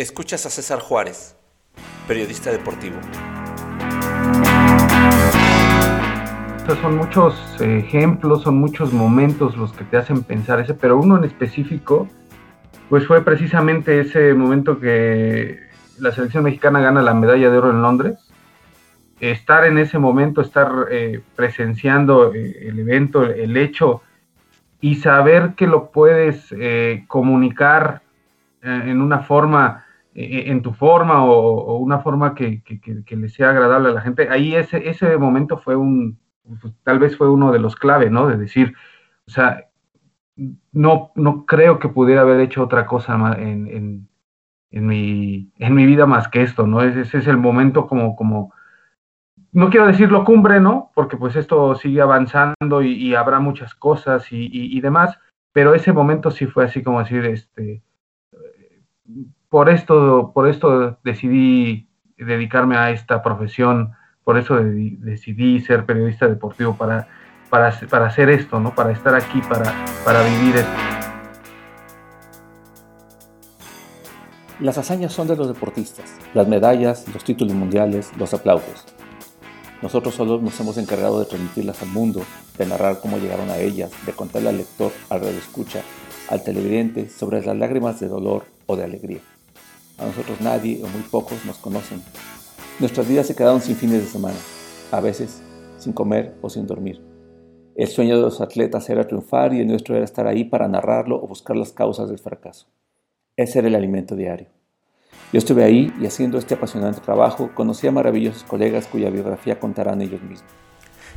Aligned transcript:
Escuchas 0.00 0.46
a 0.46 0.48
César 0.48 0.80
Juárez, 0.80 1.36
periodista 2.08 2.50
deportivo. 2.50 2.96
Son 6.80 6.96
muchos 6.96 7.60
ejemplos, 7.60 8.44
son 8.44 8.56
muchos 8.56 8.94
momentos 8.94 9.58
los 9.58 9.74
que 9.74 9.84
te 9.84 9.98
hacen 9.98 10.22
pensar 10.22 10.58
ese, 10.58 10.72
pero 10.72 10.96
uno 10.96 11.18
en 11.18 11.24
específico, 11.24 12.08
pues 12.88 13.06
fue 13.06 13.22
precisamente 13.22 14.00
ese 14.00 14.32
momento 14.32 14.80
que 14.80 15.58
la 15.98 16.12
selección 16.12 16.44
mexicana 16.44 16.80
gana 16.80 17.02
la 17.02 17.12
medalla 17.12 17.50
de 17.50 17.58
oro 17.58 17.70
en 17.70 17.82
Londres. 17.82 18.32
Estar 19.20 19.66
en 19.66 19.76
ese 19.76 19.98
momento, 19.98 20.40
estar 20.40 20.86
eh, 20.90 21.20
presenciando 21.36 22.32
eh, 22.32 22.68
el 22.68 22.78
evento, 22.78 23.22
el 23.22 23.54
hecho 23.58 24.00
y 24.80 24.94
saber 24.94 25.52
que 25.56 25.66
lo 25.66 25.90
puedes 25.90 26.46
eh, 26.52 27.04
comunicar 27.06 28.00
en 28.62 29.00
una 29.00 29.20
forma 29.20 29.84
eh, 29.88 29.89
en 30.20 30.62
tu 30.62 30.72
forma 30.72 31.24
o, 31.24 31.76
una 31.78 32.00
forma 32.00 32.34
que, 32.34 32.62
le 33.08 33.28
sea 33.28 33.50
agradable 33.50 33.90
a 33.90 33.92
la 33.92 34.00
gente, 34.00 34.28
ahí 34.30 34.54
ese, 34.54 34.88
ese 34.88 35.16
momento 35.16 35.58
fue 35.58 35.76
un, 35.76 36.18
pues, 36.60 36.74
tal 36.82 36.98
vez 36.98 37.16
fue 37.16 37.30
uno 37.30 37.52
de 37.52 37.58
los 37.58 37.76
clave, 37.76 38.10
¿no? 38.10 38.26
De 38.26 38.36
decir, 38.36 38.74
o 39.26 39.30
sea, 39.30 39.68
no, 40.72 41.12
no 41.14 41.46
creo 41.46 41.78
que 41.78 41.88
pudiera 41.88 42.22
haber 42.22 42.40
hecho 42.40 42.62
otra 42.62 42.86
cosa 42.86 43.14
en, 43.38 43.66
en, 43.68 44.08
en, 44.70 44.86
mi, 44.86 45.52
en 45.58 45.74
mi 45.74 45.86
vida 45.86 46.06
más 46.06 46.28
que 46.28 46.42
esto, 46.42 46.66
¿no? 46.66 46.82
Ese, 46.82 47.18
es 47.18 47.26
el 47.26 47.36
momento 47.36 47.86
como, 47.86 48.16
como, 48.16 48.52
no 49.52 49.70
quiero 49.70 49.86
decirlo 49.86 50.24
cumbre, 50.24 50.60
¿no? 50.60 50.90
Porque 50.94 51.16
pues 51.16 51.36
esto 51.36 51.74
sigue 51.74 52.00
avanzando 52.00 52.82
y, 52.82 53.14
habrá 53.14 53.40
muchas 53.40 53.74
cosas 53.74 54.32
y, 54.32 54.48
y, 54.52 54.80
demás, 54.80 55.18
pero 55.52 55.74
ese 55.74 55.92
momento 55.92 56.30
sí 56.30 56.46
fue 56.46 56.64
así 56.64 56.82
como 56.82 57.00
decir, 57.00 57.24
este, 57.26 57.82
por 59.50 59.68
esto, 59.68 60.30
por 60.32 60.48
esto 60.48 60.98
decidí 61.04 61.88
dedicarme 62.16 62.76
a 62.76 62.90
esta 62.92 63.22
profesión, 63.22 63.92
por 64.24 64.38
eso 64.38 64.56
decidí 64.56 65.60
ser 65.60 65.84
periodista 65.84 66.28
deportivo, 66.28 66.76
para, 66.76 67.08
para, 67.50 67.72
para, 67.90 68.06
hacer 68.06 68.30
esto, 68.30 68.60
¿no? 68.60 68.74
para 68.74 68.92
estar 68.92 69.14
aquí, 69.14 69.42
para, 69.42 69.74
para 70.04 70.22
vivir 70.22 70.56
esto. 70.56 70.70
Las 74.60 74.78
hazañas 74.78 75.12
son 75.12 75.26
de 75.26 75.36
los 75.36 75.48
deportistas, 75.48 76.16
las 76.32 76.46
medallas, 76.46 77.06
los 77.12 77.24
títulos 77.24 77.54
mundiales, 77.54 78.16
los 78.16 78.32
aplausos. 78.34 78.86
Nosotros 79.82 80.14
solo 80.14 80.38
nos 80.38 80.60
hemos 80.60 80.76
encargado 80.76 81.18
de 81.18 81.26
transmitirlas 81.26 81.82
al 81.82 81.88
mundo, 81.88 82.22
de 82.56 82.66
narrar 82.66 83.00
cómo 83.00 83.18
llegaron 83.18 83.48
a 83.50 83.56
ellas, 83.56 83.90
de 84.06 84.12
contarle 84.12 84.50
al 84.50 84.58
lector, 84.58 84.92
al 85.08 85.24
escucha, 85.24 85.80
al 86.28 86.44
televidente 86.44 87.08
sobre 87.08 87.42
las 87.44 87.56
lágrimas 87.56 87.98
de 87.98 88.08
dolor 88.08 88.44
o 88.66 88.76
de 88.76 88.84
alegría. 88.84 89.20
A 90.00 90.06
nosotros 90.06 90.40
nadie 90.40 90.80
o 90.82 90.88
muy 90.88 91.02
pocos 91.02 91.44
nos 91.44 91.58
conocen. 91.58 92.02
Nuestras 92.78 93.06
vidas 93.06 93.26
se 93.26 93.36
quedaron 93.36 93.60
sin 93.60 93.76
fines 93.76 94.02
de 94.02 94.08
semana, 94.08 94.38
a 94.90 95.00
veces 95.00 95.42
sin 95.78 95.92
comer 95.92 96.34
o 96.40 96.48
sin 96.48 96.66
dormir. 96.66 97.00
El 97.76 97.88
sueño 97.88 98.16
de 98.16 98.22
los 98.22 98.40
atletas 98.40 98.88
era 98.88 99.06
triunfar 99.06 99.52
y 99.52 99.60
el 99.60 99.66
nuestro 99.66 99.94
era 99.94 100.04
estar 100.04 100.26
ahí 100.26 100.44
para 100.44 100.68
narrarlo 100.68 101.22
o 101.22 101.26
buscar 101.26 101.56
las 101.56 101.72
causas 101.72 102.08
del 102.08 102.18
fracaso. 102.18 102.66
Ese 103.36 103.58
era 103.58 103.68
el 103.68 103.74
alimento 103.74 104.16
diario. 104.16 104.48
Yo 105.32 105.38
estuve 105.38 105.64
ahí 105.64 105.92
y 106.00 106.06
haciendo 106.06 106.38
este 106.38 106.54
apasionante 106.54 107.00
trabajo 107.00 107.50
conocí 107.54 107.86
a 107.86 107.92
maravillosos 107.92 108.42
colegas 108.44 108.86
cuya 108.86 109.10
biografía 109.10 109.60
contarán 109.60 110.02
ellos 110.02 110.22
mismos. 110.22 110.50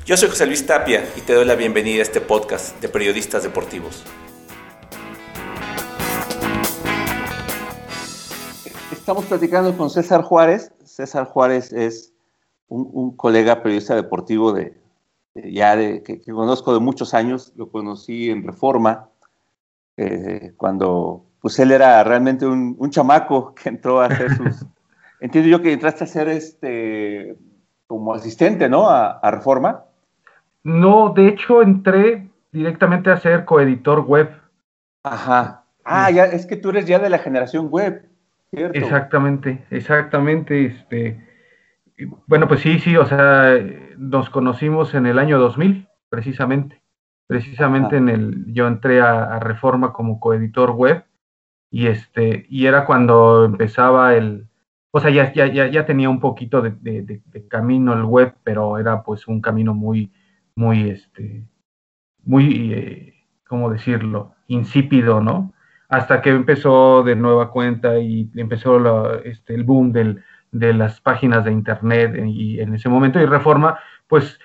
Yo 0.05 0.17
soy 0.17 0.29
José 0.29 0.45
Luis 0.45 0.65
Tapia 0.65 1.03
y 1.17 1.21
te 1.21 1.33
doy 1.33 1.45
la 1.45 1.55
bienvenida 1.55 1.99
a 1.99 2.03
este 2.03 2.21
podcast 2.21 2.79
de 2.81 2.89
periodistas 2.89 3.43
deportivos. 3.43 4.03
Estamos 9.03 9.25
platicando 9.25 9.75
con 9.75 9.89
César 9.89 10.21
Juárez. 10.21 10.71
César 10.85 11.25
Juárez 11.25 11.73
es 11.73 12.13
un, 12.69 13.17
colega 13.17 13.61
periodista 13.61 13.95
deportivo 13.95 14.53
de, 14.53 14.77
ya 15.35 15.75
de, 15.75 16.01
que, 16.03 16.21
conozco 16.21 16.73
de 16.73 16.79
muchos 16.79 17.13
años. 17.13 17.51
Lo 17.57 17.69
conocí 17.69 18.29
en 18.29 18.47
Reforma, 18.47 19.09
eh, 19.97 20.53
cuando 20.55 21.25
pues 21.41 21.59
él 21.59 21.73
era 21.73 22.01
realmente 22.05 22.45
un, 22.45 22.89
chamaco 22.91 23.53
que 23.53 23.67
entró 23.67 23.99
a 23.99 24.05
hacer 24.05 24.37
sus... 24.37 24.65
Entiendo 25.19 25.49
yo 25.49 25.61
que 25.61 25.73
entraste 25.73 26.05
a 26.05 26.07
ser 26.07 26.29
este 26.29 27.35
como 27.87 28.13
asistente, 28.13 28.69
¿no? 28.69 28.89
A, 28.89 29.19
a, 29.19 29.31
Reforma. 29.31 29.83
No, 30.63 31.09
de 31.09 31.27
hecho 31.27 31.61
entré 31.61 32.29
directamente 32.53 33.11
a 33.11 33.19
ser 33.19 33.43
coeditor 33.43 34.05
web. 34.05 34.29
Ajá. 35.03 35.65
Ah, 35.83 36.09
ya, 36.09 36.23
es 36.23 36.45
que 36.45 36.55
tú 36.55 36.69
eres 36.69 36.85
ya 36.85 36.99
de 36.99 37.09
la 37.09 37.19
generación 37.19 37.67
web. 37.69 38.12
Exactamente, 38.53 39.65
exactamente. 39.71 40.65
Este, 40.65 41.19
bueno, 42.27 42.47
pues 42.47 42.61
sí, 42.61 42.79
sí, 42.79 42.95
o 42.97 43.05
sea, 43.05 43.57
nos 43.97 44.29
conocimos 44.29 44.93
en 44.93 45.05
el 45.05 45.19
año 45.19 45.39
2000, 45.39 45.87
precisamente. 46.09 46.81
Precisamente 47.27 47.97
en 47.97 48.09
el, 48.09 48.53
yo 48.53 48.67
entré 48.67 49.01
a, 49.01 49.39
Reforma 49.39 49.93
como 49.93 50.19
coeditor 50.19 50.71
web 50.71 51.05
y 51.71 51.87
este, 51.87 52.45
y 52.49 52.67
era 52.67 52.85
cuando 52.85 53.45
empezaba 53.45 54.13
el, 54.15 54.47
o 54.91 54.99
sea, 54.99 55.09
ya, 55.09 55.33
ya, 55.33 55.47
ya, 55.47 55.85
tenía 55.85 56.09
un 56.09 56.19
poquito 56.19 56.61
de, 56.61 57.21
camino 57.49 57.93
el 57.93 58.03
web, 58.03 58.35
pero 58.43 58.77
era 58.77 59.01
pues 59.03 59.27
un 59.27 59.41
camino 59.41 59.73
muy, 59.73 60.11
muy, 60.55 60.89
este, 60.89 61.47
muy, 62.23 62.73
eh, 62.73 63.13
¿cómo 63.47 63.71
decirlo? 63.71 64.35
Insípido, 64.47 65.21
¿no? 65.21 65.52
Hasta 65.93 66.23
que 66.23 66.31
empezó 66.31 67.03
de 67.03 67.15
nueva 67.15 67.51
cuenta 67.51 67.99
y 67.99 68.31
empezó 68.35 69.13
este, 69.21 69.53
el 69.53 69.63
boom 69.63 69.91
de 69.91 70.73
las 70.73 70.99
páginas 70.99 71.45
de 71.45 71.51
internet 71.51 72.15
y 72.25 72.59
en 72.59 72.73
ese 72.73 72.89
momento 72.89 73.19
y 73.19 73.27
Reforma 73.27 73.77
pues 74.07 74.39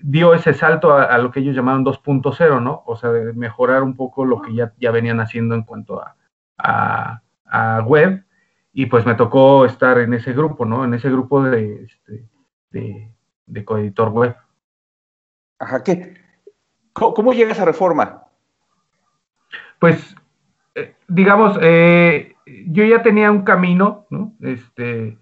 dio 0.00 0.32
ese 0.32 0.54
salto 0.54 0.94
a, 0.94 1.18
lo 1.18 1.32
que 1.32 1.40
ellos 1.40 1.56
llamaban 1.56 1.84
2.0, 1.84 2.62
¿no? 2.62 2.84
O 2.86 2.94
sea, 2.94 3.10
de 3.10 3.32
mejorar 3.32 3.82
un 3.82 3.96
poco 3.96 4.24
lo 4.24 4.42
que 4.42 4.54
ya, 4.54 4.74
ya 4.78 4.92
venían 4.92 5.18
haciendo 5.18 5.56
en 5.56 5.64
cuanto 5.64 6.00
a, 6.00 7.20
a, 7.46 7.82
web 7.84 8.24
y 8.72 8.86
pues 8.86 9.04
me 9.04 9.16
tocó 9.16 9.64
estar 9.64 9.98
en 9.98 10.14
ese 10.14 10.32
grupo, 10.32 10.64
¿no? 10.64 10.84
En 10.84 10.94
ese 10.94 11.10
grupo 11.10 11.42
de, 11.42 11.84
este, 11.84 13.12
de, 13.46 13.64
coeditor 13.64 14.10
web. 14.10 14.36
Ajá, 15.58 15.82
¿qué? 15.82 16.14
¿Cómo 16.92 17.32
llegas 17.32 17.58
a 17.58 17.64
Reforma? 17.64 18.22
Pues 19.80 20.14
eh, 20.74 20.94
digamos, 21.08 21.58
eh, 21.60 22.34
yo 22.66 22.84
ya 22.84 23.02
tenía 23.02 23.30
un 23.30 23.42
camino, 23.42 24.06
¿no? 24.10 24.34
Este, 24.40 25.18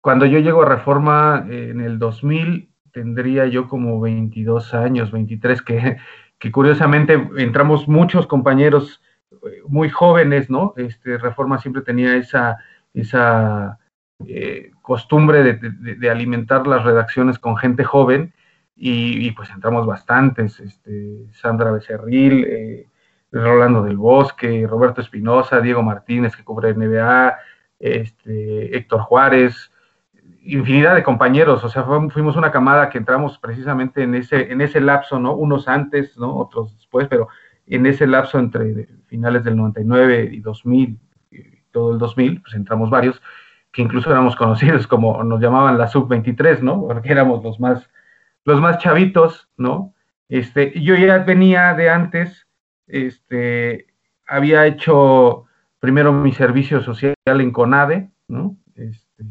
cuando 0.00 0.26
yo 0.26 0.38
llego 0.38 0.62
a 0.62 0.68
Reforma 0.68 1.46
eh, 1.48 1.70
en 1.70 1.80
el 1.80 1.98
2000, 1.98 2.68
tendría 2.92 3.46
yo 3.46 3.68
como 3.68 4.00
22 4.00 4.74
años, 4.74 5.10
23, 5.10 5.62
que, 5.62 5.96
que 6.38 6.52
curiosamente 6.52 7.28
entramos 7.38 7.88
muchos 7.88 8.26
compañeros 8.26 9.02
muy 9.68 9.88
jóvenes, 9.88 10.50
¿no? 10.50 10.74
Este, 10.76 11.16
Reforma 11.16 11.58
siempre 11.58 11.82
tenía 11.82 12.16
esa, 12.16 12.58
esa 12.92 13.78
costumbre 14.82 15.54
de, 15.54 16.10
alimentar 16.10 16.66
las 16.66 16.84
redacciones 16.84 17.38
con 17.38 17.56
gente 17.56 17.84
joven 17.84 18.34
y, 18.76 19.30
pues 19.30 19.48
entramos 19.48 19.86
bastantes, 19.86 20.60
este, 20.60 21.26
Sandra 21.32 21.70
Becerril, 21.70 22.86
Rolando 23.32 23.82
del 23.82 23.96
Bosque, 23.96 24.66
Roberto 24.68 25.00
Espinosa, 25.00 25.60
Diego 25.60 25.82
Martínez, 25.82 26.36
que 26.36 26.44
cubre 26.44 26.74
NBA, 26.74 27.38
este, 27.78 28.76
Héctor 28.76 29.00
Juárez, 29.00 29.70
infinidad 30.42 30.94
de 30.94 31.02
compañeros, 31.02 31.62
o 31.64 31.68
sea, 31.68 31.84
fuimos 31.84 32.36
una 32.36 32.50
camada 32.50 32.88
que 32.88 32.98
entramos 32.98 33.38
precisamente 33.38 34.02
en 34.02 34.14
ese, 34.14 34.50
en 34.50 34.60
ese 34.60 34.80
lapso, 34.80 35.18
¿no? 35.18 35.34
Unos 35.34 35.68
antes, 35.68 36.16
¿no? 36.18 36.36
Otros 36.36 36.76
después, 36.76 37.08
pero 37.08 37.28
en 37.66 37.86
ese 37.86 38.06
lapso 38.06 38.38
entre 38.38 38.88
finales 39.06 39.44
del 39.44 39.56
99 39.56 40.30
y 40.32 40.40
2000, 40.40 40.98
y 41.30 41.42
todo 41.70 41.92
el 41.92 41.98
2000, 41.98 42.42
pues 42.42 42.54
entramos 42.54 42.90
varios, 42.90 43.20
que 43.72 43.82
incluso 43.82 44.10
éramos 44.10 44.34
conocidos 44.36 44.86
como 44.86 45.22
nos 45.22 45.40
llamaban 45.40 45.78
la 45.78 45.88
sub-23, 45.88 46.60
¿no? 46.60 46.80
Porque 46.86 47.10
éramos 47.12 47.44
los 47.44 47.60
más, 47.60 47.88
los 48.44 48.60
más 48.60 48.78
chavitos, 48.78 49.48
¿no? 49.56 49.94
Este, 50.28 50.80
yo 50.80 50.94
ya 50.94 51.18
venía 51.18 51.74
de 51.74 51.90
antes, 51.90 52.46
este, 52.92 53.86
había 54.26 54.66
hecho 54.66 55.46
primero 55.80 56.12
mi 56.12 56.32
servicio 56.32 56.82
social 56.82 57.14
en 57.26 57.50
CONADE, 57.52 58.10
¿no? 58.28 58.56
Este, 58.76 59.24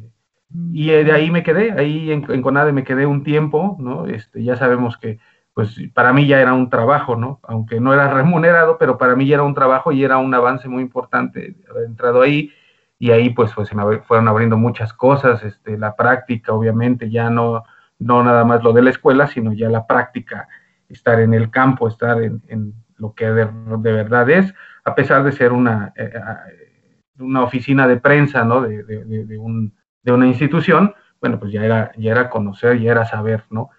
y 0.73 0.87
de 0.87 1.11
ahí 1.11 1.29
me 1.29 1.43
quedé, 1.43 1.71
ahí 1.71 2.11
en, 2.11 2.41
CONADE 2.41 2.73
me 2.73 2.83
quedé 2.83 3.05
un 3.05 3.23
tiempo, 3.23 3.77
¿no? 3.79 4.07
Este, 4.07 4.43
ya 4.43 4.55
sabemos 4.55 4.97
que, 4.97 5.19
pues, 5.53 5.79
para 5.93 6.11
mí 6.11 6.27
ya 6.27 6.41
era 6.41 6.53
un 6.53 6.69
trabajo, 6.69 7.15
¿no? 7.15 7.39
Aunque 7.43 7.79
no 7.79 7.93
era 7.93 8.09
remunerado, 8.13 8.77
pero 8.77 8.97
para 8.97 9.15
mí 9.15 9.27
ya 9.27 9.35
era 9.35 9.43
un 9.43 9.53
trabajo 9.53 9.91
y 9.91 10.03
era 10.03 10.17
un 10.17 10.33
avance 10.33 10.67
muy 10.67 10.81
importante 10.81 11.55
haber 11.69 11.85
entrado 11.85 12.21
ahí. 12.21 12.51
Y 12.97 13.11
ahí, 13.11 13.29
pues, 13.29 13.53
pues 13.53 13.69
se 13.69 13.75
me 13.75 13.99
fueron 13.99 14.27
abriendo 14.27 14.57
muchas 14.57 14.91
cosas, 14.93 15.43
este, 15.43 15.77
la 15.77 15.95
práctica, 15.95 16.51
obviamente, 16.51 17.09
ya 17.09 17.29
no, 17.29 17.63
no 17.99 18.23
nada 18.23 18.43
más 18.43 18.61
lo 18.63 18.73
de 18.73 18.81
la 18.81 18.89
escuela, 18.89 19.27
sino 19.27 19.53
ya 19.53 19.69
la 19.69 19.87
práctica, 19.87 20.49
estar 20.89 21.19
en 21.21 21.33
el 21.33 21.49
campo, 21.49 21.87
estar 21.87 22.21
en 22.21 22.73
lo 22.99 23.13
que 23.13 23.25
de, 23.25 23.45
verdad 23.81 24.29
es, 24.29 24.53
a 24.83 24.93
pesar 24.93 25.23
de 25.23 25.31
ser 25.31 25.51
una, 25.51 25.93
eh, 25.95 26.11
eh, 26.13 27.01
una 27.17 27.43
oficina 27.43 27.87
de 27.87 27.97
prensa, 27.97 28.43
¿no? 28.43 28.61
De, 28.61 28.83
de, 28.83 29.37
un, 29.37 29.73
de, 30.03 30.11
una 30.11 30.27
institución, 30.27 30.93
bueno, 31.19 31.39
pues 31.39 31.51
ya 31.51 31.63
era, 31.63 31.91
ya 31.97 32.11
era 32.11 32.29
conocer, 32.29 32.79
ya 32.79 32.91
era 32.91 33.05
saber, 33.05 33.43
¿no? 33.49 33.69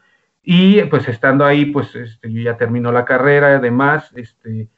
Y 0.43 0.83
pues 0.85 1.07
estando 1.09 1.45
ahí, 1.45 1.67
pues 1.67 1.95
este, 1.95 2.33
yo 2.33 2.41
ya 2.43 2.57
termino 2.57 2.91
la 2.93 3.05
carrera, 3.05 3.57
además, 3.57 4.11
este, 4.17 4.71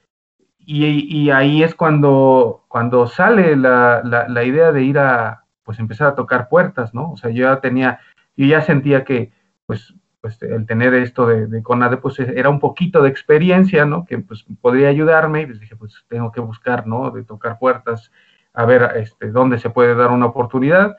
y, 0.59 0.85
y, 0.87 1.31
ahí 1.31 1.63
es 1.63 1.75
cuando, 1.75 2.65
cuando 2.69 3.07
sale 3.07 3.57
la, 3.57 4.03
la, 4.05 4.29
la, 4.29 4.45
idea 4.45 4.71
de 4.71 4.83
ir 4.83 4.99
a, 4.99 5.45
pues 5.65 5.79
empezar 5.79 6.09
a 6.09 6.15
tocar 6.15 6.49
puertas, 6.49 6.95
¿no? 6.95 7.13
O 7.13 7.17
sea, 7.17 7.31
yo 7.31 7.45
ya 7.45 7.61
tenía, 7.61 8.01
yo 8.37 8.47
ya 8.47 8.63
sentía 8.63 9.05
que, 9.05 9.33
pues, 9.67 9.95
pues 10.23 10.41
el 10.41 10.67
tener 10.67 10.95
esto 10.95 11.27
de, 11.27 11.49
de 11.49 11.63
CONADE, 11.65 11.97
pues 11.97 12.21
era 12.21 12.49
un 12.49 12.61
poquito 12.61 13.03
de 13.03 13.09
experiencia, 13.09 13.85
¿no? 13.85 14.05
Que 14.05 14.19
pues 14.19 14.47
podría 14.61 14.89
ayudarme 14.89 15.43
y 15.43 15.47
pues 15.47 15.59
dije, 15.59 15.75
pues 15.75 16.05
tengo 16.09 16.31
que 16.31 16.41
buscar, 16.41 16.87
¿no? 16.87 17.11
De 17.11 17.25
tocar 17.25 17.59
puertas, 17.59 18.13
a 18.55 18.65
ver 18.65 18.89
este, 18.97 19.33
dónde 19.33 19.59
se 19.59 19.69
puede 19.69 19.97
dar 19.97 20.13
una 20.13 20.27
oportunidad. 20.27 20.97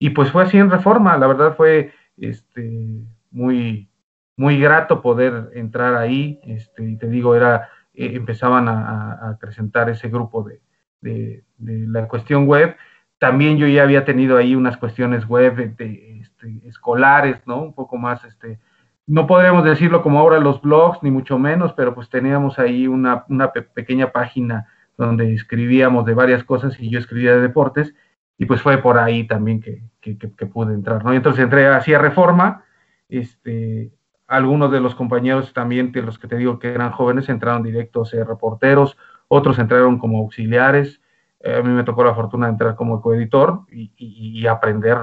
Y 0.00 0.10
pues 0.10 0.32
fue 0.32 0.42
así 0.42 0.58
en 0.58 0.72
reforma, 0.72 1.16
la 1.16 1.28
verdad 1.28 1.54
fue 1.56 1.92
este, 2.16 3.04
muy, 3.30 3.88
muy 4.36 4.58
grato 4.58 5.00
poder 5.00 5.50
entrar 5.54 5.94
ahí, 5.94 6.40
este, 6.42 6.84
y 6.84 6.96
te 6.96 7.06
digo, 7.06 7.36
era, 7.36 7.68
eh, 7.94 8.10
empezaban 8.14 8.68
a, 8.68 9.12
a, 9.12 9.38
presentar 9.38 9.88
ese 9.88 10.08
grupo 10.08 10.42
de, 10.42 10.60
de, 11.00 11.44
de, 11.58 11.86
la 11.86 12.08
cuestión 12.08 12.48
web. 12.48 12.74
También 13.20 13.56
yo 13.56 13.68
ya 13.68 13.84
había 13.84 14.04
tenido 14.04 14.36
ahí 14.36 14.56
unas 14.56 14.76
cuestiones 14.76 15.26
web 15.28 15.76
de, 15.76 16.23
este, 16.44 16.68
escolares, 16.68 17.40
¿no? 17.46 17.62
Un 17.62 17.74
poco 17.74 17.96
más, 17.96 18.24
este, 18.24 18.58
no 19.06 19.26
podríamos 19.26 19.64
decirlo 19.64 20.02
como 20.02 20.18
ahora 20.18 20.38
los 20.38 20.60
blogs, 20.60 21.02
ni 21.02 21.10
mucho 21.10 21.38
menos, 21.38 21.72
pero 21.74 21.94
pues 21.94 22.08
teníamos 22.08 22.58
ahí 22.58 22.86
una, 22.86 23.24
una 23.28 23.52
pequeña 23.52 24.12
página 24.12 24.68
donde 24.96 25.34
escribíamos 25.34 26.04
de 26.06 26.14
varias 26.14 26.44
cosas 26.44 26.78
y 26.78 26.90
yo 26.90 26.98
escribía 26.98 27.34
de 27.34 27.40
deportes, 27.40 27.94
y 28.38 28.46
pues 28.46 28.60
fue 28.60 28.78
por 28.78 28.98
ahí 28.98 29.26
también 29.26 29.60
que, 29.60 29.82
que, 30.00 30.46
pude 30.46 30.74
entrar, 30.74 31.04
¿no? 31.04 31.12
Entonces 31.12 31.44
entré 31.44 31.68
Reforma, 31.98 32.64
este, 33.08 33.92
algunos 34.26 34.72
de 34.72 34.80
los 34.80 34.94
compañeros 34.94 35.52
también, 35.52 35.92
de 35.92 36.02
los 36.02 36.18
que 36.18 36.26
te 36.26 36.36
digo 36.36 36.58
que 36.58 36.72
eran 36.72 36.90
jóvenes, 36.90 37.28
entraron 37.28 37.62
directos 37.62 38.08
a 38.08 38.10
ser 38.10 38.26
reporteros, 38.26 38.96
otros 39.28 39.58
entraron 39.58 39.98
como 39.98 40.18
auxiliares, 40.18 41.00
eh, 41.40 41.56
a 41.56 41.62
mí 41.62 41.68
me 41.68 41.84
tocó 41.84 42.02
la 42.04 42.14
fortuna 42.14 42.46
de 42.46 42.52
entrar 42.52 42.74
como 42.74 43.00
coeditor 43.00 43.62
y 43.70 44.46
aprender 44.46 44.98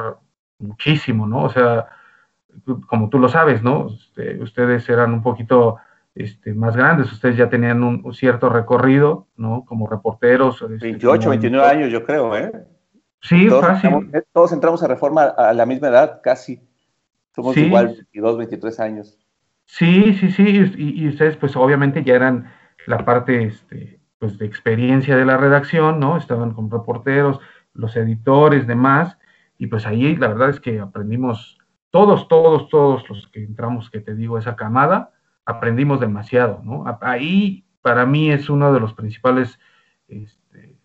muchísimo, 0.62 1.28
¿no? 1.28 1.44
O 1.44 1.50
sea, 1.50 1.88
como 2.88 3.10
tú 3.10 3.20
lo 3.20 3.30
sabes, 3.30 3.64
¿no? 3.64 3.88
Este, 3.88 4.42
ustedes 4.42 4.88
eran 4.90 5.14
un 5.14 5.22
poquito 5.22 5.78
este, 6.16 6.54
más 6.54 6.76
grandes, 6.76 7.12
ustedes 7.12 7.38
ya 7.38 7.50
tenían 7.50 7.84
un, 7.84 8.14
cierto 8.14 8.50
recorrido, 8.50 9.28
¿no? 9.38 9.66
Como 9.66 9.88
reporteros. 9.88 10.62
28, 10.68 11.16
este, 11.16 11.30
29 11.30 11.68
años, 11.68 11.92
yo 11.92 12.04
creo, 12.06 12.36
¿eh? 12.36 12.52
Sí, 13.22 13.48
todos 13.48 13.66
fácil. 13.66 13.90
Entramos, 13.92 14.16
eh, 14.16 14.24
todos 14.32 14.52
entramos 14.52 14.84
a 14.84 14.88
reforma 14.88 15.24
a 15.24 15.54
la 15.54 15.66
misma 15.66 15.90
edad, 15.90 16.22
casi. 16.24 16.62
Somos 17.36 17.54
Sí. 17.54 17.66
igual, 17.66 17.88
22, 17.88 18.38
23 18.38 18.80
años. 18.80 19.18
Sí, 19.66 20.14
sí, 20.16 20.32
sí, 20.32 20.44
y, 20.78 21.04
y 21.04 21.08
ustedes 21.08 21.38
pues 21.38 21.56
obviamente 21.56 22.04
ya 22.04 22.16
eran 22.16 22.52
la 22.88 23.06
parte 23.06 23.44
este, 23.44 24.02
pues, 24.20 24.38
de 24.38 24.46
experiencia 24.46 25.16
de 25.16 25.26
la 25.26 25.38
redacción, 25.38 26.00
¿no? 26.00 26.18
Estaban 26.18 26.54
con 26.54 26.70
reporteros, 26.70 27.40
los 27.74 27.96
editores, 27.96 28.68
demás, 28.68 29.18
y 29.62 29.68
pues 29.68 29.86
ahí 29.86 30.16
la 30.16 30.28
verdad 30.28 30.50
es 30.50 30.60
que 30.60 30.80
aprendimos, 30.80 31.60
todos, 31.92 32.28
todos, 32.28 32.68
todos 32.70 33.08
los 33.08 33.28
que 33.28 33.44
entramos, 33.44 33.92
que 33.92 34.00
te 34.00 34.16
digo, 34.16 34.40
esa 34.40 34.56
camada, 34.56 35.12
aprendimos 35.46 36.00
demasiado, 36.00 36.62
¿no? 36.64 36.84
Ahí 37.00 37.64
para 37.84 38.08
mí 38.08 38.32
es 38.32 38.50
uno 38.50 38.74
de 38.74 38.80
los 38.80 38.96
principales, 38.96 39.60
este, 40.08 40.80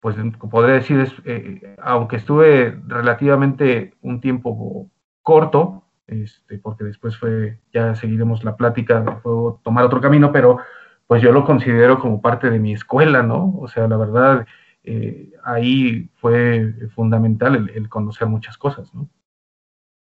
pues 0.00 0.16
podría 0.50 0.74
decir, 0.74 1.00
es, 1.00 1.14
eh, 1.24 1.74
aunque 1.82 2.16
estuve 2.16 2.78
relativamente 2.88 3.94
un 4.02 4.20
tiempo 4.20 4.90
corto, 5.22 5.84
este, 6.06 6.58
porque 6.58 6.84
después 6.84 7.16
fue, 7.16 7.58
ya 7.72 7.94
seguiremos 7.94 8.44
la 8.44 8.54
plática, 8.54 9.20
fue 9.22 9.32
tomar 9.62 9.86
otro 9.86 10.02
camino, 10.02 10.30
pero 10.30 10.58
pues 11.06 11.22
yo 11.22 11.32
lo 11.32 11.46
considero 11.46 11.98
como 11.98 12.20
parte 12.20 12.50
de 12.50 12.58
mi 12.58 12.74
escuela, 12.74 13.22
¿no? 13.22 13.56
O 13.58 13.66
sea, 13.66 13.88
la 13.88 13.96
verdad, 13.96 14.46
eh, 14.84 15.32
ahí 15.44 16.10
fue 16.16 16.74
fundamental 16.94 17.54
el, 17.56 17.70
el 17.70 17.88
conocer 17.88 18.28
muchas 18.28 18.56
cosas, 18.58 18.92
¿no? 18.94 19.08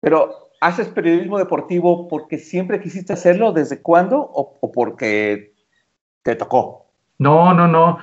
Pero, 0.00 0.50
¿haces 0.60 0.88
periodismo 0.88 1.38
deportivo 1.38 2.08
porque 2.08 2.38
siempre 2.38 2.80
quisiste 2.80 3.12
hacerlo? 3.12 3.52
¿Desde 3.52 3.82
cuándo? 3.82 4.18
¿O, 4.20 4.58
o 4.60 4.72
porque 4.72 5.54
te 6.22 6.36
tocó? 6.36 6.92
No, 7.18 7.52
no, 7.52 7.68
no. 7.68 7.98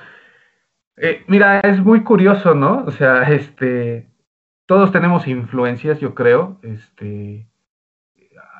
Eh, 0.96 1.24
mira, 1.26 1.60
es 1.60 1.84
muy 1.84 2.02
curioso, 2.04 2.54
¿no? 2.54 2.84
O 2.84 2.90
sea, 2.90 3.22
este, 3.22 4.08
todos 4.66 4.92
tenemos 4.92 5.26
influencias, 5.26 6.00
yo 6.00 6.14
creo, 6.14 6.58
este, 6.62 7.48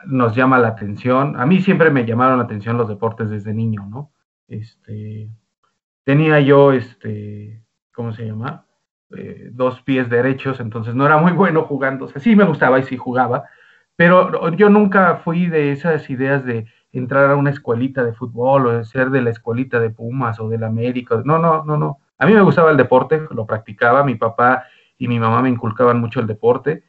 nos 0.07 0.35
llama 0.35 0.59
la 0.59 0.69
atención. 0.69 1.39
A 1.39 1.47
mí 1.47 1.61
siempre 1.61 1.91
me 1.91 2.07
llamaron 2.07 2.39
la 2.39 2.45
atención 2.45 2.77
los 2.77 2.89
deportes 2.89 3.31
desde 3.31 3.55
niño, 3.55 3.87
¿no? 3.89 4.13
Este, 4.49 5.31
tenía 6.05 6.41
yo, 6.41 6.73
este, 6.73 7.63
¿cómo 7.99 8.13
se 8.13 8.25
llama? 8.25 8.65
Eh, 9.17 9.49
dos 9.51 9.83
pies 9.83 10.09
derechos, 10.09 10.61
entonces 10.61 10.95
no 10.95 11.05
era 11.05 11.17
muy 11.17 11.33
bueno 11.33 11.65
jugando. 11.65 12.05
O 12.05 12.09
sea, 12.09 12.23
sí 12.23 12.37
me 12.37 12.45
gustaba 12.45 12.79
y 12.79 12.85
sí 12.85 12.97
jugaba, 12.97 13.47
pero 13.97 14.51
yo 14.51 14.71
nunca 14.71 15.17
fui 15.17 15.49
de 15.49 15.73
esas 15.73 16.09
ideas 16.09 16.45
de 16.45 16.67
entrar 16.93 17.29
a 17.29 17.35
una 17.35 17.51
escuelita 17.51 18.05
de 18.05 18.13
fútbol 18.13 18.67
o 18.67 18.71
de 18.71 18.85
ser 18.85 19.11
de 19.11 19.21
la 19.21 19.31
escuelita 19.31 19.81
de 19.81 19.91
Pumas 19.91 20.39
o 20.39 20.49
del 20.49 20.63
América. 20.63 21.21
No, 21.25 21.39
no, 21.41 21.65
no, 21.65 21.77
no. 21.77 21.99
A 22.19 22.27
mí 22.27 22.35
me 22.35 22.41
gustaba 22.41 22.71
el 22.71 22.77
deporte, 22.77 23.21
lo 23.33 23.47
practicaba, 23.47 24.05
mi 24.05 24.15
papá 24.15 24.67
y 24.97 25.09
mi 25.09 25.19
mamá 25.19 25.43
me 25.43 25.49
inculcaban 25.49 26.01
mucho 26.01 26.21
el 26.21 26.29
deporte 26.29 26.85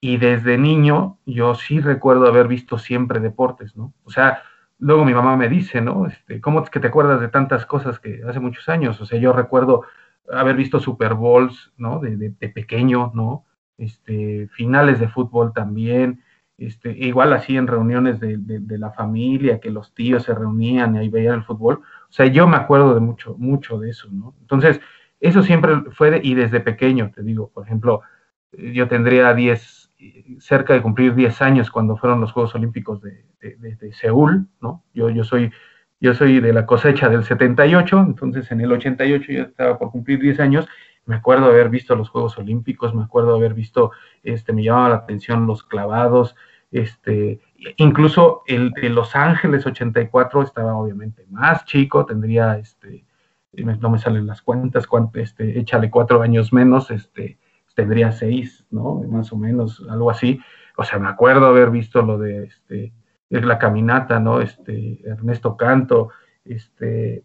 y 0.00 0.16
desde 0.16 0.58
niño 0.58 1.18
yo 1.24 1.54
sí 1.54 1.78
recuerdo 1.80 2.26
haber 2.26 2.48
visto 2.48 2.78
siempre 2.78 3.20
deportes, 3.20 3.76
¿no? 3.76 3.94
O 4.02 4.10
sea, 4.10 4.42
luego 4.80 5.04
mi 5.04 5.14
mamá 5.14 5.36
me 5.36 5.48
dice, 5.48 5.80
¿no? 5.80 6.06
Este, 6.06 6.40
¿Cómo 6.40 6.64
es 6.64 6.70
que 6.70 6.80
te 6.80 6.88
acuerdas 6.88 7.20
de 7.20 7.28
tantas 7.28 7.64
cosas 7.64 8.00
que 8.00 8.22
hace 8.28 8.40
muchos 8.40 8.68
años? 8.68 9.00
O 9.00 9.06
sea, 9.06 9.20
yo 9.20 9.32
recuerdo 9.32 9.84
haber 10.32 10.56
visto 10.56 10.80
Super 10.80 11.14
Bowls, 11.14 11.72
¿no? 11.76 12.00
De, 12.00 12.16
de, 12.16 12.30
de 12.30 12.48
pequeño, 12.48 13.12
¿no? 13.14 13.44
Este, 13.78 14.48
finales 14.48 14.98
de 14.98 15.08
fútbol 15.08 15.52
también, 15.52 16.22
este, 16.58 16.90
igual 16.90 17.32
así 17.32 17.56
en 17.56 17.68
reuniones 17.68 18.18
de, 18.18 18.36
de, 18.36 18.78
la 18.78 18.90
familia, 18.90 19.60
que 19.60 19.70
los 19.70 19.94
tíos 19.94 20.24
se 20.24 20.34
reunían 20.34 20.96
y 20.96 20.98
ahí 20.98 21.08
veían 21.08 21.36
el 21.36 21.44
fútbol. 21.44 21.82
O 22.08 22.12
sea, 22.12 22.26
yo 22.26 22.48
me 22.48 22.56
acuerdo 22.56 22.94
de 22.94 23.00
mucho, 23.00 23.36
mucho 23.38 23.78
de 23.78 23.90
eso, 23.90 24.08
¿no? 24.10 24.34
Entonces, 24.40 24.80
eso 25.20 25.42
siempre 25.42 25.76
fue, 25.92 26.20
y 26.22 26.34
desde 26.34 26.58
pequeño, 26.58 27.12
te 27.14 27.22
digo, 27.22 27.50
por 27.50 27.64
ejemplo, 27.64 28.02
yo 28.50 28.88
tendría 28.88 29.32
10, 29.32 29.92
cerca 30.40 30.74
de 30.74 30.82
cumplir 30.82 31.14
10 31.14 31.40
años 31.42 31.70
cuando 31.70 31.96
fueron 31.96 32.20
los 32.20 32.32
Juegos 32.32 32.56
Olímpicos 32.56 33.00
de, 33.00 33.24
de 33.40 33.92
Seúl, 33.92 34.48
¿no? 34.60 34.84
Yo, 34.92 35.10
yo 35.10 35.22
soy 35.22 35.52
yo 36.00 36.14
soy 36.14 36.40
de 36.40 36.52
la 36.52 36.66
cosecha 36.66 37.08
del 37.08 37.24
78, 37.24 38.04
entonces 38.06 38.50
en 38.50 38.60
el 38.60 38.72
88 38.72 39.32
yo 39.32 39.42
estaba 39.42 39.78
por 39.78 39.90
cumplir 39.90 40.20
10 40.20 40.40
años, 40.40 40.68
me 41.06 41.16
acuerdo 41.16 41.46
haber 41.46 41.70
visto 41.70 41.96
los 41.96 42.10
Juegos 42.10 42.36
Olímpicos, 42.38 42.94
me 42.94 43.02
acuerdo 43.02 43.34
haber 43.34 43.54
visto, 43.54 43.92
este, 44.22 44.52
me 44.52 44.62
llamaba 44.62 44.90
la 44.90 44.94
atención 44.96 45.46
los 45.46 45.62
clavados, 45.62 46.36
este, 46.70 47.40
incluso 47.78 48.42
el 48.46 48.70
de 48.72 48.90
Los 48.90 49.16
Ángeles 49.16 49.66
84 49.66 50.42
estaba 50.42 50.76
obviamente 50.76 51.24
más 51.30 51.64
chico, 51.64 52.04
tendría, 52.04 52.58
este, 52.58 53.06
no 53.52 53.90
me 53.90 53.98
salen 53.98 54.26
las 54.26 54.42
cuentas, 54.42 54.86
cuánto, 54.86 55.18
este, 55.18 55.58
échale 55.58 55.90
cuatro 55.90 56.20
años 56.20 56.52
menos, 56.52 56.90
este, 56.90 57.38
tendría 57.74 58.12
seis, 58.12 58.66
¿no? 58.70 59.02
Más 59.08 59.32
o 59.32 59.36
menos, 59.36 59.84
algo 59.88 60.10
así. 60.10 60.40
O 60.76 60.84
sea, 60.84 60.98
me 60.98 61.08
acuerdo 61.08 61.46
haber 61.46 61.70
visto 61.70 62.02
lo 62.02 62.18
de, 62.18 62.44
este, 62.44 62.92
la 63.30 63.58
caminata, 63.58 64.20
¿no? 64.20 64.40
Este, 64.40 65.00
Ernesto 65.04 65.56
Canto, 65.56 66.10
este, 66.44 67.24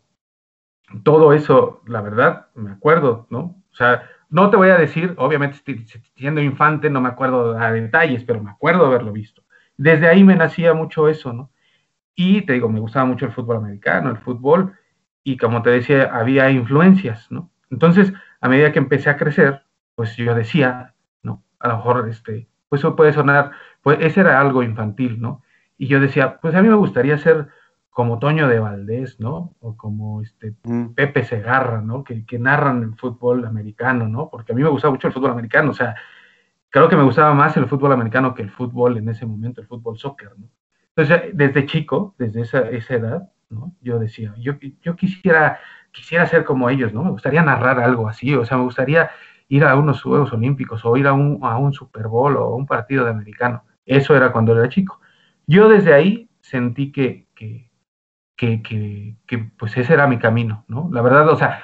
todo 1.03 1.33
eso, 1.33 1.81
la 1.88 2.01
verdad, 2.01 2.48
me 2.55 2.72
acuerdo, 2.72 3.27
¿no? 3.29 3.63
O 3.72 3.75
sea, 3.75 4.03
no 4.29 4.50
te 4.50 4.57
voy 4.57 4.69
a 4.69 4.77
decir, 4.77 5.13
obviamente 5.17 5.57
siendo 6.15 6.41
infante 6.41 6.89
no 6.89 7.01
me 7.01 7.10
acuerdo 7.10 7.57
a 7.57 7.72
detalles, 7.72 8.24
pero 8.24 8.41
me 8.41 8.51
acuerdo 8.51 8.86
haberlo 8.86 9.12
visto. 9.12 9.43
Desde 9.77 10.07
ahí 10.07 10.24
me 10.24 10.36
nacía 10.36 10.74
mucho 10.74 11.07
eso, 11.07 11.33
¿no? 11.33 11.51
Y 12.15 12.41
te 12.41 12.53
digo, 12.53 12.69
me 12.69 12.79
gustaba 12.79 13.05
mucho 13.05 13.25
el 13.25 13.31
fútbol 13.31 13.57
americano, 13.57 14.10
el 14.10 14.17
fútbol, 14.17 14.74
y 15.24 15.38
como 15.38 15.62
te 15.62 15.72
decía, 15.72 16.10
había 16.13 16.50
influencias, 16.51 17.31
¿no? 17.31 17.51
Entonces, 17.72 18.13
a 18.41 18.50
medida 18.50 18.72
que 18.72 18.79
empecé 18.79 19.10
a 19.10 19.17
crecer, 19.17 19.63
pues 19.95 20.15
yo 20.17 20.36
decía, 20.36 20.95
¿no? 21.24 21.43
A 21.60 21.69
lo 21.69 21.77
mejor, 21.77 22.10
este, 22.10 22.50
pues 22.69 22.81
eso 22.81 22.95
puede 22.95 23.13
sonar, 23.13 23.51
pues 23.81 23.98
ese 24.01 24.22
era 24.22 24.39
algo 24.39 24.63
infantil, 24.63 25.19
¿no? 25.22 25.43
Y 25.77 25.88
yo 25.88 26.00
decía, 26.00 26.39
pues 26.42 26.56
a 26.56 26.62
mí 26.62 26.70
me 26.70 26.75
gustaría 26.75 27.18
ser 27.18 27.48
como 27.89 28.20
Toño 28.20 28.48
de 28.48 28.60
Valdés, 28.60 29.20
¿no? 29.20 29.56
O 29.60 29.77
como 29.77 30.22
este 30.22 30.56
Mm. 30.63 30.94
Pepe 30.96 31.24
Segarra, 31.24 31.82
¿no? 31.82 32.03
Que, 32.03 32.25
que, 32.25 32.39
narran 32.39 32.84
el 32.84 32.96
fútbol 32.96 33.46
americano, 33.46 34.08
¿no? 34.08 34.30
Porque 34.30 34.51
a 34.51 34.56
mí 34.56 34.63
me 34.63 34.70
gustaba 34.70 34.94
mucho 34.94 35.08
el 35.08 35.13
fútbol 35.13 35.32
americano, 35.32 35.72
o 35.72 35.74
sea, 35.74 35.96
creo 36.70 36.89
que 36.89 36.96
me 36.96 37.03
gustaba 37.03 37.34
más 37.34 37.56
el 37.58 37.68
fútbol 37.68 37.92
americano 37.92 38.34
que 38.34 38.42
el 38.42 38.50
fútbol 38.50 38.98
en 38.98 39.10
ese 39.10 39.25
momento, 39.25 39.62
el 39.62 39.68
fútbol 39.68 39.98
soccer, 39.98 40.32
¿no? 40.38 40.48
Entonces, 40.96 41.32
desde 41.34 41.65
chico, 41.65 42.15
desde 42.18 42.42
esa, 42.42 42.70
esa 42.70 42.96
edad, 42.96 43.32
¿no? 43.50 43.75
Yo 43.82 44.00
decía, 44.00 44.34
yo, 44.38 44.53
yo 44.82 44.96
quisiera, 44.96 45.60
quisiera 45.92 46.25
ser 46.25 46.44
como 46.46 46.70
ellos, 46.70 46.94
¿no? 46.94 47.03
Me 47.03 47.12
gustaría 47.12 47.44
narrar 47.44 47.80
algo 47.80 48.08
así, 48.08 48.34
o 48.36 48.46
sea, 48.46 48.58
me 48.58 48.63
gustaría 48.63 49.12
ir 49.50 49.65
a 49.65 49.75
unos 49.75 50.01
Juegos 50.01 50.34
Olímpicos 50.34 50.84
o 50.86 50.98
ir 50.98 51.08
a 51.08 51.13
un, 51.13 51.39
a 51.44 51.58
un 51.58 51.74
Super 51.74 52.08
Bowl 52.08 52.38
o 52.38 52.44
a 52.44 52.56
un 52.56 52.65
partido 52.65 53.06
de 53.06 53.12
americano. 53.12 53.63
Eso 53.86 54.15
era 54.15 54.32
cuando 54.32 54.58
era 54.58 54.70
chico. 54.70 55.00
Yo 55.48 55.70
desde 55.70 55.94
ahí 55.94 56.30
sentí 56.42 56.92
que, 56.92 57.28
que, 57.36 57.70
que, 58.36 59.18
que, 59.28 59.38
pues 59.58 59.78
ese 59.78 59.94
era 59.94 60.08
mi 60.08 60.18
camino, 60.18 60.66
¿no? 60.68 60.90
La 60.92 61.02
verdad, 61.02 61.30
o 61.30 61.36
sea, 61.36 61.64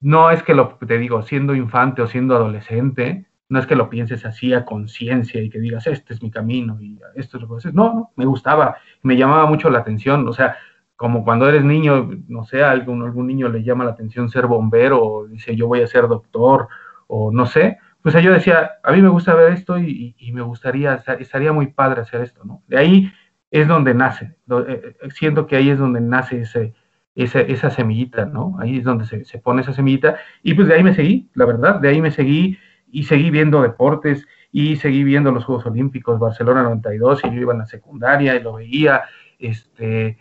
no 0.00 0.30
es 0.30 0.42
que 0.42 0.54
lo 0.54 0.76
te 0.76 0.98
digo, 0.98 1.22
siendo 1.22 1.54
infante 1.54 2.02
o 2.02 2.06
siendo 2.06 2.34
adolescente, 2.34 3.26
no 3.48 3.58
es 3.58 3.66
que 3.66 3.76
lo 3.76 3.90
pienses 3.90 4.24
así 4.24 4.54
a 4.54 4.64
conciencia 4.64 5.42
y 5.42 5.50
que 5.50 5.58
digas, 5.58 5.86
este 5.86 6.14
es 6.14 6.22
mi 6.22 6.30
camino 6.30 6.80
y 6.80 6.98
esto 7.16 7.36
es 7.36 7.42
lo 7.42 7.48
que 7.48 7.56
haces. 7.56 7.74
No, 7.74 7.92
no, 7.92 8.12
me 8.16 8.24
gustaba, 8.24 8.76
me 9.02 9.16
llamaba 9.16 9.46
mucho 9.46 9.70
la 9.70 9.80
atención, 9.80 10.26
o 10.28 10.32
sea, 10.32 10.56
como 10.96 11.24
cuando 11.24 11.48
eres 11.48 11.64
niño, 11.64 12.10
no 12.28 12.44
sé, 12.44 12.62
algún, 12.62 13.02
algún 13.02 13.26
niño 13.26 13.48
le 13.48 13.64
llama 13.64 13.84
la 13.84 13.92
atención 13.92 14.28
ser 14.28 14.46
bombero, 14.46 15.02
o 15.02 15.26
dice 15.26 15.56
yo 15.56 15.66
voy 15.66 15.80
a 15.80 15.86
ser 15.86 16.06
doctor, 16.08 16.68
o 17.08 17.32
no 17.32 17.46
sé, 17.46 17.78
pues 18.02 18.14
yo 18.22 18.32
decía, 18.32 18.72
a 18.82 18.92
mí 18.92 19.02
me 19.02 19.08
gusta 19.08 19.34
ver 19.34 19.52
esto 19.52 19.78
y, 19.78 20.14
me 20.32 20.42
gustaría, 20.42 21.02
estaría 21.18 21.52
muy 21.52 21.68
padre 21.68 22.02
hacer 22.02 22.22
esto, 22.22 22.44
¿no? 22.44 22.62
De 22.66 22.78
ahí 22.78 23.12
es 23.50 23.68
donde 23.68 23.94
nace, 23.94 24.36
eh, 24.50 24.96
eh, 25.02 25.08
siento 25.10 25.46
que 25.46 25.56
ahí 25.56 25.70
es 25.70 25.78
donde 25.78 26.00
nace 26.00 26.40
ese, 26.42 26.74
esa, 27.14 27.70
semillita, 27.70 28.24
¿no? 28.24 28.56
Ahí 28.58 28.78
es 28.78 28.84
donde 28.84 29.04
se, 29.04 29.24
se, 29.24 29.38
pone 29.38 29.62
esa 29.62 29.72
semillita 29.72 30.16
y 30.42 30.54
pues 30.54 30.68
de 30.68 30.74
ahí 30.74 30.82
me 30.82 30.94
seguí, 30.94 31.30
la 31.34 31.44
verdad, 31.44 31.80
de 31.80 31.88
ahí 31.88 32.00
me 32.00 32.10
seguí 32.10 32.58
y 32.90 33.04
seguí 33.04 33.30
viendo 33.30 33.60
deportes 33.62 34.26
y 34.52 34.76
seguí 34.76 35.04
viendo 35.04 35.30
los 35.32 35.44
Juegos 35.44 35.66
Olímpicos, 35.66 36.18
Barcelona 36.18 36.62
92 36.62 37.24
y 37.24 37.28
yo 37.28 37.40
iba 37.40 37.52
en 37.52 37.60
la 37.60 37.66
secundaria 37.66 38.34
y 38.34 38.42
lo 38.42 38.54
veía, 38.54 39.02
este, 39.38 40.18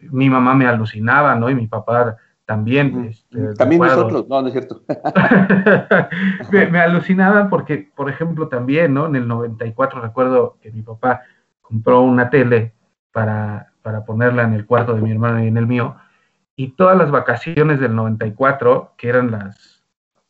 mi 0.00 0.30
mamá 0.30 0.54
me 0.54 0.66
alucinaba, 0.66 1.34
¿no? 1.34 1.50
Y 1.50 1.54
mi 1.54 1.66
papá 1.66 2.16
también. 2.46 3.06
Este, 3.06 3.54
también 3.54 3.82
nosotros, 3.82 4.28
no, 4.28 4.42
no 4.42 4.48
es 4.48 4.52
cierto. 4.52 4.82
me, 6.50 6.80
alucinaban 6.80 7.48
porque, 7.48 7.90
por 7.94 8.08
ejemplo, 8.10 8.48
también, 8.48 8.94
¿no? 8.94 9.06
En 9.06 9.16
el 9.16 9.26
94 9.28 10.00
recuerdo 10.00 10.58
que 10.60 10.70
mi 10.70 10.82
papá 10.82 11.22
compró 11.60 12.02
una 12.02 12.30
tele 12.30 12.74
para, 13.12 13.72
para 13.82 14.04
ponerla 14.04 14.42
en 14.42 14.54
el 14.54 14.66
cuarto 14.66 14.94
de 14.94 15.00
mi 15.00 15.10
hermano 15.10 15.42
y 15.42 15.48
en 15.48 15.56
el 15.56 15.66
mío, 15.66 15.96
y 16.56 16.68
todas 16.72 16.96
las 16.96 17.10
vacaciones 17.10 17.80
del 17.80 17.94
94, 17.94 18.94
que 18.96 19.08
eran 19.08 19.30
las, 19.30 19.82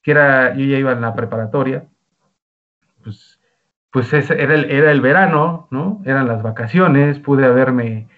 que 0.02 0.12
era, 0.12 0.54
yo 0.54 0.64
ya 0.64 0.78
iba 0.78 0.92
en 0.92 1.00
la 1.00 1.14
preparatoria, 1.14 1.87
pues, 3.02 3.40
pues 3.90 4.12
ese 4.12 4.40
era, 4.42 4.54
el, 4.54 4.71
era 4.71 4.90
el 4.90 5.00
verano, 5.00 5.68
¿no? 5.71 6.02
Eran 6.04 6.26
las 6.26 6.42
vacaciones, 6.42 7.18
pude 7.18 7.44
haberme, 7.44 8.09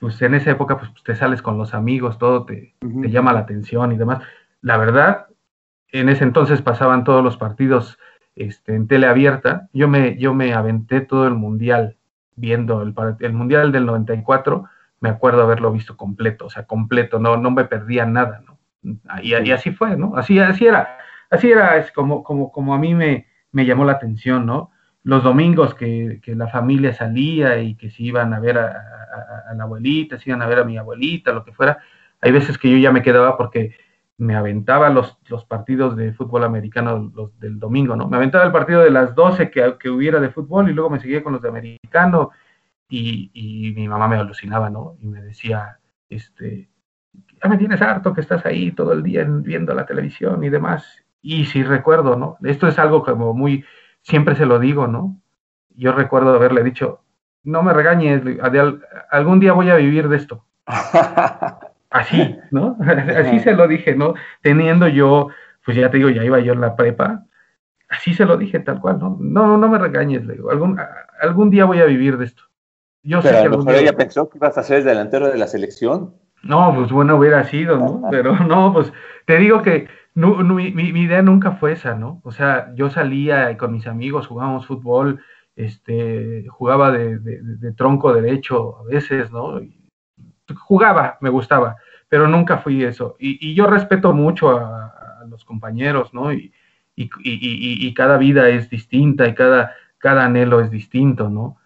pues 0.00 0.20
en 0.22 0.34
esa 0.34 0.50
época 0.50 0.78
pues 0.78 0.90
te 1.04 1.14
sales 1.14 1.42
con 1.42 1.58
los 1.58 1.74
amigos, 1.74 2.18
todo 2.18 2.46
te, 2.46 2.74
llama 2.80 3.34
la 3.34 3.40
atención 3.40 3.92
y 3.92 3.98
demás. 3.98 4.22
La 4.62 4.78
verdad, 4.78 5.26
en 5.92 6.08
ese 6.08 6.24
entonces 6.24 6.62
pasaban 6.62 7.04
todos 7.04 7.22
los 7.22 7.36
partidos 7.36 7.98
este, 8.34 8.74
en 8.74 8.88
tele 8.88 9.06
abierta. 9.06 9.68
Yo 9.74 9.88
me, 9.88 10.16
yo 10.16 10.32
me 10.32 10.54
aventé 10.54 11.02
todo 11.02 11.26
el 11.26 11.34
mundial 11.34 11.98
viendo 12.34 12.80
el, 12.80 12.94
el 13.20 13.32
mundial 13.34 13.72
del 13.72 13.84
94, 13.84 14.64
me 15.00 15.10
acuerdo 15.10 15.42
haberlo 15.42 15.70
visto 15.70 15.98
completo, 15.98 16.46
o 16.46 16.50
sea, 16.50 16.64
completo, 16.64 17.18
no, 17.18 17.36
no 17.36 17.50
me 17.50 17.66
perdía 17.66 18.06
nada, 18.06 18.42
¿no? 18.46 18.58
Y, 19.22 19.34
y 19.34 19.52
así 19.52 19.70
fue, 19.70 19.98
¿no? 19.98 20.16
Así, 20.16 20.38
así 20.38 20.66
era, 20.66 20.96
así 21.28 21.50
era, 21.50 21.76
es 21.76 21.92
como, 21.92 22.24
como, 22.24 22.50
como 22.50 22.74
a 22.74 22.78
mí 22.78 22.94
me, 22.94 23.26
me 23.52 23.66
llamó 23.66 23.84
la 23.84 23.92
atención, 23.92 24.46
¿no? 24.46 24.70
Los 25.02 25.22
domingos 25.22 25.74
que, 25.74 26.20
la 26.26 26.48
familia 26.48 26.92
salía 26.92 27.58
y 27.60 27.74
que 27.74 27.90
se 27.90 28.02
iban 28.02 28.34
a 28.34 28.40
ver 28.40 28.58
a, 28.58 29.54
la 29.54 29.64
abuelita, 29.64 30.18
se 30.18 30.30
iban 30.30 30.42
a 30.42 30.46
ver 30.46 30.60
a 30.60 30.64
mi 30.64 30.78
abuelita, 30.78 31.32
lo 31.32 31.44
que 31.44 31.52
fuera, 31.52 31.78
hay 32.20 32.32
veces 32.32 32.58
que 32.58 32.70
yo 32.70 32.76
ya 32.76 32.92
me 32.92 33.02
quedaba 33.02 33.36
porque 33.36 33.76
me 34.18 34.36
aventaba 34.36 34.90
los, 34.90 35.18
los 35.28 35.44
partidos 35.44 35.96
de 35.96 36.12
fútbol 36.12 36.44
americano 36.44 37.10
los 37.14 37.38
del 37.40 37.58
domingo, 37.58 37.96
¿no? 37.96 38.06
Me 38.06 38.18
aventaba 38.18 38.44
el 38.44 38.52
partido 38.52 38.82
de 38.82 38.90
las 38.90 39.14
12 39.14 39.50
que, 39.50 39.76
que 39.80 39.88
hubiera 39.88 40.20
de 40.20 40.30
fútbol 40.30 40.68
y 40.68 40.74
luego 40.74 40.90
me 40.90 41.00
seguía 41.00 41.22
con 41.22 41.32
los 41.32 41.42
de 41.42 41.48
americano 41.48 42.30
y, 42.88 43.30
y 43.32 43.72
mi 43.72 43.88
mamá 43.88 44.08
me 44.08 44.16
alucinaba, 44.16 44.68
¿no? 44.68 44.96
Y 45.00 45.06
me 45.06 45.22
decía, 45.22 45.78
este, 46.10 46.68
ya 47.42 47.48
me 47.48 47.56
tienes 47.56 47.80
harto 47.80 48.12
que 48.12 48.20
estás 48.20 48.44
ahí 48.44 48.72
todo 48.72 48.92
el 48.92 49.02
día 49.02 49.24
viendo 49.26 49.74
la 49.74 49.86
televisión 49.86 50.44
y 50.44 50.50
demás. 50.50 51.04
Y 51.22 51.46
sí 51.46 51.62
recuerdo, 51.62 52.16
¿no? 52.16 52.36
Esto 52.42 52.68
es 52.68 52.78
algo 52.78 53.02
como 53.02 53.32
muy, 53.32 53.64
siempre 54.02 54.36
se 54.36 54.46
lo 54.46 54.58
digo, 54.58 54.86
¿no? 54.86 55.20
Yo 55.76 55.92
recuerdo 55.92 56.34
haberle 56.34 56.62
dicho, 56.62 57.00
no 57.42 57.62
me 57.62 57.72
regañes, 57.72 58.22
algún 59.10 59.40
día 59.40 59.52
voy 59.52 59.70
a 59.70 59.76
vivir 59.76 60.08
de 60.08 60.16
esto. 60.16 60.44
Así, 61.90 62.36
¿no? 62.50 62.76
Así 63.16 63.40
se 63.40 63.52
lo 63.52 63.66
dije, 63.66 63.94
¿no? 63.94 64.14
Teniendo 64.42 64.86
yo, 64.88 65.28
pues 65.64 65.76
ya 65.76 65.90
te 65.90 65.96
digo, 65.96 66.10
ya 66.10 66.24
iba 66.24 66.38
yo 66.40 66.52
en 66.52 66.60
la 66.60 66.76
prepa, 66.76 67.24
así 67.90 68.14
se 68.14 68.24
lo 68.24 68.36
dije 68.36 68.60
tal 68.60 68.80
cual, 68.80 68.98
¿no? 68.98 69.18
No, 69.20 69.58
no 69.58 69.68
me 69.68 69.78
regañes, 69.78 70.24
le 70.24 70.34
digo, 70.34 70.50
algún, 70.50 70.80
algún 71.20 71.50
día 71.50 71.64
voy 71.64 71.80
a 71.80 71.84
vivir 71.86 72.16
de 72.16 72.26
esto. 72.26 72.44
Yo 73.02 73.20
Pero 73.20 73.34
sé 73.34 73.40
a 73.40 73.48
lo 73.48 73.58
mejor 73.58 73.74
ella 73.74 73.92
pensó 73.94 74.28
que 74.28 74.38
ibas 74.38 74.56
a 74.56 74.62
ser 74.62 74.84
delantero 74.84 75.28
de 75.28 75.38
la 75.38 75.46
selección. 75.46 76.14
No, 76.42 76.74
pues 76.74 76.90
bueno, 76.90 77.16
hubiera 77.16 77.44
sido, 77.44 77.76
¿no? 77.76 78.02
Pero 78.10 78.38
no, 78.38 78.72
pues 78.72 78.92
te 79.26 79.38
digo 79.38 79.62
que 79.62 79.88
no, 80.20 80.54
mi, 80.54 80.70
mi, 80.72 81.00
idea 81.00 81.22
nunca 81.22 81.52
fue 81.52 81.72
esa, 81.72 81.94
¿no? 81.94 82.20
O 82.24 82.32
sea, 82.32 82.72
yo 82.74 82.90
salía 82.90 83.56
con 83.56 83.72
mis 83.72 83.86
amigos, 83.86 84.26
jugábamos 84.26 84.66
fútbol, 84.66 85.20
este, 85.56 86.46
jugaba 86.48 86.90
de, 86.90 87.18
de, 87.18 87.72
tronco 87.72 88.12
derecho 88.12 88.78
a 88.78 88.84
veces, 88.84 89.30
¿no? 89.30 89.60
jugaba, 90.54 91.18
me 91.20 91.30
gustaba, 91.30 91.76
pero 92.08 92.26
nunca 92.26 92.58
fui 92.58 92.82
eso. 92.84 93.16
Y, 93.18 93.50
y 93.50 93.54
yo 93.54 93.66
respeto 93.66 94.12
mucho 94.12 94.50
a, 94.50 94.86
a, 95.20 95.24
los 95.28 95.44
compañeros, 95.44 96.12
¿no? 96.14 96.32
Y, 96.32 96.52
y, 96.96 97.10
y, 97.24 97.94
cada 97.94 98.18
vida 98.18 98.48
es 98.48 98.68
distinta 98.68 99.26
y 99.26 99.34
cada, 99.34 99.74
cada 99.98 100.24
anhelo 100.24 100.60
es 100.60 100.70
distinto, 100.70 101.30
¿no? 101.30 101.56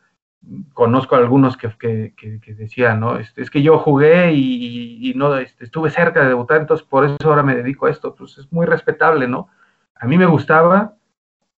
Conozco 0.72 1.14
a 1.14 1.18
algunos 1.18 1.56
que, 1.56 1.70
que, 2.16 2.54
decían, 2.54 3.00
¿no? 3.00 3.18
Este, 3.18 3.42
es 3.42 3.50
que 3.50 3.62
yo 3.62 3.78
jugué 3.78 4.32
y, 4.32 5.12
no 5.16 5.36
este, 5.36 5.64
estuve 5.64 5.90
cerca 5.90 6.22
de 6.22 6.28
debutar, 6.28 6.60
entonces 6.60 6.86
por 6.86 7.04
eso 7.04 7.16
ahora 7.24 7.42
me 7.42 7.54
dedico 7.54 7.86
a 7.86 7.90
esto. 7.90 8.14
Pues 8.14 8.38
es 8.38 8.52
muy 8.52 8.66
respetable, 8.66 9.28
¿no? 9.28 9.48
A 9.94 10.06
mí 10.06 10.18
me 10.18 10.26
gustaba 10.26 10.94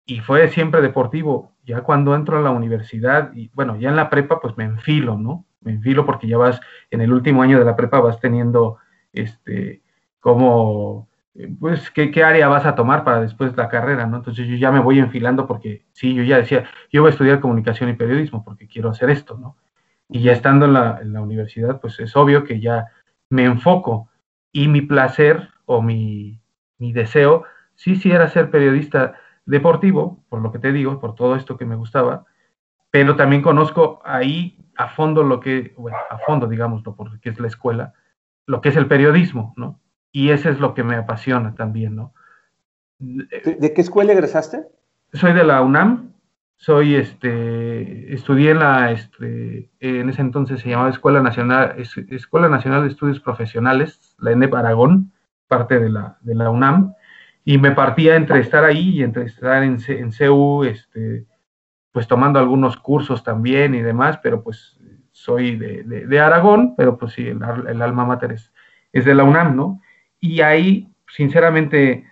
y 0.07 0.21
fue 0.21 0.49
siempre 0.49 0.83
deportivo. 0.83 1.53
Ya 1.65 1.83
cuando 1.83 2.15
entro 2.15 2.39
a 2.39 2.43
la 2.43 2.51
universidad 2.51 3.33
y 3.35 3.51
bueno, 3.55 3.77
ya 3.77 3.89
en 3.89 3.97
la 3.97 4.11
prepa, 4.11 4.41
pues 4.41 4.57
me 4.57 4.65
enfilo, 4.65 5.17
¿no? 5.17 5.45
Me 5.61 5.73
enfilo 5.73 6.05
porque 6.05 6.29
ya 6.29 6.37
vas, 6.37 6.61
en 6.91 7.01
el 7.01 7.13
último 7.13 7.43
año 7.43 7.59
de 7.59 7.65
la 7.65 7.77
prepa 7.77 8.01
vas 8.01 8.21
teniendo, 8.21 8.79
este, 9.13 9.83
como 10.21 11.09
pues, 11.59 11.91
¿qué, 11.91 12.11
¿qué, 12.11 12.23
área 12.23 12.49
vas 12.49 12.65
a 12.65 12.75
tomar 12.75 13.03
para 13.05 13.21
después 13.21 13.57
la 13.57 13.69
carrera, 13.69 14.07
¿no? 14.07 14.19
Entonces 14.19 14.47
yo 14.47 14.57
ya 14.57 14.71
me 14.71 14.79
voy 14.79 14.99
enfilando 14.99 15.47
porque, 15.47 15.85
sí, 15.93 16.15
yo 16.15 16.23
ya 16.23 16.39
decía, 16.39 16.65
yo 16.93 17.03
voy 17.03 17.09
a 17.09 17.13
estudiar 17.13 17.41
comunicación 17.41 17.91
y 17.91 17.95
periodismo 17.95 18.45
porque 18.45 18.69
quiero 18.69 18.91
hacer 18.91 19.11
esto, 19.11 19.37
¿no? 19.37 19.57
Y 20.09 20.23
ya 20.23 20.33
estando 20.33 20.67
en 20.67 20.75
la, 20.75 20.99
en 21.03 21.13
la 21.13 21.23
universidad, 21.23 21.81
pues 21.81 21.99
es 21.99 22.15
obvio 22.15 22.45
que 22.45 22.61
ya 22.61 22.87
me 23.31 23.45
enfoco 23.45 24.09
y 24.53 24.69
mi 24.69 24.83
placer 24.83 25.49
o 25.67 25.83
mi, 25.83 26.41
mi 26.79 26.93
deseo, 26.93 27.45
sí, 27.75 27.97
sí 27.97 28.13
era 28.13 28.29
ser 28.29 28.51
periodista 28.51 29.15
deportivo, 29.45 30.25
por 30.29 30.41
lo 30.41 30.53
que 30.53 30.59
te 30.59 30.73
digo, 30.73 31.01
por 31.01 31.15
todo 31.15 31.35
esto 31.35 31.57
que 31.57 31.65
me 31.65 31.77
gustaba, 31.77 32.27
pero 32.91 33.17
también 33.17 33.43
conozco 33.43 34.01
ahí 34.05 34.57
a 34.77 34.89
fondo 34.89 35.25
lo 35.25 35.41
que, 35.41 35.75
bueno, 35.77 35.99
a 36.11 36.19
fondo, 36.19 36.47
digámoslo, 36.47 36.95
porque 36.95 37.31
es 37.31 37.41
la 37.41 37.49
escuela, 37.49 37.95
lo 38.47 38.61
que 38.61 38.69
es 38.69 38.77
el 38.77 38.87
periodismo, 38.87 39.53
¿no? 39.57 39.81
Y 40.15 40.31
eso 40.31 40.49
es 40.49 40.61
lo 40.61 40.75
que 40.75 40.85
me 40.85 40.95
apasiona 40.95 41.57
también, 41.57 41.97
¿no? 41.97 42.15
¿De, 43.01 43.75
qué 43.75 43.81
escuela 43.81 44.13
egresaste? 44.13 44.65
Soy 45.13 45.33
de 45.33 45.43
la 45.43 45.61
UNAM, 45.61 46.13
soy, 46.57 46.95
este, 46.95 48.15
estudié 48.15 48.53
en 48.53 48.61
la, 48.61 48.93
este, 48.93 49.73
en 49.81 50.09
ese 50.09 50.23
entonces 50.23 50.61
se 50.61 50.69
llamaba 50.71 50.91
Escuela 50.91 51.21
Nacional, 51.21 51.75
Escuela 52.11 52.49
Nacional 52.49 52.83
de 52.83 52.91
Estudios 52.91 53.19
Profesionales, 53.19 54.15
la 54.21 54.31
ENEP 54.31 54.55
Aragón, 54.55 55.13
parte 55.49 55.81
de 55.81 55.91
la, 55.91 56.17
de 56.21 56.37
la 56.37 56.49
UNAM, 56.49 56.95
y 57.45 57.59
me 57.59 57.73
partía 57.73 58.15
entre 58.15 58.39
estar 58.39 58.63
ahí 58.63 58.91
y 58.91 59.03
entre 59.03 59.25
estar 59.25 59.65
en, 59.65 59.79
en 59.89 60.13
CEU, 60.13 60.63
este, 60.63 61.27
pues 61.91 62.07
tomando 62.07 62.39
algunos 62.39 62.77
cursos 62.77 63.25
también 63.25 63.75
y 63.75 63.83
demás, 63.83 64.21
pero 64.23 64.45
pues 64.45 64.79
soy 65.11 65.57
de, 65.57 65.83
de, 65.83 66.21
Aragón, 66.21 66.77
pero 66.77 66.99
pues 66.99 67.15
sí, 67.15 67.27
el, 67.27 67.41
el 67.69 67.83
alma 67.83 68.05
mater 68.05 68.31
es, 68.31 68.53
es 68.93 69.05
de 69.05 69.17
la 69.17 69.25
UNAM, 69.25 69.57
¿no? 69.57 69.81
Y 70.27 70.41
ahí, 70.41 70.89
sinceramente, 71.07 72.11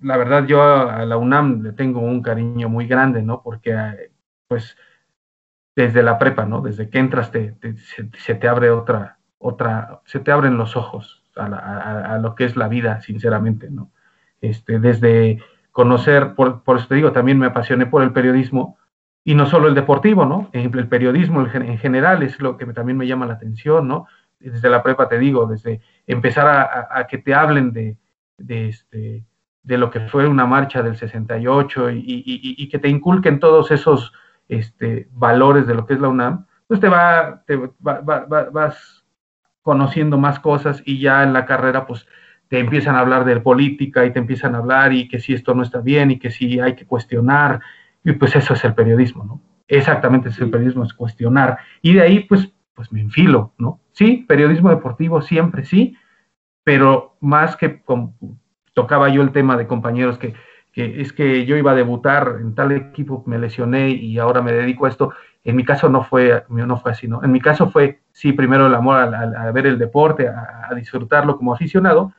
la 0.00 0.16
verdad 0.16 0.46
yo 0.48 0.64
a 0.64 1.04
la 1.06 1.16
UNAM 1.16 1.62
le 1.62 1.72
tengo 1.72 2.00
un 2.00 2.22
cariño 2.22 2.68
muy 2.68 2.88
grande, 2.88 3.22
¿no? 3.22 3.40
Porque, 3.40 4.10
pues, 4.48 4.76
desde 5.76 6.02
la 6.02 6.18
prepa, 6.18 6.44
¿no? 6.44 6.60
Desde 6.60 6.90
que 6.90 6.98
entras 6.98 7.30
te, 7.30 7.54
se, 8.18 8.34
te 8.34 8.48
abre 8.48 8.70
otra, 8.70 9.18
otra, 9.38 10.00
se 10.06 10.18
te 10.18 10.32
abren 10.32 10.56
los 10.56 10.74
ojos 10.76 11.22
a, 11.36 12.18
lo 12.20 12.34
que 12.34 12.46
es 12.46 12.56
la 12.56 12.66
vida, 12.66 13.00
sinceramente, 13.00 13.70
¿no? 13.70 13.92
Este, 14.40 14.80
desde 14.80 15.38
conocer, 15.70 16.34
por, 16.34 16.64
por, 16.64 16.78
eso 16.78 16.88
te 16.88 16.96
digo, 16.96 17.12
también 17.12 17.38
me 17.38 17.46
apasioné 17.46 17.86
por 17.86 18.02
el 18.02 18.12
periodismo, 18.12 18.76
y 19.22 19.36
no 19.36 19.46
solo 19.46 19.68
el 19.68 19.76
deportivo, 19.76 20.26
¿no? 20.26 20.50
El 20.52 20.88
periodismo 20.88 21.46
en 21.46 21.78
general 21.78 22.24
es 22.24 22.40
lo 22.40 22.56
que 22.56 22.66
también 22.72 22.98
me 22.98 23.06
llama 23.06 23.26
la 23.26 23.34
atención, 23.34 23.86
¿no? 23.86 24.08
Desde 24.40 24.70
la 24.70 24.82
prepa 24.82 25.08
te 25.08 25.18
digo, 25.18 25.46
desde 25.46 25.80
empezar 26.06 26.46
a, 26.90 27.06
que 27.06 27.18
te 27.18 27.34
hablen 27.34 27.72
de, 27.72 27.98
de, 28.38 28.68
este, 28.68 29.24
de 29.62 29.78
lo 29.78 29.90
que 29.90 30.00
fue 30.00 30.26
una 30.26 30.46
marcha 30.46 30.82
del 30.82 30.96
68 30.96 31.90
y, 31.90 31.98
y, 31.98 32.54
y 32.56 32.68
que 32.68 32.78
te 32.78 32.88
inculquen 32.88 33.38
todos 33.38 33.70
esos 33.70 34.12
este, 34.48 35.08
valores 35.12 35.66
de 35.66 35.74
lo 35.74 35.86
que 35.86 35.94
es 35.94 36.00
la 36.00 36.08
UNAM, 36.08 36.46
pues 36.66 36.80
te 36.80 36.88
va, 36.88 37.42
te 37.46 37.56
vas 37.80 39.04
conociendo 39.62 40.18
más 40.18 40.40
cosas 40.40 40.82
y 40.84 41.00
ya 41.00 41.22
en 41.22 41.32
la 41.32 41.46
carrera 41.46 41.86
pues 41.86 42.06
te 42.48 42.58
empiezan 42.58 42.96
a 42.96 43.00
hablar 43.00 43.24
de 43.24 43.40
política 43.40 44.04
y 44.04 44.12
te 44.12 44.18
empiezan 44.18 44.54
a 44.54 44.58
hablar 44.58 44.92
y 44.92 45.08
que 45.08 45.20
si 45.20 45.34
esto 45.34 45.54
no 45.54 45.62
está 45.62 45.80
bien 45.80 46.10
y 46.10 46.18
que 46.18 46.30
si 46.30 46.58
hay 46.58 46.74
que 46.74 46.86
cuestionar 46.86 47.60
y 48.02 48.12
pues 48.12 48.34
eso 48.34 48.54
es 48.54 48.64
el 48.64 48.74
periodismo, 48.74 49.24
¿no? 49.24 49.40
Exactamente 49.68 50.30
es 50.30 50.38
el 50.40 50.50
periodismo, 50.50 50.84
es 50.84 50.94
cuestionar 50.94 51.58
y 51.82 51.94
de 51.94 52.02
ahí 52.02 52.20
pues 52.20 52.48
pues 52.74 52.92
me 52.92 53.00
enfilo, 53.00 53.52
¿no? 53.58 53.80
Sí, 54.00 54.24
periodismo 54.26 54.70
deportivo 54.70 55.20
siempre 55.20 55.66
sí, 55.66 55.94
pero 56.64 57.18
más 57.20 57.54
que 57.54 57.82
tocaba 58.72 59.10
yo 59.10 59.20
el 59.20 59.30
tema 59.30 59.58
de 59.58 59.66
compañeros 59.66 60.16
que, 60.16 60.32
es 60.72 61.12
que 61.12 61.44
yo 61.44 61.54
iba 61.58 61.72
a 61.72 61.74
debutar 61.74 62.38
en 62.40 62.54
tal 62.54 62.72
equipo, 62.72 63.22
me 63.26 63.38
lesioné 63.38 63.90
y 63.90 64.18
ahora 64.18 64.40
me 64.40 64.54
dedico 64.54 64.86
a 64.86 64.88
esto. 64.88 65.12
En 65.44 65.54
mi 65.54 65.66
caso 65.66 65.90
no 65.90 66.02
fue, 66.02 66.44
no 66.48 66.78
fue 66.78 66.92
así, 66.92 67.08
¿no? 67.08 67.22
En 67.22 67.30
mi 67.30 67.42
caso 67.42 67.70
fue, 67.70 68.00
sí, 68.10 68.32
primero 68.32 68.68
el 68.68 68.74
amor 68.74 69.14
a, 69.14 69.52
ver 69.52 69.66
el 69.66 69.78
deporte, 69.78 70.28
a, 70.28 70.74
disfrutarlo 70.74 71.36
como 71.36 71.52
aficionado, 71.52 72.14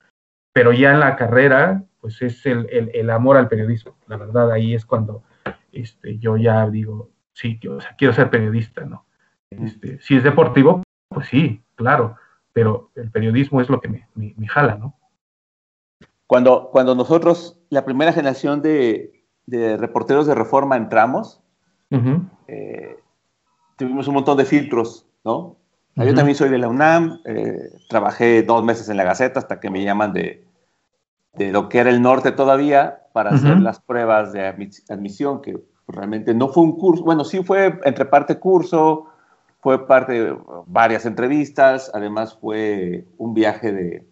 pero 0.54 0.74
ya 0.74 0.92
en 0.92 1.00
la 1.00 1.16
carrera, 1.16 1.84
pues 2.00 2.22
es 2.22 2.46
el, 2.46 2.92
el, 2.94 3.10
amor 3.10 3.38
al 3.38 3.48
periodismo. 3.48 3.98
La 4.06 4.18
verdad, 4.18 4.52
ahí 4.52 4.76
es 4.76 4.86
cuando 4.86 5.24
este, 5.72 6.20
yo 6.20 6.38
ya 6.38 6.70
digo, 6.70 7.10
sí, 7.34 7.60
o 7.68 7.82
sea, 7.82 7.96
quiero 7.96 8.14
ser 8.14 8.30
periodista, 8.30 8.86
¿no? 8.86 9.08
Este, 9.50 10.00
si 10.00 10.18
es 10.18 10.24
deportivo, 10.24 10.84
pues 11.12 11.28
sí, 11.28 11.62
claro, 11.82 12.16
pero 12.54 12.92
el 12.96 13.12
periodismo 13.12 13.62
es 13.62 13.70
lo 13.70 13.80
que 13.80 13.90
me, 13.90 14.08
me, 14.16 14.48
jala, 14.48 14.76
¿no? 14.76 14.96
Cuando, 16.28 16.70
cuando 16.72 16.96
nosotros, 16.96 17.60
la 17.70 17.84
primera 17.84 18.14
generación 18.14 18.62
de, 18.62 19.26
de 19.46 19.78
reporteros 19.78 20.28
de 20.28 20.36
reforma 20.36 20.78
entramos, 20.78 21.42
eh, 22.48 22.98
tuvimos 23.76 24.08
un 24.08 24.14
montón 24.14 24.38
de 24.38 24.46
filtros, 24.46 25.06
¿no? 25.26 25.58
Yo 25.96 26.16
también 26.16 26.36
soy 26.36 26.50
de 26.50 26.58
la 26.58 26.70
UNAM, 26.70 27.20
eh, 27.26 27.70
trabajé 27.90 28.44
dos 28.44 28.64
meses 28.64 28.88
en 28.88 28.96
la 28.96 29.04
Gaceta 29.04 29.40
hasta 29.40 29.60
que 29.60 29.70
me 29.70 29.84
llaman 29.84 30.14
de, 30.14 30.48
de 31.34 31.52
lo 31.52 31.68
que 31.68 31.80
era 31.80 31.90
el 31.90 32.02
norte 32.02 32.32
todavía 32.32 33.04
para 33.14 33.32
hacer 33.32 33.60
las 33.60 33.82
pruebas 33.82 34.32
de 34.32 34.46
admisión, 34.90 35.42
que 35.42 35.62
realmente 35.88 36.34
no 36.34 36.48
fue 36.48 36.64
un 36.64 36.78
curso, 36.78 37.04
bueno, 37.04 37.26
sí 37.26 37.44
fue 37.44 37.80
entre 37.84 38.06
parte 38.06 38.40
curso, 38.40 39.11
fue 39.62 39.88
parte 39.88 40.13
de 40.13 40.38
varias 40.65 41.06
entrevistas, 41.06 41.91
además 41.94 42.38
fue 42.39 43.06
un 43.18 43.34
viaje 43.34 43.72
de 43.72 44.08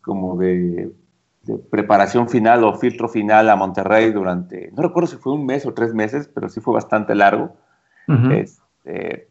como 0.00 0.36
de, 0.36 0.90
preparación 1.70 2.28
final 2.28 2.64
o 2.64 2.74
filtro 2.74 3.08
final 3.08 3.48
a 3.48 3.56
Monterrey 3.56 4.10
durante, 4.12 4.70
no 4.72 4.82
recuerdo 4.82 5.08
si 5.08 5.16
fue 5.16 5.32
un 5.32 5.46
mes 5.46 5.66
o 5.66 5.74
tres 5.74 5.94
meses, 5.94 6.28
pero 6.32 6.48
sí 6.48 6.60
fue 6.60 6.74
bastante 6.74 7.14
largo. 7.14 7.56
este, 8.32 9.28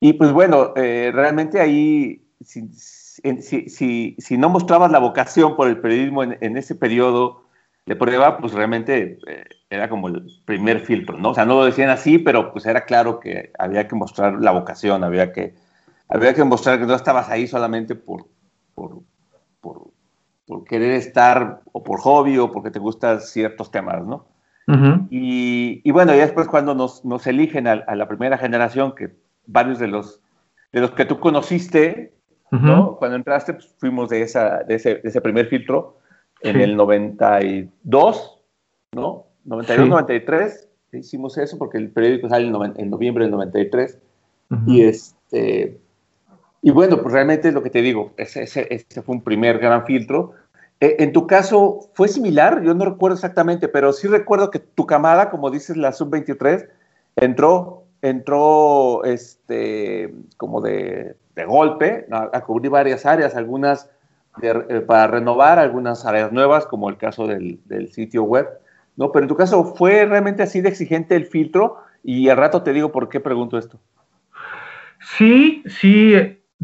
y 0.00 0.12
pues 0.14 0.32
bueno, 0.32 0.72
eh, 0.76 1.10
realmente 1.12 1.60
ahí, 1.60 2.22
si, 2.42 2.68
si, 2.72 4.16
si, 4.18 4.38
no 4.38 4.48
mostrabas 4.48 4.92
la 4.92 4.98
vocación 4.98 5.56
por 5.56 5.68
el 5.68 5.80
periodismo 5.80 6.22
en, 6.22 6.56
ese 6.56 6.74
periodo 6.74 7.47
de 7.88 7.96
prueba, 7.96 8.36
pues 8.36 8.52
realmente 8.52 9.18
eh, 9.26 9.44
era 9.70 9.88
como 9.88 10.08
el 10.08 10.26
primer 10.44 10.80
filtro, 10.80 11.16
¿no? 11.16 11.30
O 11.30 11.34
sea, 11.34 11.46
no 11.46 11.54
lo 11.54 11.64
decían 11.64 11.88
así, 11.88 12.18
pero 12.18 12.52
pues 12.52 12.66
era 12.66 12.84
claro 12.84 13.18
que 13.18 13.50
había 13.58 13.88
que 13.88 13.96
mostrar 13.96 14.34
la 14.34 14.50
vocación, 14.50 15.02
había 15.04 15.32
que, 15.32 15.54
había 16.06 16.34
que 16.34 16.44
mostrar 16.44 16.78
que 16.78 16.84
no 16.84 16.94
estabas 16.94 17.30
ahí 17.30 17.46
solamente 17.46 17.94
por, 17.94 18.26
por, 18.74 19.00
por, 19.62 19.88
querer 20.66 20.92
estar 20.92 21.62
o 21.72 21.82
por 21.82 22.00
hobby 22.00 22.36
o 22.36 22.52
porque 22.52 22.70
te 22.70 22.78
gustan 22.78 23.22
ciertos 23.22 23.70
temas, 23.70 24.04
¿no? 24.04 24.26
y, 25.08 25.80
y, 25.82 25.90
bueno, 25.92 26.14
ya 26.14 26.26
después 26.26 26.46
cuando 26.46 26.74
nos, 26.74 27.02
nos 27.02 27.26
eligen 27.26 27.66
a, 27.66 27.72
a, 27.72 27.96
la 27.96 28.06
primera 28.06 28.36
generación, 28.36 28.94
que 28.94 29.16
varios 29.46 29.78
de 29.78 29.86
los, 29.86 30.20
de 30.72 30.82
los 30.82 30.90
que 30.90 31.06
tú 31.06 31.18
conociste, 31.20 32.12
¿no? 32.50 32.96
Cuando 32.96 33.16
entraste, 33.16 33.54
pues, 33.54 33.74
fuimos 33.78 34.10
de, 34.10 34.20
esa, 34.20 34.58
de, 34.64 34.74
ese, 34.74 34.96
de 34.96 35.08
ese 35.08 35.22
primer 35.22 35.46
filtro 35.46 35.96
en 36.40 36.60
el 36.60 36.76
92, 36.76 38.40
¿no? 38.94 39.26
92, 39.44 39.88
93, 39.88 40.68
hicimos 40.92 41.38
eso 41.38 41.58
porque 41.58 41.78
el 41.78 41.90
periódico 41.90 42.28
sale 42.28 42.46
en, 42.46 42.90
noviembre 42.90 43.24
del 43.24 43.32
93. 43.32 43.98
Y 44.66 44.82
este. 44.82 45.78
Y 46.62 46.70
bueno, 46.70 47.00
pues 47.02 47.12
realmente 47.12 47.48
es 47.48 47.54
lo 47.54 47.62
que 47.62 47.70
te 47.70 47.82
digo, 47.82 48.12
ese, 48.16 48.42
ese, 48.42 49.02
fue 49.02 49.14
un 49.14 49.22
primer 49.22 49.58
gran 49.58 49.84
filtro. 49.84 50.32
E, 50.80 50.96
en 51.00 51.12
tu 51.12 51.26
caso, 51.26 51.90
¿fue 51.92 52.08
similar? 52.08 52.62
Yo 52.62 52.74
no 52.74 52.84
recuerdo 52.84 53.14
exactamente, 53.14 53.68
pero 53.68 53.92
sí 53.92 54.08
recuerdo 54.08 54.50
que 54.50 54.58
tu 54.58 54.86
camada, 54.86 55.30
como 55.30 55.50
dices, 55.50 55.76
la 55.76 55.92
sub-23, 55.92 56.68
entró 57.16 57.84
entró 58.02 59.04
este, 59.04 60.14
como 60.36 60.60
de, 60.60 61.16
golpe 61.46 62.06
a, 62.10 62.40
cubrir 62.42 62.70
varias 62.70 63.06
áreas, 63.06 63.36
algunas 63.36 63.88
eh, 64.42 64.80
para 64.80 65.06
renovar, 65.06 65.58
algunas 65.58 66.04
áreas 66.06 66.32
nuevas, 66.32 66.66
como 66.66 66.88
el 66.88 66.96
caso 66.96 67.26
del, 67.26 67.60
sitio 67.90 68.24
web. 68.24 68.48
¿no? 68.96 69.12
Pero 69.12 69.24
en 69.24 69.28
tu 69.28 69.36
caso, 69.36 69.74
¿fue 69.76 70.04
realmente 70.06 70.42
así 70.42 70.60
de 70.60 70.68
exigente 70.68 71.16
el 71.16 71.26
filtro? 71.26 71.78
Y 72.02 72.28
al 72.28 72.36
rato 72.36 72.62
te 72.62 72.72
digo 72.72 72.92
por 72.92 73.08
qué 73.08 73.20
pregunto 73.20 73.58
esto. 73.58 73.78
Sí, 75.00 75.62
sí, 75.66 76.14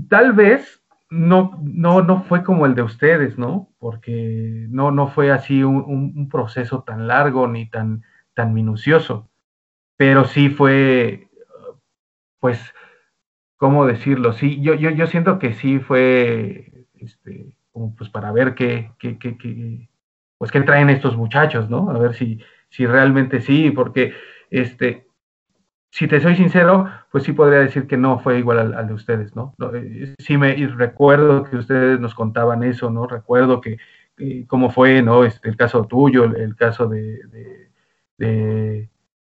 tal 0.09 0.33
vez 0.33 0.83
no, 1.11 1.61
no, 1.63 2.03
no 2.03 2.23
fue 2.25 2.43
como 2.43 2.67
el 2.67 2.75
de 2.75 2.83
ustedes, 2.83 3.39
¿no? 3.39 3.69
Porque 3.79 4.67
no, 4.71 4.91
no 4.91 5.09
fue 5.09 5.31
así 5.31 5.63
un, 5.63 6.13
un 6.17 6.29
proceso 6.29 6.83
tan 6.83 7.07
largo 7.07 7.47
ni 7.47 7.69
tan, 7.69 8.03
tan 8.35 8.53
minucioso 8.53 9.29
pero 9.97 10.25
sí 10.25 10.49
fue, 10.49 11.29
pues, 12.41 12.61
¿cómo 13.57 13.87
decirlo? 13.87 14.33
Sí, 14.33 14.61
yo, 14.61 14.75
yo, 14.75 14.91
yo 14.91 15.07
siento 15.07 15.39
que 15.39 15.55
sí 15.55 15.79
fue, 15.79 16.87
este, 16.95 17.57
como 17.75 17.93
pues 17.97 18.09
para 18.09 18.31
ver 18.31 18.55
qué, 18.55 18.93
qué, 19.01 19.19
qué, 19.19 19.37
qué, 19.37 19.89
pues 20.39 20.53
qué 20.53 20.61
traen 20.61 20.91
estos 20.91 21.17
muchachos, 21.17 21.69
¿no? 21.69 21.91
A 21.91 21.99
ver 21.99 22.15
si, 22.15 22.41
si 22.69 22.87
realmente 22.87 23.41
sí, 23.41 23.73
porque, 23.73 24.15
este, 24.49 25.09
si 25.91 26.07
te 26.07 26.21
soy 26.21 26.37
sincero, 26.37 26.89
pues 27.11 27.25
sí 27.25 27.33
podría 27.33 27.59
decir 27.59 27.89
que 27.89 27.97
no 27.97 28.21
fue 28.21 28.39
igual 28.39 28.75
al, 28.75 28.87
de 28.87 28.95
ustedes, 28.95 29.35
¿no? 29.35 29.55
Eh, 29.75 30.15
sí 30.19 30.39
me 30.39 30.55
recuerdo 30.69 31.43
que 31.43 31.57
ustedes 31.57 31.99
nos 31.99 32.15
contaban 32.15 32.63
eso, 32.63 32.91
¿no? 32.91 33.09
Recuerdo 33.09 33.61
que, 33.61 33.79
cómo 34.47 34.71
fue, 34.71 35.03
¿no? 35.03 35.25
Este, 35.25 35.49
el 35.49 35.57
caso 35.57 35.85
tuyo, 35.87 36.25
el, 36.25 36.55
caso 36.55 36.87
de, 36.87 37.19
de 38.19 38.89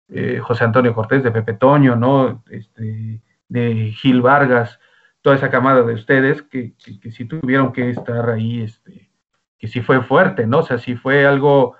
eh, 0.09 0.40
José 0.40 0.64
Antonio 0.64 0.94
Cortés, 0.94 1.22
de 1.22 1.31
Pepe 1.31 1.55
Toño, 1.55 1.94
¿no? 1.94 2.42
Este, 2.50 3.22
de 3.48 3.92
Gil 3.92 4.20
Vargas, 4.20 4.81
toda 5.22 5.37
esa 5.37 5.50
camada 5.50 5.82
de 5.82 5.94
ustedes 5.94 6.42
que, 6.42 6.74
que, 7.00 7.12
sí 7.12 7.24
tuvieron 7.24 7.72
que 7.72 7.90
estar 7.90 8.28
ahí, 8.28 8.62
este, 8.62 9.11
que 9.58 9.68
sí 9.68 9.80
fue 9.80 10.02
fuerte, 10.02 10.46
¿no? 10.46 10.58
O 10.58 10.62
sea, 10.64 10.78
sí 10.78 10.96
fue 10.96 11.24
algo, 11.24 11.76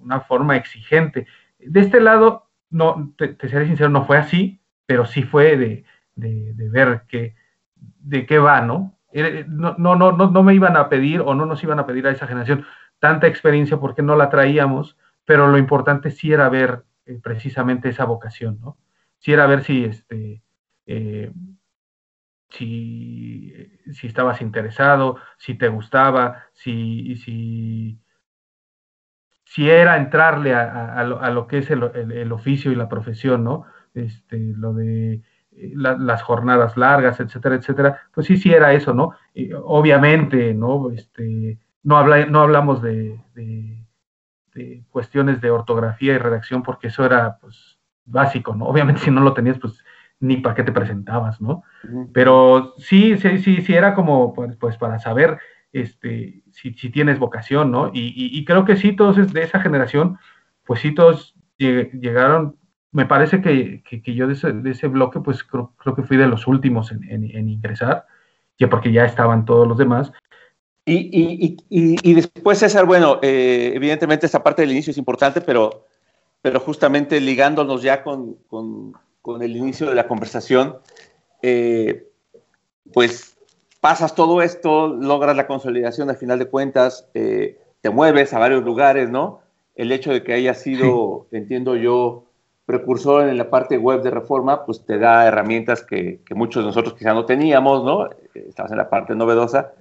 una 0.00 0.20
forma 0.20 0.56
exigente. 0.56 1.26
De 1.58 1.80
este 1.80 2.00
lado, 2.00 2.50
no, 2.70 3.14
te, 3.16 3.36
seré 3.48 3.66
sincero, 3.66 3.88
no 3.88 4.04
fue 4.04 4.18
así, 4.18 4.60
pero 4.86 5.06
sí 5.06 5.22
fue 5.22 5.56
de, 5.56 5.84
de, 6.14 6.68
ver 6.70 7.04
que, 7.08 7.34
de 7.74 8.26
qué 8.26 8.38
va, 8.38 8.60
¿no? 8.60 8.98
No, 9.48 9.74
no, 9.78 9.96
no, 9.96 10.12
no 10.12 10.42
me 10.42 10.54
iban 10.54 10.76
a 10.76 10.88
pedir 10.88 11.20
o 11.20 11.34
no 11.34 11.46
nos 11.46 11.62
iban 11.62 11.78
a 11.78 11.86
pedir 11.86 12.06
a 12.06 12.10
esa 12.10 12.26
generación 12.26 12.66
tanta 12.98 13.26
experiencia 13.26 13.78
porque 13.78 14.02
no 14.02 14.16
la 14.16 14.28
traíamos, 14.28 14.98
pero 15.24 15.48
lo 15.48 15.56
importante 15.56 16.10
sí 16.10 16.32
era 16.32 16.48
ver 16.48 16.84
eh, 17.06 17.18
precisamente 17.22 17.88
esa 17.88 18.04
vocación, 18.04 18.58
¿no? 18.60 18.76
Si 19.18 19.32
era 19.32 19.46
ver 19.46 19.62
si, 19.62 19.84
este, 19.84 20.42
eh, 20.86 21.32
si, 22.56 23.52
si, 23.92 24.06
estabas 24.06 24.40
interesado, 24.40 25.16
si 25.36 25.54
te 25.54 25.68
gustaba, 25.68 26.44
si, 26.52 27.16
si, 27.16 28.00
si 29.44 29.70
era 29.70 29.96
entrarle 29.96 30.54
a, 30.54 30.98
a, 30.98 31.30
lo, 31.30 31.46
que 31.46 31.58
es 31.58 31.70
el, 31.70 31.82
el, 31.94 32.32
oficio 32.32 32.72
y 32.72 32.76
la 32.76 32.88
profesión, 32.88 33.44
¿no? 33.44 33.64
Este, 33.94 34.38
lo 34.56 34.72
de 34.72 35.22
eh, 35.52 35.72
las 35.74 36.22
jornadas 36.22 36.76
largas, 36.76 37.20
etcétera, 37.20 37.56
etcétera, 37.56 38.00
pues 38.12 38.26
sí, 38.26 38.36
sí 38.36 38.52
era 38.52 38.72
eso, 38.72 38.94
¿no? 38.94 39.12
obviamente, 39.64 40.54
¿no? 40.54 40.90
Este, 40.90 41.58
no, 41.82 41.96
habla, 41.96 42.26
no 42.26 42.40
hablamos 42.40 42.82
de 42.82 43.20
este, 44.54 44.84
cuestiones 44.90 45.40
de 45.40 45.50
ortografía 45.50 46.14
y 46.14 46.18
redacción, 46.18 46.62
porque 46.62 46.88
eso 46.88 47.04
era 47.04 47.38
pues 47.40 47.78
básico, 48.04 48.54
¿no? 48.54 48.66
Obviamente 48.66 49.00
si 49.00 49.10
no 49.10 49.20
lo 49.20 49.34
tenías, 49.34 49.58
pues 49.58 49.84
ni 50.20 50.38
para 50.38 50.54
qué 50.54 50.62
te 50.62 50.72
presentabas, 50.72 51.40
¿no? 51.40 51.62
Pero 52.12 52.74
sí, 52.78 53.16
sí, 53.18 53.38
sí, 53.38 53.62
sí, 53.62 53.74
era 53.74 53.94
como 53.94 54.32
pues, 54.32 54.56
pues 54.56 54.76
para 54.76 54.98
saber 54.98 55.38
este, 55.74 56.42
si, 56.52 56.72
si, 56.74 56.90
tienes 56.90 57.18
vocación, 57.18 57.70
¿no? 57.70 57.90
Y, 57.92 58.44
creo 58.44 58.64
que 58.64 58.76
sí, 58.76 58.92
todos 58.94 59.32
de 59.32 59.42
esa 59.42 59.60
generación, 59.60 60.18
pues 60.64 60.80
sí, 60.80 60.94
todos 60.94 61.34
llegaron, 61.58 62.56
me 62.92 63.06
parece 63.06 63.42
que, 63.42 63.82
que, 63.82 64.14
yo 64.14 64.28
de 64.28 64.34
ese, 64.34 64.52
de 64.52 64.70
ese, 64.70 64.86
bloque, 64.86 65.18
pues 65.20 65.42
creo, 65.42 65.74
creo, 65.76 65.96
que 65.96 66.04
fui 66.04 66.16
de 66.16 66.28
los 66.28 66.46
últimos 66.46 66.92
en, 66.92 67.02
en, 67.10 67.48
ingresar, 67.48 68.06
ya 68.56 68.70
porque 68.70 68.92
ya 68.92 69.04
estaban 69.04 69.44
todos 69.44 69.66
los 69.66 69.76
demás. 69.76 70.12
Y, 70.86 72.14
después, 72.14 72.58
César, 72.58 72.86
bueno, 72.86 73.18
eh, 73.20 73.72
evidentemente 73.74 74.26
esta 74.26 74.44
parte 74.44 74.62
del 74.62 74.70
inicio 74.70 74.92
es 74.92 74.98
importante, 74.98 75.40
pero, 75.40 75.86
pero 76.40 76.60
justamente 76.60 77.20
ligándonos 77.20 77.82
ya 77.82 78.04
con, 78.04 78.36
el 79.40 79.56
inicio 79.56 79.88
de 79.88 79.94
la 79.94 80.06
conversación, 80.06 80.78
eh, 81.42 82.08
pues 82.92 83.36
pasas 83.80 84.14
todo 84.14 84.42
esto, 84.42 84.88
logras 84.88 85.36
la 85.36 85.46
consolidación 85.46 86.10
al 86.10 86.16
final 86.16 86.38
de 86.38 86.46
cuentas, 86.46 87.08
eh, 87.14 87.58
te 87.80 87.90
mueves 87.90 88.32
a 88.32 88.38
varios 88.38 88.64
lugares, 88.64 89.10
¿no? 89.10 89.40
El 89.74 89.92
hecho 89.92 90.12
de 90.12 90.22
que 90.22 90.34
haya 90.34 90.54
sido, 90.54 91.26
entiendo 91.32 91.76
yo, 91.76 92.24
precursor 92.66 93.28
en 93.28 93.36
la 93.36 93.50
parte 93.50 93.76
web 93.76 94.02
de 94.02 94.10
reforma, 94.10 94.64
pues 94.64 94.84
te 94.86 94.98
da 94.98 95.26
herramientas 95.26 95.82
que, 95.82 96.20
que 96.24 96.34
muchos 96.34 96.62
de 96.62 96.68
nosotros 96.68 96.94
quizá 96.94 97.12
no 97.12 97.26
teníamos, 97.26 97.84
¿no? 97.84 98.08
Estabas 98.34 98.72
en 98.72 98.78
la 98.78 98.88
parte 98.88 99.14
novedosa 99.14 99.72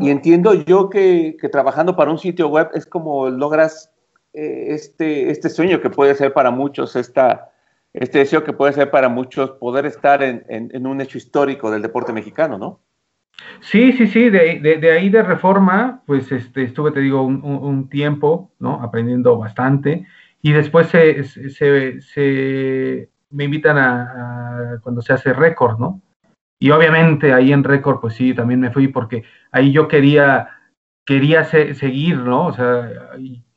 y 0.00 0.10
entiendo 0.10 0.54
yo 0.54 0.88
que, 0.90 1.36
trabajando 1.50 1.96
para 1.96 2.10
un 2.10 2.18
sitio 2.18 2.48
web 2.48 2.70
es 2.74 2.86
como 2.86 3.28
logras 3.28 3.90
eh, 4.32 4.66
este, 4.68 5.30
este 5.30 5.48
sueño 5.48 5.80
que 5.80 5.90
puede 5.90 6.14
ser 6.14 6.32
para 6.32 6.52
muchos, 6.52 6.94
esta, 6.94 7.50
este 7.96 8.18
deseo 8.18 8.44
que 8.44 8.52
puede 8.52 8.74
ser 8.74 8.90
para 8.90 9.08
muchos 9.08 9.52
poder 9.52 9.86
estar 9.86 10.22
en, 10.22 10.86
un 10.86 11.00
hecho 11.00 11.16
histórico 11.16 11.70
del 11.70 11.80
deporte 11.80 12.12
mexicano, 12.12 12.58
¿no? 12.58 12.80
Sí, 13.60 13.92
sí, 13.92 14.06
sí, 14.06 14.28
de, 14.28 14.90
ahí 14.92 15.08
de 15.08 15.22
reforma, 15.22 16.02
pues 16.06 16.30
este, 16.30 16.64
estuve, 16.64 16.92
te 16.92 17.00
digo, 17.00 17.22
un, 17.22 17.88
tiempo, 17.88 18.52
¿no? 18.58 18.82
Aprendiendo 18.82 19.38
bastante. 19.38 20.06
Y 20.42 20.52
después 20.52 20.88
se, 20.88 21.24
se, 21.24 23.08
me 23.30 23.44
invitan 23.44 23.78
a, 23.78 24.78
cuando 24.82 25.00
se 25.00 25.14
hace 25.14 25.32
récord, 25.32 25.78
¿no? 25.78 26.02
Y 26.58 26.70
obviamente 26.70 27.32
ahí 27.32 27.52
en 27.52 27.64
récord, 27.64 28.00
pues 28.00 28.14
sí, 28.14 28.34
también 28.34 28.60
me 28.60 28.70
fui 28.70 28.88
porque 28.88 29.24
ahí 29.52 29.72
yo 29.72 29.88
quería, 29.88 30.48
quería 31.06 31.44
seguir, 31.44 32.18
¿no? 32.18 32.46
O 32.46 32.52
sea, 32.52 32.90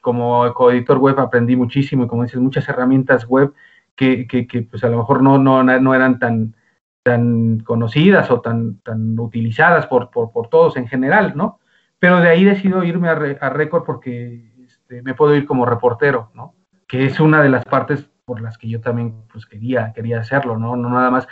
como 0.02 0.54
coeditor 0.54 0.98
web 0.98 1.20
aprendí 1.20 1.58
muchísimo 1.58 2.06
y 2.06 2.08
como 2.08 2.24
dices, 2.24 2.40
muchas 2.40 2.68
herramientas 2.70 3.26
web 3.26 3.54
que, 4.00 4.68
pues 4.70 4.84
a 4.84 4.90
lo 4.90 4.98
mejor 4.98 5.22
no, 5.22 5.38
no, 5.38 5.64
no 5.64 5.96
eran 5.96 6.20
tan, 6.20 6.56
tan 7.04 7.60
conocidas 7.60 8.32
o 8.32 8.42
tan, 8.42 8.80
tan 8.80 9.20
utilizadas 9.20 9.88
por, 9.88 10.10
por, 10.10 10.32
por 10.32 10.48
todos 10.48 10.78
en 10.78 10.88
general, 10.88 11.34
¿no? 11.36 11.60
Pero 12.00 12.22
de 12.22 12.30
ahí 12.30 12.44
decido 12.44 12.84
irme 12.84 13.10
a, 13.10 13.14
a 13.14 13.50
récord 13.50 13.84
porque 13.84 14.54
este, 14.66 15.02
me 15.02 15.14
puedo 15.14 15.36
ir 15.36 15.46
como 15.46 15.66
reportero, 15.66 16.32
¿no? 16.34 16.56
Que 16.88 17.06
es 17.06 17.20
una 17.20 17.42
de 17.42 17.50
las 17.50 17.66
partes 17.66 18.10
por 18.26 18.42
las 18.42 18.58
que 18.58 18.70
yo 18.70 18.80
también 18.80 19.24
pues 19.32 19.46
quería, 19.46 19.92
quería 19.94 20.20
hacerlo, 20.20 20.58
¿no? 20.58 20.76
No 20.76 20.90
nada 20.90 21.10
más 21.10 21.28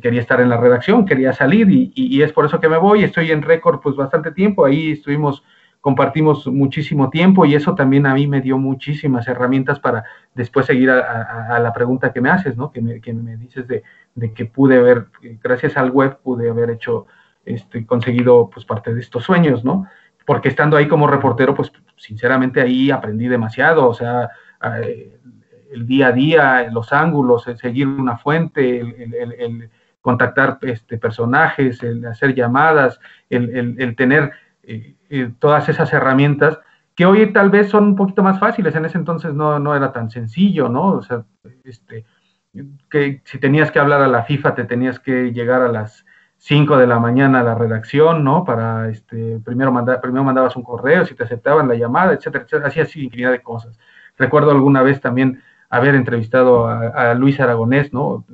quería 0.00 0.20
estar 0.20 0.40
en 0.40 0.48
la 0.48 0.58
redacción, 0.58 1.04
quería 1.06 1.32
salir 1.32 1.68
y, 1.70 2.22
es 2.22 2.32
por 2.32 2.44
eso 2.44 2.60
que 2.60 2.68
me 2.68 2.76
voy. 2.76 3.04
Estoy 3.04 3.30
en 3.30 3.42
récord 3.42 3.80
pues 3.80 3.96
bastante 3.96 4.32
tiempo, 4.32 4.64
ahí 4.64 4.92
estuvimos, 4.92 5.42
compartimos 5.82 6.46
muchísimo 6.46 7.10
tiempo 7.10 7.44
y 7.44 7.56
eso 7.56 7.74
también 7.74 8.06
a 8.06 8.14
mí 8.14 8.28
me 8.28 8.40
dio 8.40 8.56
muchísimas 8.56 9.26
herramientas 9.26 9.80
para 9.80 10.04
después 10.32 10.64
seguir 10.64 10.90
a, 10.90 11.58
la 11.58 11.72
pregunta 11.72 12.12
que 12.12 12.20
me 12.20 12.30
haces, 12.30 12.56
¿no? 12.56 12.70
Que 12.70 12.80
me, 12.80 13.00
que 13.00 13.12
me 13.12 13.36
dices 13.36 13.66
de, 13.66 13.82
que 14.32 14.46
pude 14.46 14.78
haber, 14.78 15.08
gracias 15.42 15.76
al 15.76 15.90
web, 15.90 16.18
pude 16.22 16.48
haber 16.48 16.70
hecho, 16.70 17.06
este, 17.44 17.84
conseguido 17.84 18.48
pues 18.48 18.64
parte 18.64 18.94
de 18.94 19.00
estos 19.00 19.24
sueños, 19.24 19.64
¿no? 19.64 19.86
Porque 20.24 20.48
estando 20.48 20.76
ahí 20.76 20.86
como 20.86 21.08
reportero, 21.08 21.52
pues 21.52 21.72
sinceramente 21.96 22.60
ahí 22.60 22.92
aprendí 22.92 23.26
demasiado, 23.26 23.88
o 23.88 23.94
sea, 23.94 24.30
el 24.62 25.84
día 25.84 26.06
a 26.06 26.12
día, 26.12 26.70
los 26.70 26.92
ángulos, 26.92 27.48
el 27.48 27.58
seguir 27.58 27.88
una 27.88 28.16
fuente, 28.18 28.78
el 28.78 29.68
contactar 30.02 30.58
este, 30.62 30.98
personajes, 30.98 31.82
el 31.82 32.04
hacer 32.04 32.34
llamadas, 32.34 33.00
el, 33.30 33.96
tener 33.96 34.24
eh, 34.24 34.28
eh, 34.28 34.32
todas 35.38 35.68
esas 35.68 35.92
herramientas 35.92 36.58
que 36.94 37.06
hoy 37.06 37.32
tal 37.32 37.50
vez 37.50 37.68
son 37.70 37.84
un 37.84 37.96
poquito 37.96 38.22
más 38.22 38.38
fáciles, 38.38 38.74
en 38.74 38.84
ese 38.84 38.98
entonces 38.98 39.34
no, 39.34 39.58
no 39.58 39.74
era 39.74 39.92
tan 39.92 40.10
sencillo, 40.10 40.68
¿no? 40.68 40.88
O 40.88 41.02
sea, 41.02 41.24
este, 41.64 42.04
que 42.90 43.22
si 43.24 43.38
tenías 43.38 43.70
que 43.70 43.78
hablar 43.78 44.02
a 44.02 44.08
la 44.08 44.24
FIFA, 44.24 44.54
te 44.54 44.64
tenías 44.64 44.98
que 45.00 45.32
llegar 45.32 45.62
a 45.62 45.68
las 45.68 46.04
5 46.38 46.76
de 46.76 46.86
la 46.86 46.98
mañana 46.98 47.40
a 47.40 47.44
la 47.44 47.54
redacción, 47.54 48.24
¿no? 48.24 48.44
Para, 48.44 48.88
este, 48.88 49.38
primero, 49.44 49.72
mandar, 49.72 50.00
primero 50.00 50.24
mandabas 50.24 50.56
un 50.56 50.64
correo, 50.64 51.06
si 51.06 51.14
te 51.14 51.24
aceptaban 51.24 51.68
la 51.68 51.76
llamada, 51.76 52.12
etcétera, 52.12 52.44
etcétera, 52.44 52.82
así, 52.82 53.04
infinidad 53.04 53.30
de 53.30 53.42
cosas. 53.42 53.78
Recuerdo 54.18 54.50
alguna 54.50 54.82
vez 54.82 55.00
también 55.00 55.42
haber 55.70 55.94
entrevistado 55.94 56.66
a, 56.66 57.14
Luis 57.14 57.40
Aragonés, 57.40 57.92
¿no? 57.94 58.26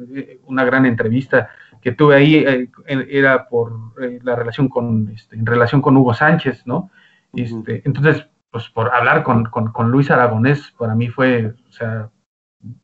Una 0.47 0.65
gran 0.65 0.87
entrevista 0.87 1.51
que 1.81 1.93
tuve 1.93 2.17
ahí 2.17 2.37
eh, 2.37 2.69
era 2.87 3.49
por 3.49 3.95
eh, 4.01 4.19
la 4.23 4.37
relación 4.37 4.69
con, 4.69 5.11
este, 5.15 5.37
en 5.37 5.47
relación 5.47 5.81
con 5.81 5.97
Hugo 5.97 6.15
Sánchez, 6.15 6.67
¿no? 6.67 6.91
Este, 7.33 7.83
entonces, 7.85 8.27
pues 8.51 8.69
por 8.71 8.95
hablar 8.95 9.23
con, 9.23 9.45
con, 9.45 9.91
Luis 9.91 10.11
Aragonés 10.11 10.73
para 10.79 10.95
mí 10.95 11.09
fue, 11.09 11.55
o 11.69 11.73
sea, 11.73 12.11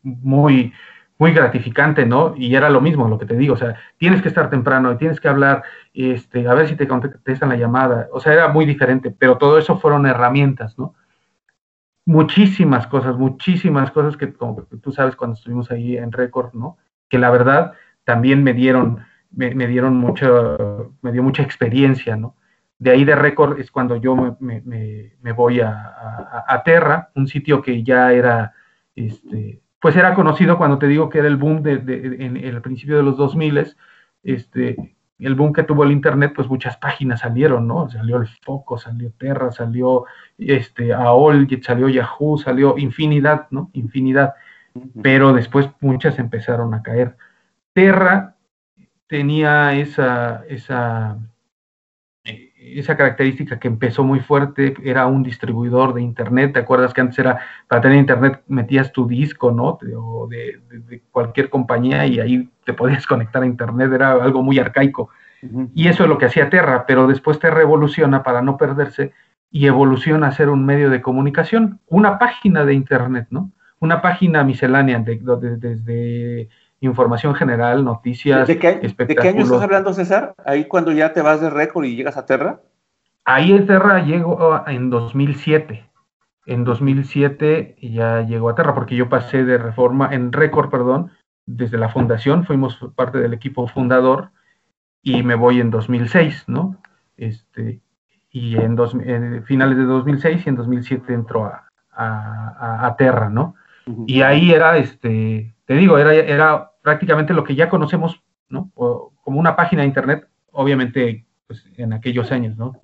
muy, 0.03 0.73
muy 1.19 1.33
gratificante, 1.33 2.05
¿no? 2.07 2.35
Y 2.37 2.55
era 2.55 2.69
lo 2.71 2.81
mismo, 2.81 3.09
lo 3.09 3.19
que 3.19 3.27
te 3.27 3.37
digo, 3.37 3.55
o 3.55 3.59
sea, 3.59 3.77
tienes 3.99 4.23
que 4.23 4.29
estar 4.29 4.51
temprano 4.51 4.93
y 4.93 4.97
tienes 4.99 5.21
que 5.21 5.29
hablar, 5.29 5.63
este, 5.95 6.47
a 6.47 6.55
ver 6.55 6.69
si 6.69 6.77
te 6.77 6.89
contestan 6.89 7.49
la 7.49 7.57
llamada, 7.57 8.09
o 8.13 8.21
sea, 8.21 8.33
era 8.33 8.49
muy 8.49 8.67
diferente, 8.67 9.11
pero 9.11 9.39
todo 9.39 9.59
eso 9.59 9.79
fueron 9.79 10.07
herramientas, 10.07 10.79
¿no? 10.79 10.95
muchísimas 12.07 12.87
cosas, 12.87 13.17
muchísimas 13.17 13.91
cosas 13.91 14.17
que 14.17 14.33
como 14.33 14.63
tú 14.83 14.93
sabes 14.93 15.17
cuando 15.17 15.35
estuvimos 15.35 15.71
ahí 15.71 15.97
en 15.97 16.13
récord, 16.13 16.53
¿no? 16.53 16.77
Que 17.09 17.19
la 17.19 17.31
verdad 17.31 17.73
también 18.05 18.43
me 18.43 18.53
dieron, 18.53 19.05
me, 19.31 19.67
dieron 19.67 19.97
mucho, 19.97 20.95
me 21.03 21.13
dio 21.13 21.23
mucha 21.23 21.43
experiencia, 21.43 22.17
¿no? 22.17 22.37
De 22.79 22.91
ahí 22.91 23.05
de 23.05 23.15
récord 23.15 23.59
es 23.59 23.71
cuando 23.71 23.97
yo 23.97 24.15
me, 24.17 24.63
me, 25.21 25.33
voy 25.33 25.61
a, 25.61 26.45
a, 26.47 26.63
Terra, 26.65 27.11
un 27.15 27.27
sitio 27.29 27.63
que 27.63 27.83
ya 27.83 28.13
era, 28.13 28.53
este, 28.95 29.63
pues 29.81 29.97
era 29.97 30.15
conocido 30.15 30.59
cuando 30.59 30.79
te 30.79 30.89
digo 30.89 31.09
que 31.09 31.19
era 31.19 31.29
el 31.29 31.37
boom 31.37 31.63
de, 31.63 31.75
en, 32.19 32.37
el 32.37 32.61
principio 32.61 32.97
de 32.97 33.03
los 33.03 33.17
2000, 33.17 33.75
este, 34.23 34.97
el 35.19 35.35
boom 35.35 35.53
que 35.53 35.63
tuvo 35.63 35.85
el 35.85 35.93
Internet, 35.93 36.33
pues 36.35 36.49
muchas 36.49 36.77
páginas 36.77 37.21
salieron, 37.21 37.67
¿no? 37.67 37.89
Salió 37.89 38.17
el 38.17 38.27
Foco, 38.27 38.79
salió 38.79 39.13
Terra, 39.13 39.53
salió 39.53 40.05
este, 40.39 40.93
AOL, 40.93 41.49
salió 41.63 41.89
Yahoo, 41.89 42.39
salió 42.39 42.77
infinidad, 42.77 43.47
¿no? 43.51 43.71
Infinidad. 43.73 44.35
Pero 45.03 45.33
después 45.33 45.69
muchas 45.81 46.19
empezaron 46.19 46.75
a 46.75 46.83
caer. 46.83 47.17
Terra 47.75 48.37
tenía 49.09 49.75
esa, 49.75 50.45
esa, 50.49 51.19
esa 52.25 52.97
característica 52.97 53.59
que 53.59 53.69
empezó 53.69 54.05
muy 54.05 54.21
fuerte, 54.21 54.75
era 54.83 55.07
un 55.07 55.23
distribuidor 55.23 55.93
de 55.93 56.01
Internet, 56.01 56.55
¿te 56.55 56.61
acuerdas 56.61 56.95
que 56.95 57.01
antes 57.01 57.19
era, 57.19 57.41
para 57.69 57.83
tener 57.83 57.99
Internet 57.99 58.43
metías 58.47 58.93
tu 58.93 59.07
disco, 59.07 59.51
¿no? 59.51 59.79
o 59.97 60.27
de, 60.29 60.61
cualquier 61.11 61.51
compañía 61.51 62.07
y 62.07 62.21
ahí 62.21 62.49
te 62.65 62.73
podías 62.73 63.07
conectar 63.07 63.43
a 63.43 63.47
Internet, 63.47 63.93
era 63.93 64.13
algo 64.13 64.43
muy 64.43 64.59
arcaico. 64.59 65.11
Y 65.75 65.89
eso 65.89 66.05
es 66.05 66.09
lo 66.09 66.17
que 66.17 66.25
hacía 66.25 66.49
Terra, 66.49 66.87
pero 66.87 67.07
después 67.07 67.39
Terra 67.39 67.61
evoluciona 67.61 68.23
para 68.23 68.41
no 68.41 68.57
perderse 68.57 69.13
y 69.51 69.67
evoluciona 69.67 70.29
a 70.29 70.33
ser 70.33 70.49
un 70.49 70.65
medio 70.65 70.89
de 70.89 71.03
comunicación, 71.03 71.81
una 71.87 72.19
página 72.19 72.65
de 72.65 72.73
Internet, 72.73 73.27
¿no? 73.29 73.53
Una 73.79 74.01
página 74.01 74.43
miscelánea 74.43 75.01
desde 75.01 76.49
información 76.85 77.35
general, 77.35 77.85
noticias, 77.85 78.47
¿De 78.47 78.59
qué, 78.59 78.75
¿De 78.77 79.17
qué 79.17 79.29
año 79.29 79.43
estás 79.43 79.63
hablando, 79.63 79.93
César? 79.93 80.35
Ahí 80.45 80.67
cuando 80.67 80.93
ya 80.93 81.13
te 81.13 81.23
vas 81.23 81.41
de 81.41 81.51
récord 81.51 81.85
y 81.85 81.97
llegas 81.97 82.17
a 82.17 82.27
Terra. 82.27 82.61
Ahí 83.25 83.53
en 83.53 83.67
Terra 83.67 84.01
llegó 84.05 84.63
en 84.67 84.91
2007. 84.91 85.89
En 86.47 86.65
2007 86.65 87.77
ya 87.81 88.23
llegó 88.23 88.51
a 88.51 88.55
Terra, 88.55 88.75
porque 88.75 88.97
yo 88.97 89.09
pasé 89.09 89.45
de 89.45 89.57
reforma, 89.57 90.11
en 90.13 90.33
récord, 90.33 90.71
perdón, 90.71 91.11
desde 91.47 91.79
la 91.79 91.89
fundación, 91.89 92.45
fuimos 92.45 92.79
parte 92.95 93.19
del 93.19 93.33
equipo 93.33 93.67
fundador 93.67 94.31
y 95.03 95.23
me 95.23 95.35
voy 95.35 95.61
en 95.61 95.71
2006, 95.71 96.45
¿no? 96.49 96.77
Este, 97.17 97.81
y 98.31 98.57
en, 98.57 98.77
dos, 98.77 98.97
finales 99.45 99.79
de 99.79 99.85
2006 99.85 100.43
y 100.45 100.49
en 100.49 100.57
2007 100.57 101.15
entró 101.15 101.45
a, 101.47 101.69
a, 101.97 102.95
Terra, 102.97 103.29
¿no? 103.29 103.55
Y 104.07 104.23
ahí 104.23 104.53
era, 104.53 104.79
este, 104.79 105.55
te 105.67 105.75
digo, 105.75 105.99
era, 105.99 106.15
era 106.15 106.71
prácticamente 106.85 107.33
lo 107.33 107.45
que 107.45 107.55
ya 107.55 107.71
conocemos, 107.71 108.23
¿no? 108.51 108.71
como 108.75 109.41
una 109.41 109.57
página 109.57 109.83
de 109.83 109.89
Internet, 109.89 110.29
obviamente 110.53 111.25
pues, 111.47 111.65
en 111.79 111.95
aquellos 111.95 112.31
años, 112.31 112.59
¿no? 112.59 112.79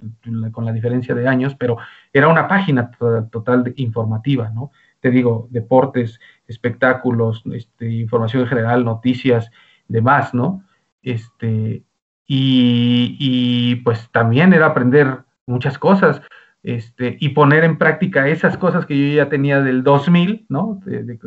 Con 0.52 0.64
la 0.64 0.72
diferencia 0.72 1.14
de 1.14 1.28
años, 1.28 1.54
pero 1.54 1.76
era 2.10 2.28
una 2.28 2.48
página 2.48 2.90
total 3.30 3.74
informativa, 3.76 4.48
¿no? 4.48 4.70
Te 5.00 5.10
digo, 5.10 5.48
deportes, 5.50 6.18
espectáculos, 6.46 7.42
este, 7.52 7.90
información 7.90 8.46
general, 8.46 8.84
noticias, 8.84 9.50
demás, 9.86 10.32
¿no? 10.32 10.64
Este, 11.02 11.82
y, 12.26 13.76
pues 13.84 14.08
también 14.12 14.54
era 14.54 14.66
aprender 14.66 15.24
muchas 15.46 15.78
cosas 15.78 16.22
este, 16.62 17.16
y 17.20 17.30
poner 17.30 17.64
en 17.64 17.78
práctica 17.78 18.28
esas 18.28 18.58
cosas 18.58 18.84
que 18.84 18.98
yo 18.98 19.16
ya 19.16 19.28
tenía 19.28 19.60
del 19.60 19.82
2000, 19.82 20.46
¿no? 20.48 20.80
De, 20.84 21.18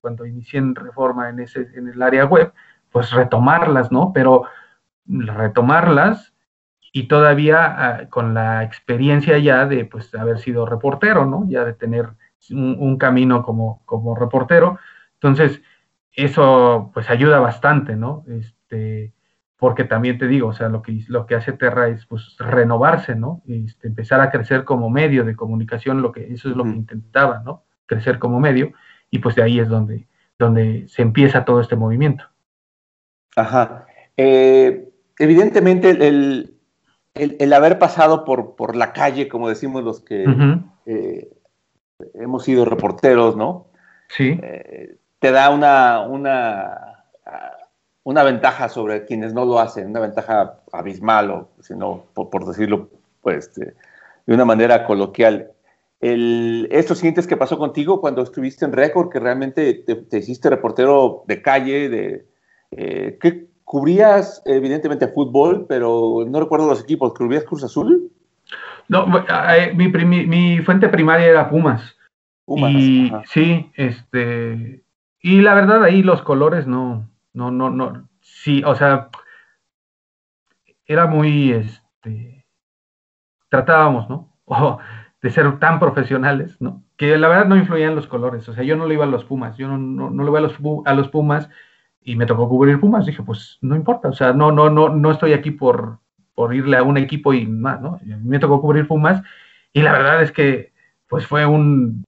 cuando 0.00 0.26
inicié 0.26 0.60
en 0.60 0.74
reforma 0.74 1.28
en, 1.28 1.40
ese, 1.40 1.68
en 1.74 1.88
el 1.88 2.00
área 2.02 2.24
web, 2.24 2.52
pues 2.90 3.10
retomarlas, 3.10 3.90
¿no? 3.90 4.12
Pero 4.12 4.44
retomarlas 5.06 6.34
y 6.92 7.08
todavía 7.08 7.64
ah, 7.66 8.08
con 8.08 8.32
la 8.32 8.62
experiencia 8.62 9.38
ya 9.38 9.66
de 9.66 9.84
pues 9.84 10.14
haber 10.14 10.38
sido 10.38 10.66
reportero, 10.66 11.26
¿no? 11.26 11.46
Ya 11.48 11.64
de 11.64 11.74
tener 11.74 12.10
un, 12.50 12.96
camino 12.96 13.42
como, 13.42 13.82
como 13.86 14.14
reportero. 14.14 14.78
Entonces, 15.14 15.62
eso 16.12 16.90
pues 16.94 17.10
ayuda 17.10 17.40
bastante, 17.40 17.96
¿no? 17.96 18.24
Este, 18.28 19.12
porque 19.58 19.84
también 19.84 20.18
te 20.18 20.28
digo, 20.28 20.48
o 20.48 20.52
sea, 20.52 20.68
lo 20.68 20.82
que, 20.82 20.98
lo 21.08 21.26
que 21.26 21.34
hace 21.34 21.52
Terra 21.52 21.88
es 21.88 22.04
pues 22.06 22.36
renovarse, 22.38 23.14
¿no? 23.14 23.42
Este, 23.48 23.88
empezar 23.88 24.20
a 24.20 24.30
crecer 24.30 24.64
como 24.64 24.90
medio 24.90 25.24
de 25.24 25.34
comunicación, 25.34 26.02
lo 26.02 26.12
que, 26.12 26.32
eso 26.32 26.50
es 26.50 26.56
lo 26.56 26.64
que 26.64 26.70
intentaba, 26.70 27.42
¿no? 27.44 27.64
Crecer 27.86 28.18
como 28.18 28.38
medio, 28.38 28.72
y 29.10 29.18
pues 29.20 29.34
de 29.34 29.42
ahí 29.42 29.58
es 29.58 29.68
donde, 29.68 30.06
donde 30.38 30.86
se 30.88 31.02
empieza 31.02 31.44
todo 31.44 31.60
este 31.60 31.76
movimiento. 31.76 32.24
Ajá. 33.34 33.86
Eh, 34.16 34.90
evidentemente 35.18 35.90
el, 35.90 36.56
el, 37.14 37.52
haber 37.52 37.78
pasado 37.78 38.24
por, 38.24 38.56
por 38.56 38.76
la 38.76 38.92
calle, 38.92 39.28
como 39.28 39.48
decimos 39.48 39.82
los 39.82 40.00
que 40.00 40.26
eh, 40.84 41.30
hemos 42.14 42.44
sido 42.44 42.66
reporteros, 42.66 43.36
¿no? 43.36 43.68
Sí. 44.08 44.38
Eh, 44.42 44.96
te 45.18 45.30
da 45.30 45.50
una, 45.50 46.02
una, 46.02 46.95
una 48.06 48.22
ventaja 48.22 48.68
sobre 48.68 49.04
quienes 49.04 49.34
no 49.34 49.44
lo 49.44 49.58
hacen, 49.58 49.88
una 49.88 49.98
ventaja 49.98 50.60
abismal, 50.70 51.28
o 51.28 51.48
sino, 51.60 52.04
por, 52.14 52.46
decirlo 52.46 52.88
pues, 53.20 53.52
de, 53.56 53.74
una 54.28 54.44
manera 54.44 54.86
coloquial. 54.86 55.50
El, 55.98 56.68
¿Esto 56.70 56.94
sientes 56.94 57.26
que 57.26 57.36
pasó 57.36 57.58
contigo 57.58 58.00
cuando 58.00 58.22
estuviste 58.22 58.64
en 58.64 58.70
Récord, 58.70 59.08
que 59.08 59.18
realmente 59.18 59.74
te, 59.74 60.18
hiciste 60.18 60.48
reportero 60.48 61.24
de 61.26 61.42
calle, 61.42 61.88
de, 61.88 62.26
eh, 62.70 63.18
¿qué, 63.20 63.48
cubrías 63.64 64.40
evidentemente 64.44 65.08
fútbol, 65.08 65.66
pero 65.68 66.24
no 66.28 66.38
recuerdo 66.38 66.68
los 66.68 66.80
equipos. 66.80 67.12
¿Cubrías 67.12 67.42
Cruz 67.42 67.64
Azul? 67.64 68.12
No, 68.86 69.04
eh, 69.58 69.72
mi, 69.74 69.88
mi, 69.88 70.60
fuente 70.60 70.88
primaria 70.88 71.26
era 71.26 71.50
Pumas. 71.50 71.96
Pumas. 72.44 72.70
Y 72.70 73.12
sí, 73.24 73.72
este, 73.74 74.84
y 75.20 75.40
la 75.40 75.54
verdad 75.54 75.82
ahí 75.82 76.04
los 76.04 76.22
colores 76.22 76.68
no, 76.68 77.08
no, 77.36 77.50
no, 77.50 77.70
no, 77.70 78.08
sí, 78.20 78.62
o 78.64 78.74
sea, 78.74 79.10
era 80.86 81.06
muy, 81.06 81.52
este, 81.52 82.46
tratábamos, 83.50 84.08
¿no? 84.08 84.32
de 85.22 85.30
ser 85.30 85.58
tan 85.58 85.78
profesionales, 85.78 86.56
¿no? 86.60 86.82
Que 86.96 87.18
la 87.18 87.28
verdad 87.28 87.46
no 87.46 87.56
influían 87.56 87.94
los 87.94 88.06
colores, 88.06 88.48
o 88.48 88.54
sea, 88.54 88.64
yo 88.64 88.74
no 88.76 88.86
le 88.86 88.94
iba 88.94 89.04
a 89.04 89.08
los 89.08 89.24
Pumas, 89.24 89.56
yo 89.58 89.68
no, 89.68 89.76
no, 89.76 90.10
no 90.10 90.22
le 90.22 90.30
iba 90.30 90.38
a 90.38 90.42
los, 90.42 90.54
a 90.86 90.94
los 90.94 91.08
Pumas 91.08 91.50
y 92.00 92.16
me 92.16 92.26
tocó 92.26 92.48
cubrir 92.48 92.80
Pumas, 92.80 93.04
dije, 93.04 93.22
pues 93.22 93.58
no 93.60 93.76
importa, 93.76 94.08
o 94.08 94.14
sea, 94.14 94.32
no, 94.32 94.50
no, 94.50 94.70
no, 94.70 94.88
no 94.88 95.10
estoy 95.10 95.34
aquí 95.34 95.50
por, 95.50 95.98
por 96.34 96.54
irle 96.54 96.78
a 96.78 96.82
un 96.82 96.96
equipo 96.96 97.34
y 97.34 97.46
más, 97.46 97.82
¿no? 97.82 98.00
Me 98.22 98.38
tocó 98.38 98.62
cubrir 98.62 98.88
Pumas 98.88 99.22
y 99.74 99.82
la 99.82 99.92
verdad 99.92 100.22
es 100.22 100.32
que 100.32 100.72
pues 101.08 101.26
fue 101.26 101.44
un 101.44 102.02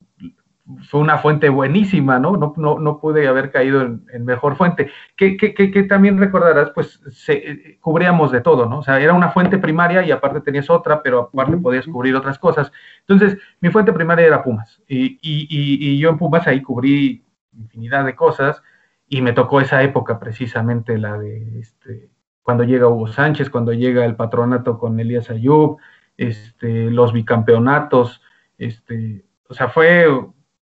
fue 0.89 1.01
una 1.01 1.19
fuente 1.19 1.49
buenísima, 1.49 2.19
¿no? 2.19 2.37
No, 2.37 2.53
no, 2.57 2.79
no 2.79 3.01
pude 3.01 3.27
haber 3.27 3.51
caído 3.51 3.81
en, 3.83 4.25
mejor 4.25 4.57
fuente. 4.57 4.91
Que, 5.17 5.37
que, 5.37 5.55
que, 5.55 5.83
también 5.85 6.19
recordarás, 6.19 6.71
pues 6.71 7.01
se, 7.11 7.79
cubríamos 7.81 8.31
de 8.33 8.41
todo, 8.41 8.67
¿no? 8.67 8.81
O 8.81 8.83
sea, 8.83 9.01
era 9.01 9.15
una 9.15 9.31
fuente 9.31 9.59
primaria 9.59 10.03
y 10.05 10.11
aparte 10.11 10.41
tenías 10.41 10.69
otra, 10.69 11.03
pero 11.03 11.31
aparte 11.33 11.57
podías 11.57 11.87
cubrir 11.87 12.15
otras 12.15 12.39
cosas. 12.39 12.71
Entonces, 13.07 13.39
mi 13.61 13.71
fuente 13.71 13.93
primaria 13.93 14.27
era 14.27 14.43
Pumas. 14.43 14.83
Y, 14.87 15.19
y, 15.23 15.47
y, 15.49 15.93
y 15.95 15.99
yo 15.99 16.11
en 16.11 16.19
Pumas 16.19 16.47
ahí 16.47 16.61
cubrí 16.63 17.25
infinidad 17.53 18.05
de 18.05 18.15
cosas 18.15 18.63
y 19.09 19.23
me 19.23 19.33
tocó 19.33 19.61
esa 19.61 19.83
época 19.83 20.19
precisamente, 20.19 20.99
la 20.99 21.19
de 21.19 21.61
este, 21.61 22.11
cuando 22.43 22.65
llega 22.65 22.89
Hugo 22.89 23.09
Sánchez, 23.09 23.51
cuando 23.51 23.73
llega 23.73 24.05
el 24.05 24.17
patronato 24.17 24.79
con 24.79 25.01
Elías 25.01 25.31
Ayub, 25.31 25.79
este, 26.17 26.91
los 26.91 27.13
bicampeonatos, 27.13 28.21
este, 28.59 29.25
o 29.49 29.55
sea, 29.55 29.69
fue 29.69 30.07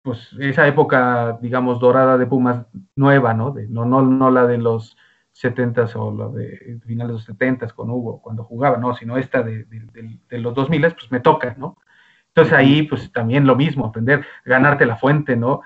pues 0.02 0.34
esa 0.40 0.68
época, 0.68 1.38
digamos, 1.42 1.80
dorada 1.80 2.18
de 2.18 2.26
Pumas 2.26 2.66
nueva, 2.96 3.34
¿no? 3.34 3.52
De, 3.52 3.68
no, 3.68 3.86
no, 3.86 4.02
no 4.02 4.32
la 4.32 4.48
de 4.48 4.58
los 4.58 4.98
70 5.34 5.86
o 5.96 6.16
la 6.16 6.28
de 6.30 6.80
finales 6.86 7.10
de 7.10 7.14
los 7.14 7.24
70 7.26 7.68
con 7.70 7.90
Hugo, 7.90 8.22
cuando 8.22 8.44
jugaba, 8.44 8.78
no, 8.78 8.96
sino 8.96 9.18
esta 9.18 9.44
de, 9.44 9.66
de, 9.66 10.38
los 10.40 10.54
2000, 10.54 10.82
pues 10.94 11.12
me 11.12 11.20
toca, 11.20 11.56
¿no? 11.58 11.78
Entonces 12.28 12.54
ahí, 12.54 12.84
pues 12.84 13.12
también 13.12 13.46
lo 13.46 13.56
mismo, 13.56 13.86
aprender, 13.86 14.26
ganarte 14.46 14.86
la 14.86 14.98
fuente, 14.98 15.36
¿no? 15.36 15.62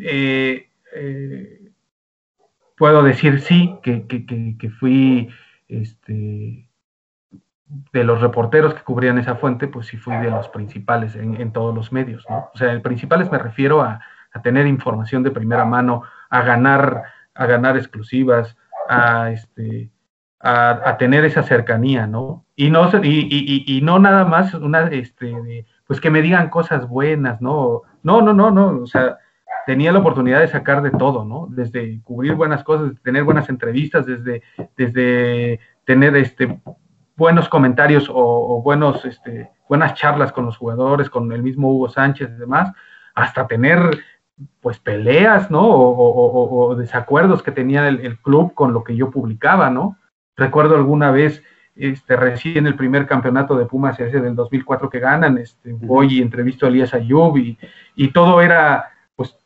Eh, 0.00 0.68
eh, 0.94 1.70
puedo 2.76 3.02
decir 3.02 3.40
sí, 3.40 3.78
que, 3.82 4.06
que, 4.06 4.70
fui 4.70 5.28
este, 5.68 6.68
de 7.92 8.04
los 8.04 8.20
reporteros 8.20 8.74
que 8.74 8.82
cubrían 8.82 9.18
esa 9.18 9.36
fuente, 9.36 9.68
pues 9.68 9.86
sí 9.86 9.96
fui 9.96 10.16
de 10.16 10.30
los 10.30 10.48
principales 10.48 11.16
en, 11.16 11.52
todos 11.52 11.74
los 11.74 11.92
medios, 11.92 12.24
¿no? 12.28 12.50
O 12.54 12.58
sea, 12.58 12.72
el 12.72 12.82
principales 12.82 13.30
me 13.30 13.38
refiero 13.38 13.82
a, 13.82 14.00
tener 14.42 14.66
información 14.66 15.22
de 15.22 15.30
primera 15.30 15.66
mano, 15.66 16.04
a 16.30 16.42
ganar, 16.42 17.02
a 17.34 17.46
ganar 17.46 17.76
exclusivas, 17.76 18.56
a 18.88 19.30
este 19.30 19.90
a, 20.40 20.96
tener 20.98 21.24
esa 21.24 21.42
cercanía, 21.42 22.06
¿no? 22.06 22.44
Y 22.56 22.70
no, 22.70 22.90
y, 23.02 23.64
y, 23.66 23.80
no 23.82 23.98
nada 23.98 24.24
más 24.24 24.54
una, 24.54 24.88
este, 24.88 25.66
pues 25.86 26.00
que 26.00 26.10
me 26.10 26.22
digan 26.22 26.50
cosas 26.50 26.88
buenas, 26.88 27.40
¿no? 27.40 27.82
No, 28.02 28.22
no, 28.22 28.32
no, 28.32 28.50
no, 28.50 28.82
o 28.82 28.86
sea, 28.86 29.18
tenía 29.66 29.92
la 29.92 30.00
oportunidad 30.00 30.40
de 30.40 30.48
sacar 30.48 30.82
de 30.82 30.90
todo, 30.90 31.24
¿no? 31.24 31.46
Desde 31.50 32.00
cubrir 32.02 32.34
buenas 32.34 32.64
cosas, 32.64 32.92
tener 33.02 33.22
buenas 33.22 33.48
entrevistas, 33.48 34.06
desde, 34.06 34.42
desde 34.76 35.60
tener 35.84 36.16
este, 36.16 36.58
buenos 37.16 37.48
comentarios 37.48 38.10
o, 38.12 38.62
buenos, 38.62 39.04
este, 39.04 39.50
buenas 39.68 39.94
charlas 39.94 40.32
con 40.32 40.46
los 40.46 40.56
jugadores, 40.56 41.10
con 41.10 41.30
el 41.32 41.42
mismo 41.42 41.72
Hugo 41.72 41.88
Sánchez 41.88 42.30
y 42.30 42.40
demás, 42.40 42.72
hasta 43.14 43.46
tener 43.46 43.98
pues 44.60 44.78
peleas, 44.78 45.50
¿no? 45.50 45.62
O, 45.64 46.74
desacuerdos 46.74 47.42
que 47.42 47.52
tenía 47.52 47.88
el, 47.88 48.18
club 48.18 48.54
con 48.54 48.72
lo 48.72 48.82
que 48.82 48.96
yo 48.96 49.10
publicaba, 49.10 49.70
¿no? 49.70 49.98
Recuerdo 50.36 50.74
alguna 50.74 51.10
vez, 51.10 51.42
este, 51.76 52.16
recién 52.16 52.66
el 52.66 52.74
primer 52.74 53.06
campeonato 53.06 53.56
de 53.56 53.66
Pumas, 53.66 54.00
ese 54.00 54.20
del 54.20 54.34
2004 54.34 54.90
que 54.90 55.00
ganan, 55.00 55.38
este, 55.38 55.72
voy 55.72 56.18
y 56.18 56.22
entrevisto 56.22 56.66
a 56.66 56.68
Elías 56.70 56.94
Ayub 56.94 57.36
y, 57.36 57.58
y 57.94 58.08
todo 58.12 58.40
era 58.40 58.92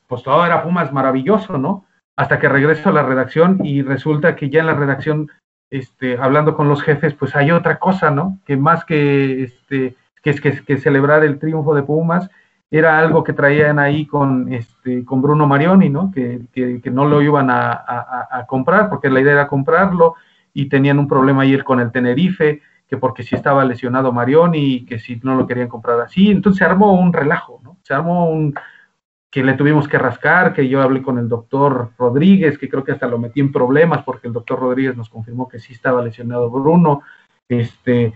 pues 0.06 0.22
todo 0.22 0.44
era 0.44 0.62
Pumas 0.62 0.92
maravilloso, 0.92 1.58
¿no? 1.58 1.84
Hasta 2.16 2.38
que 2.38 2.48
regreso 2.48 2.88
a 2.88 2.92
la 2.92 3.02
redacción 3.02 3.64
y 3.64 3.82
resulta 3.82 4.36
que 4.36 4.48
ya 4.48 4.60
en 4.60 4.66
la 4.66 4.74
redacción, 4.74 5.30
este, 5.70 6.16
hablando 6.18 6.56
con 6.56 6.68
los 6.68 6.82
jefes, 6.82 7.14
pues 7.14 7.34
hay 7.36 7.50
otra 7.50 7.78
cosa, 7.78 8.10
¿no? 8.10 8.38
Que 8.46 8.56
más 8.56 8.84
que, 8.84 9.44
este, 9.44 9.96
que, 10.22 10.34
que, 10.34 10.64
que 10.64 10.78
celebrar 10.78 11.24
el 11.24 11.38
triunfo 11.38 11.74
de 11.74 11.82
Pumas, 11.82 12.30
era 12.70 12.98
algo 12.98 13.22
que 13.22 13.32
traían 13.32 13.78
ahí 13.78 14.06
con, 14.06 14.52
este, 14.52 15.04
con 15.04 15.22
Bruno 15.22 15.46
Marioni, 15.46 15.88
¿no? 15.88 16.10
Que, 16.10 16.40
que, 16.52 16.90
no 16.90 17.06
lo 17.06 17.22
iban 17.22 17.50
a, 17.50 17.72
a, 17.72 18.28
a, 18.30 18.46
comprar, 18.46 18.88
porque 18.88 19.08
la 19.08 19.20
idea 19.20 19.32
era 19.32 19.48
comprarlo, 19.48 20.14
y 20.52 20.68
tenían 20.68 20.98
un 20.98 21.06
problema 21.06 21.42
ayer 21.42 21.62
con 21.62 21.80
el 21.80 21.92
Tenerife, 21.92 22.62
que 22.88 22.96
porque 22.96 23.22
si 23.22 23.34
estaba 23.34 23.64
lesionado 23.64 24.12
Marioni, 24.12 24.84
que 24.84 24.98
si 24.98 25.20
no 25.22 25.34
lo 25.34 25.46
querían 25.46 25.68
comprar 25.68 26.00
así, 26.00 26.30
entonces 26.30 26.58
se 26.58 26.64
armó 26.64 26.92
un 26.98 27.12
relajo, 27.12 27.60
¿no? 27.62 27.78
Se 27.82 27.94
armó 27.94 28.30
un, 28.30 28.54
que 29.36 29.44
le 29.44 29.52
tuvimos 29.52 29.86
que 29.86 29.98
rascar, 29.98 30.54
que 30.54 30.66
yo 30.66 30.80
hablé 30.80 31.02
con 31.02 31.18
el 31.18 31.28
doctor 31.28 31.90
Rodríguez, 31.98 32.56
que 32.56 32.70
creo 32.70 32.82
que 32.82 32.92
hasta 32.92 33.06
lo 33.06 33.18
metí 33.18 33.40
en 33.40 33.52
problemas 33.52 34.02
porque 34.02 34.28
el 34.28 34.32
doctor 34.32 34.58
Rodríguez 34.58 34.96
nos 34.96 35.10
confirmó 35.10 35.46
que 35.46 35.58
sí 35.58 35.74
estaba 35.74 36.02
lesionado 36.02 36.48
Bruno, 36.48 37.02
este, 37.46 38.14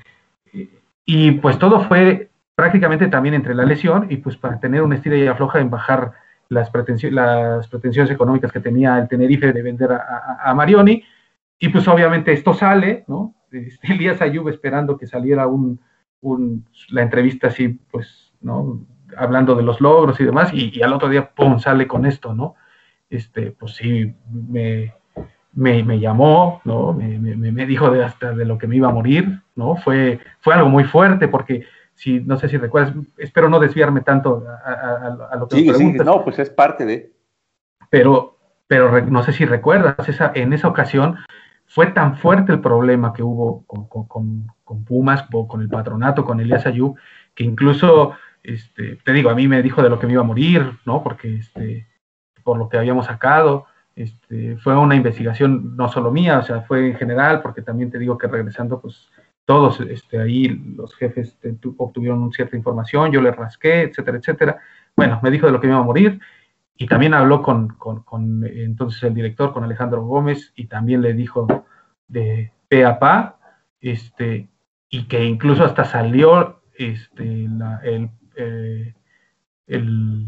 y 1.04 1.33
pues 1.33 1.59
todo 1.59 1.83
fue 1.83 2.30
prácticamente 2.54 3.09
también 3.09 3.35
entre 3.35 3.54
la 3.54 3.66
lesión 3.66 4.06
y 4.09 4.16
pues 4.16 4.38
para 4.38 4.59
tener 4.61 4.80
una 4.80 4.94
estira 4.94 5.14
y 5.14 5.26
afloja 5.26 5.61
en 5.61 5.68
bajar 5.68 6.12
las, 6.48 6.72
las 7.11 7.68
pretensiones 7.68 8.11
económicas 8.11 8.50
que 8.50 8.61
tenía 8.61 8.96
el 8.98 9.06
Tenerife 9.06 9.52
de 9.52 9.61
vender 9.61 9.92
a, 9.92 10.54
Marioni, 10.54 11.04
y 11.59 11.68
pues 11.68 11.87
obviamente 11.87 12.33
esto 12.33 12.54
sale, 12.54 13.04
¿no? 13.09 13.35
Este, 13.50 13.92
Elías 13.92 14.22
Ayub 14.22 14.48
esperando 14.48 14.96
que 14.96 15.06
saliera 15.06 15.46
un, 15.46 15.78
la 16.88 17.02
entrevista 17.02 17.48
así, 17.48 17.78
pues, 17.90 18.33
¿no? 18.40 18.87
Hablando 19.16 19.55
de 19.55 19.62
los 19.62 19.81
logros 19.81 20.20
y 20.20 20.25
demás, 20.25 20.53
y, 20.53 20.83
al 20.83 20.92
otro 20.92 21.09
día, 21.09 21.31
¡pum!, 21.31 21.59
sale 21.59 21.87
con 21.87 22.07
esto, 22.07 22.35
¿no? 22.35 22.55
Este, 23.09 23.53
pues 23.53 23.75
sí, 23.75 24.14
me, 24.31 24.94
me, 25.55 25.99
llamó, 25.99 26.61
¿no? 26.64 26.92
Me, 26.92 27.18
me, 27.18 27.66
dijo 27.66 27.90
de 27.90 28.05
hasta 28.05 28.33
de 28.33 28.44
lo 28.44 28.59
que 28.59 28.66
me 28.66 28.77
iba 28.77 28.88
a 28.88 28.92
morir, 28.92 29.40
¿no? 29.57 29.77
Fue, 29.77 30.20
fue 30.40 30.55
algo 30.55 30.68
muy 30.68 30.85
fuerte 30.85 31.29
porque, 31.29 31.66
si, 31.94 32.20
no 32.20 32.38
sé 32.38 32.49
si 32.49 32.57
recuerdas, 32.57 32.94
espero 33.18 33.49
no 33.49 33.59
desviarme 33.59 34.01
tanto 34.03 34.44
a, 34.64 35.37
lo 35.37 35.49
que 35.49 35.57
sí, 35.57 35.75
Sí, 35.75 35.92
no, 35.92 36.23
pues 36.25 36.38
es 36.38 36.51
parte 36.51 36.87
de... 36.87 37.12
Pero, 37.90 38.38
pero 38.66 39.01
no 39.07 39.23
sé 39.23 39.33
si 39.33 39.44
recuerdas, 39.44 40.09
esa, 40.09 40.31
en 40.35 40.53
esa 40.53 40.68
ocasión 40.68 41.16
fue 41.66 41.87
tan 41.88 42.16
fuerte 42.16 42.53
el 42.53 42.61
problema 42.61 43.12
que 43.12 43.23
hubo 43.23 43.64
con, 43.66 43.87
con, 43.87 44.46
con 44.64 44.85
Pumas, 44.85 45.25
con 45.49 45.61
el 45.61 45.68
patronato, 45.68 46.25
con 46.25 46.40
Elías 46.40 46.66
Ayub, 46.66 46.96
que 47.35 47.42
incluso 47.42 48.14
este, 48.42 48.96
te 48.96 49.12
digo, 49.12 49.31
a 49.31 49.35
mí 49.35 49.48
me 49.48 49.62
dijo 49.62 49.83
de 49.83 49.90
lo 49.90 49.98
que 49.98 50.07
me 50.07 50.14
iba 50.14 50.22
a 50.22 50.26
morir, 50.26 50.79
¿no? 50.85 51.03
Porque, 51.03 51.37
este, 51.37 51.87
por 52.42 52.59
lo 52.59 52.68
que 52.68 52.79
habíamos 52.79 53.07
sacado, 53.07 53.66
este, 53.94 54.57
fue 54.59 54.76
una 54.76 54.94
investigación 54.94 55.76
no 55.76 55.88
solo 55.88 56.11
mía, 56.11 56.38
o 56.38 56.42
sea, 56.42 56.62
fue 56.62 56.88
en 56.88 56.96
general, 56.96 57.42
porque 57.42 57.62
también 57.62 57.90
te 57.90 57.98
digo 57.98 58.16
que 58.16 58.26
regresando, 58.26 58.81
pues, 58.81 59.09
todos 59.44 59.81
este, 59.81 60.20
ahí 60.20 60.48
los 60.76 60.94
jefes 60.94 61.37
este, 61.42 61.57
obtuvieron 61.76 62.31
cierta 62.33 62.57
información, 62.57 63.11
yo 63.11 63.20
le 63.20 63.33
rasqué, 63.33 63.83
etcétera, 63.83 64.18
etcétera. 64.18 64.59
Bueno, 64.94 65.18
me 65.22 65.31
dijo 65.31 65.46
de 65.46 65.53
lo 65.53 65.61
que 65.61 65.66
me 65.66 65.72
iba 65.72 65.81
a 65.81 65.85
morir 65.85 66.20
y 66.76 66.87
también 66.87 67.14
habló 67.14 67.42
con, 67.42 67.68
con, 67.68 68.03
con 68.05 68.46
entonces 68.46 69.03
el 69.03 69.14
director, 69.14 69.53
con 69.53 69.64
Alejandro 69.64 70.03
Gómez, 70.05 70.53
y 70.55 70.66
también 70.66 71.03
le 71.03 71.14
dijo 71.14 71.46
de 72.07 72.53
pe 72.68 72.85
a 72.85 72.98
pa, 72.98 73.38
este, 73.81 74.48
y 74.88 75.09
que 75.09 75.24
incluso 75.24 75.64
hasta 75.64 75.85
salió 75.85 76.62
este, 76.79 77.46
la, 77.48 77.81
el, 77.83 78.11
eh, 78.40 78.94
el, 79.66 80.26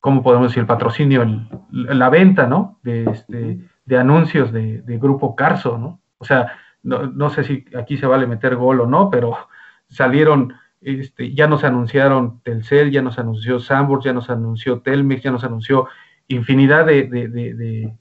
¿cómo 0.00 0.22
podemos 0.22 0.48
decir? 0.48 0.60
El 0.60 0.66
patrocinio, 0.66 1.24
la 1.70 2.10
venta, 2.10 2.46
¿no? 2.46 2.78
De, 2.82 3.04
este, 3.04 3.60
de 3.84 3.98
anuncios 3.98 4.52
de, 4.52 4.82
de, 4.82 4.98
Grupo 4.98 5.34
Carso, 5.34 5.78
¿no? 5.78 6.00
O 6.18 6.24
sea, 6.24 6.52
no, 6.82 7.06
no, 7.06 7.30
sé 7.30 7.44
si 7.44 7.64
aquí 7.76 7.96
se 7.96 8.06
vale 8.06 8.26
meter 8.26 8.56
gol 8.56 8.80
o 8.80 8.86
no, 8.86 9.10
pero 9.10 9.36
salieron, 9.88 10.54
este, 10.80 11.34
ya 11.34 11.46
nos 11.46 11.64
anunciaron 11.64 12.42
Telcel, 12.42 12.90
ya 12.90 13.02
nos 13.02 13.18
anunció 13.18 13.58
Sambor, 13.60 14.02
ya 14.04 14.12
nos 14.12 14.30
anunció 14.30 14.80
Telmex, 14.80 15.22
ya 15.22 15.30
nos 15.30 15.44
anunció 15.44 15.88
infinidad 16.28 16.86
de, 16.86 17.04
de, 17.08 17.94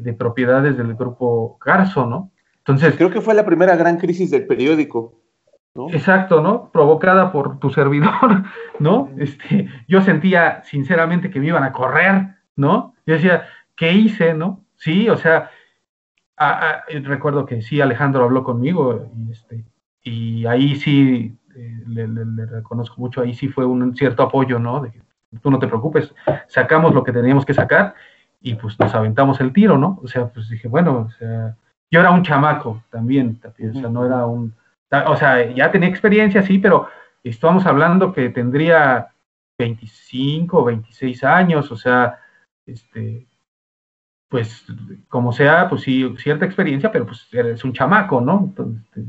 de 0.00 0.12
propiedades 0.12 0.76
del 0.76 0.94
Grupo 0.94 1.58
Carso, 1.58 2.06
¿no? 2.06 2.30
Entonces, 2.58 2.94
creo 2.96 3.10
que 3.10 3.20
fue 3.20 3.34
la 3.34 3.44
primera 3.44 3.76
gran 3.76 3.98
crisis 3.98 4.30
del 4.30 4.46
periódico. 4.46 5.23
Exacto, 5.90 6.40
¿no? 6.40 6.70
Provocada 6.70 7.32
por 7.32 7.58
tu 7.58 7.70
servidor, 7.70 8.44
¿no? 8.78 9.10
Este, 9.18 9.68
yo 9.88 10.02
sentía 10.02 10.62
sinceramente 10.62 11.30
que 11.30 11.40
me 11.40 11.48
iban 11.48 11.64
a 11.64 11.72
correr, 11.72 12.36
¿no? 12.54 12.94
Yo 13.06 13.14
decía, 13.14 13.46
¿qué 13.74 13.92
hice, 13.92 14.34
no? 14.34 14.64
Sí, 14.76 15.08
o 15.08 15.16
sea, 15.16 15.50
recuerdo 17.02 17.44
que 17.44 17.60
sí, 17.62 17.80
Alejandro 17.80 18.24
habló 18.24 18.44
conmigo 18.44 19.10
y, 19.16 19.32
este, 19.32 19.64
y 20.02 20.46
ahí 20.46 20.76
sí 20.76 21.36
eh, 21.56 21.82
le, 21.86 22.46
reconozco 22.46 23.00
mucho, 23.00 23.22
ahí 23.22 23.34
sí 23.34 23.48
fue 23.48 23.64
un 23.64 23.96
cierto 23.96 24.22
apoyo, 24.22 24.58
¿no? 24.60 24.80
De 24.80 24.92
que 24.92 25.00
tú 25.42 25.50
no 25.50 25.58
te 25.58 25.66
preocupes, 25.66 26.14
sacamos 26.46 26.94
lo 26.94 27.02
que 27.02 27.12
teníamos 27.12 27.44
que 27.44 27.54
sacar 27.54 27.94
y 28.40 28.54
pues 28.54 28.78
nos 28.78 28.94
aventamos 28.94 29.40
el 29.40 29.52
tiro, 29.52 29.76
¿no? 29.76 29.98
O 30.02 30.06
sea, 30.06 30.28
pues 30.28 30.48
dije, 30.48 30.68
bueno, 30.68 31.08
o 31.08 31.10
sea, 31.10 31.56
yo 31.90 32.00
era 32.00 32.12
un 32.12 32.22
chamaco 32.22 32.82
también, 32.90 33.40
o 33.44 33.72
sea, 33.72 33.88
no 33.88 34.06
era 34.06 34.26
un, 34.26 34.54
o 34.90 35.16
sea, 35.16 35.50
ya 35.52 35.70
tenía 35.70 35.88
experiencia, 35.88 36.42
sí, 36.42 36.58
pero 36.58 36.88
estamos 37.22 37.66
hablando 37.66 38.12
que 38.12 38.28
tendría 38.28 39.08
25 39.58 40.58
o 40.58 40.64
26 40.64 41.24
años, 41.24 41.70
o 41.70 41.76
sea, 41.76 42.18
este, 42.66 43.26
pues 44.28 44.66
como 45.08 45.32
sea, 45.32 45.68
pues 45.68 45.82
sí, 45.82 46.14
cierta 46.18 46.44
experiencia, 46.44 46.90
pero 46.90 47.06
pues 47.06 47.28
eres 47.32 47.64
un 47.64 47.72
chamaco, 47.72 48.20
¿no? 48.20 48.44
Entonces, 48.44 48.82
este, 48.84 49.04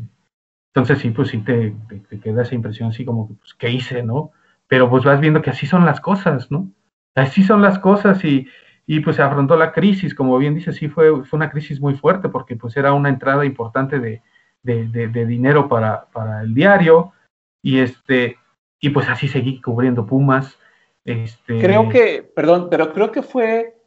entonces 0.74 1.00
sí, 1.00 1.12
pues 1.12 1.30
sí 1.30 1.40
te, 1.40 1.76
te, 2.10 2.20
queda 2.20 2.44
esa 2.44 2.56
impresión 2.56 2.90
así 2.90 3.06
como 3.06 3.30
pues, 3.30 3.54
¿qué 3.56 3.70
hice, 3.72 4.04
no? 4.04 4.32
Pero 4.68 4.90
pues 4.90 5.04
vas 5.04 5.20
viendo 5.20 5.42
que 5.42 5.50
así 5.50 5.66
son 5.68 5.86
las 5.86 6.02
cosas, 6.02 6.52
¿no? 6.52 6.72
Así 7.16 7.44
son 7.44 7.62
las 7.62 7.80
cosas 7.80 8.24
y, 8.26 8.48
y 8.86 9.00
pues 9.00 9.16
se 9.16 9.22
afrontó 9.22 9.56
la 9.56 9.72
crisis, 9.72 10.14
como 10.14 10.38
bien 10.38 10.56
dice, 10.56 10.74
sí 10.74 10.90
fue, 10.90 11.24
fue 11.26 11.38
una 11.38 11.50
crisis 11.50 11.80
muy 11.80 11.96
fuerte 11.96 12.30
porque 12.30 12.56
pues 12.56 12.76
era 12.78 12.94
una 12.94 13.10
entrada 13.10 13.46
importante 13.46 14.00
de, 14.00 14.22
de, 14.66 15.26
dinero 15.26 15.70
para, 15.70 16.06
para, 16.12 16.42
el 16.42 16.54
diario 16.54 17.14
y 17.62 17.80
este 17.80 18.38
y 18.80 18.90
pues 18.90 19.08
así 19.08 19.28
seguí 19.28 19.62
cubriendo 19.62 20.06
Pumas. 20.06 20.58
Este... 21.06 21.60
Creo 21.60 21.90
que, 21.90 22.24
perdón, 22.36 22.68
pero 22.70 22.94
creo 22.94 23.12
que 23.12 23.22
fue 23.22 23.78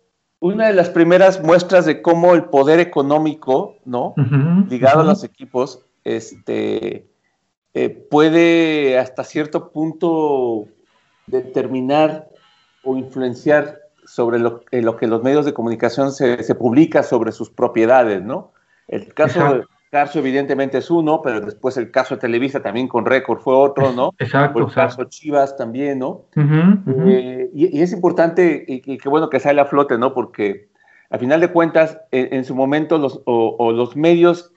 una 0.41 0.69
de 0.69 0.75
las 0.75 0.89
primeras 0.89 1.43
muestras 1.43 1.85
de 1.85 2.01
cómo 2.01 2.35
el 2.35 2.45
poder 2.45 2.81
económico, 2.81 3.77
¿no? 3.85 4.15
Ligado 4.69 5.01
a 5.01 5.05
los 5.05 5.25
equipos, 5.25 5.85
este, 6.05 7.09
eh, 7.75 7.91
puede 7.91 8.99
hasta 8.99 9.25
cierto 9.25 9.73
punto 9.73 10.69
determinar 11.27 12.29
o 12.85 12.97
influenciar 12.97 13.81
sobre 14.07 14.39
lo, 14.39 14.63
lo 14.71 14.97
que 14.97 15.07
los 15.07 15.23
medios 15.23 15.45
de 15.45 15.53
comunicación 15.53 16.13
se, 16.13 16.43
se, 16.43 16.55
publica 16.55 17.03
sobre 17.03 17.33
sus 17.33 17.51
propiedades, 17.51 18.23
¿no? 18.23 18.53
El 18.87 19.13
caso 19.13 19.55
de 19.55 19.65
Carso 19.91 20.19
evidentemente 20.19 20.79
es 20.79 20.91
uno, 20.91 21.23
pero 21.23 21.41
después 21.41 21.77
el 21.79 21.91
caso 21.91 22.15
de 22.15 22.21
Televisa 22.21 22.61
también 22.61 22.89
con 22.89 23.07
récord 23.07 23.41
fue 23.41 23.55
otro, 23.55 23.93
¿no? 23.93 24.13
Exacto. 24.19 24.59
el 24.59 24.73
caso 24.73 25.05
Chivas 25.05 25.57
también, 25.57 25.99
¿no? 25.99 26.27
Eh, 26.37 27.51
y, 27.55 27.81
es 27.81 27.93
importante 27.93 28.65
y, 28.69 28.99
qué 28.99 29.09
bueno 29.09 29.31
que 29.31 29.41
sale 29.41 29.61
a 29.61 29.65
flote, 29.65 29.97
¿no? 29.97 30.13
Porque 30.13 30.69
a 31.11 31.19
final 31.19 31.41
de 31.41 31.49
cuentas, 31.49 31.99
en, 32.11 32.45
su 32.45 32.55
momento 32.55 32.99
los, 32.99 33.23
o, 33.25 33.73
los 33.73 33.97
medios 33.97 34.53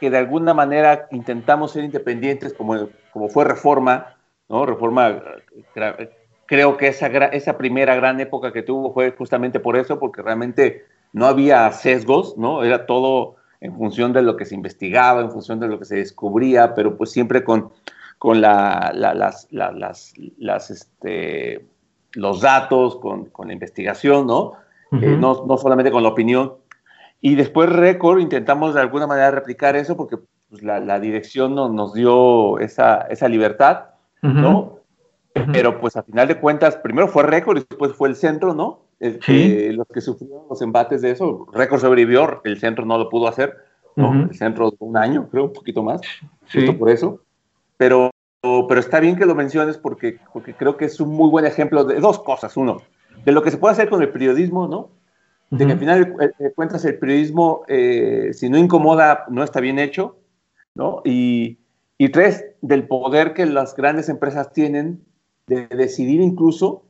que 0.00 0.10
de 0.10 0.18
alguna 0.18 0.52
manera 0.52 1.06
intentamos 1.12 1.72
ser 1.72 1.84
independientes, 1.84 2.52
como, 2.52 2.88
como 3.12 3.28
fue 3.28 3.44
Reforma, 3.44 4.16
¿no? 4.48 4.66
Reforma 4.66 5.22
creo 6.46 6.76
que 6.76 6.88
esa, 6.88 7.06
esa 7.06 7.56
primera 7.56 7.94
gran 7.94 8.20
época 8.20 8.52
que 8.52 8.62
tuvo 8.62 8.92
fue 8.92 9.12
justamente 9.12 9.60
por 9.60 9.76
eso, 9.76 9.98
porque 9.98 10.22
realmente 10.22 10.84
no 11.12 11.26
había 11.26 11.70
sesgos, 11.72 12.36
¿no? 12.36 12.64
Era 12.64 12.86
todo 12.86 13.36
en 13.60 13.76
función 13.76 14.12
de 14.12 14.22
lo 14.22 14.36
que 14.36 14.44
se 14.44 14.54
investigaba, 14.54 15.20
en 15.20 15.30
función 15.30 15.60
de 15.60 15.68
lo 15.68 15.78
que 15.78 15.84
se 15.84 15.96
descubría, 15.96 16.74
pero 16.74 16.96
pues 16.96 17.10
siempre 17.10 17.44
con, 17.44 17.70
con 18.18 18.40
la, 18.40 18.92
las, 18.94 19.48
las, 19.50 20.14
las, 20.38 20.70
este, 20.70 21.66
los 22.12 22.40
datos, 22.40 22.96
con, 22.96 23.26
con 23.26 23.48
la 23.48 23.54
investigación, 23.54 24.26
¿no? 24.26 24.52
Eh, 24.92 25.16
¿no? 25.18 25.44
¿no? 25.46 25.56
solamente 25.58 25.90
con 25.90 26.02
la 26.02 26.10
opinión. 26.10 26.54
Y 27.20 27.34
después 27.34 27.68
Record 27.68 28.20
intentamos 28.20 28.74
de 28.74 28.80
alguna 28.80 29.06
manera 29.06 29.30
replicar 29.30 29.74
eso 29.76 29.96
porque 29.96 30.18
pues, 30.48 30.62
la, 30.62 30.78
la, 30.80 31.00
dirección 31.00 31.54
no, 31.54 31.68
nos 31.68 31.94
dio 31.94 32.58
esa, 32.58 32.98
esa 33.10 33.28
libertad, 33.28 33.86
¿no? 34.22 34.80
Pero 35.52 35.80
pues 35.80 35.96
a 35.96 36.02
final 36.02 36.26
de 36.28 36.40
cuentas, 36.40 36.76
primero 36.76 37.08
fue 37.08 37.22
récord 37.22 37.58
y 37.58 37.66
después 37.68 37.92
fue 37.92 38.08
el 38.08 38.16
centro, 38.16 38.54
¿no? 38.54 38.85
El, 38.98 39.76
los 39.76 39.86
que 39.88 40.00
sufrieron 40.00 40.44
los 40.48 40.62
embates 40.62 41.02
de 41.02 41.10
eso, 41.10 41.46
récord 41.52 41.80
sobrevivió, 41.80 42.40
el 42.44 42.58
centro 42.58 42.86
no 42.86 42.96
lo 42.96 43.10
pudo 43.10 43.28
hacer, 43.28 43.56
¿no? 43.94 44.28
El 44.30 44.34
centro 44.34 44.74
un 44.78 44.96
año, 44.96 45.28
creo, 45.30 45.44
un 45.44 45.52
poquito 45.52 45.82
más, 45.82 46.00
sí. 46.46 46.70
por 46.72 46.90
eso. 46.90 47.20
Pero, 47.76 48.10
pero 48.40 48.80
está 48.80 49.00
bien 49.00 49.16
que 49.16 49.26
lo 49.26 49.34
menciones 49.34 49.76
porque, 49.76 50.18
porque 50.32 50.54
creo 50.54 50.76
que 50.76 50.86
es 50.86 50.98
un 51.00 51.10
muy 51.10 51.28
buen 51.30 51.44
ejemplo 51.44 51.84
de 51.84 52.00
dos 52.00 52.20
cosas. 52.20 52.56
Uno, 52.56 52.82
de 53.24 53.32
lo 53.32 53.42
que 53.42 53.50
se 53.50 53.58
puede 53.58 53.72
hacer 53.72 53.90
con 53.90 54.00
el 54.02 54.10
periodismo, 54.10 54.68
¿no? 54.68 54.90
De 55.50 55.64
que 55.64 55.72
al 55.72 55.78
final 55.78 56.16
de 56.38 56.52
cuentas 56.54 56.84
el 56.84 56.98
periodismo, 56.98 57.62
eh, 57.68 58.30
si 58.32 58.50
no 58.50 58.58
incomoda, 58.58 59.26
no 59.28 59.44
está 59.44 59.60
bien 59.60 59.78
hecho, 59.78 60.18
¿no? 60.74 61.02
Y, 61.04 61.58
y 61.98 62.08
tres, 62.08 62.44
del 62.62 62.88
poder 62.88 63.32
que 63.32 63.46
las 63.46 63.76
grandes 63.76 64.08
empresas 64.08 64.52
tienen 64.52 65.04
de 65.46 65.68
decidir 65.68 66.20
incluso 66.20 66.85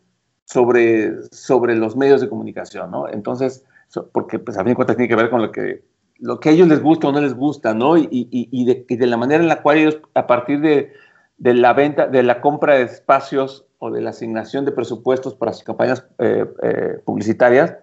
sobre, 0.46 1.24
sobre 1.30 1.76
los 1.76 1.96
medios 1.96 2.20
de 2.20 2.28
comunicación, 2.28 2.90
¿no? 2.90 3.08
Entonces, 3.08 3.64
porque 4.12 4.38
pues 4.38 4.56
a 4.56 4.60
fin 4.60 4.70
de 4.70 4.76
cuentas 4.76 4.96
tiene 4.96 5.08
que 5.08 5.16
ver 5.16 5.28
con 5.28 5.42
lo 5.42 5.52
que, 5.52 5.84
lo 6.18 6.40
que 6.40 6.48
a 6.48 6.52
ellos 6.52 6.68
les 6.68 6.82
gusta 6.82 7.08
o 7.08 7.12
no 7.12 7.20
les 7.20 7.34
gusta, 7.34 7.74
¿no? 7.74 7.98
Y, 7.98 8.08
y, 8.10 8.28
y, 8.30 8.64
de, 8.64 8.86
de, 8.88 9.06
la 9.06 9.16
manera 9.16 9.42
en 9.42 9.48
la 9.48 9.60
cual 9.60 9.78
ellos, 9.78 10.00
a 10.14 10.26
partir 10.26 10.60
de, 10.60 10.92
de, 11.36 11.54
la 11.54 11.72
venta, 11.74 12.06
de 12.06 12.22
la 12.22 12.40
compra 12.40 12.76
de 12.76 12.82
espacios 12.82 13.66
o 13.78 13.90
de 13.90 14.00
la 14.00 14.10
asignación 14.10 14.64
de 14.64 14.72
presupuestos 14.72 15.34
para 15.34 15.52
sus 15.52 15.64
campañas 15.64 16.06
eh, 16.18 16.46
eh, 16.62 17.00
publicitarias, 17.04 17.74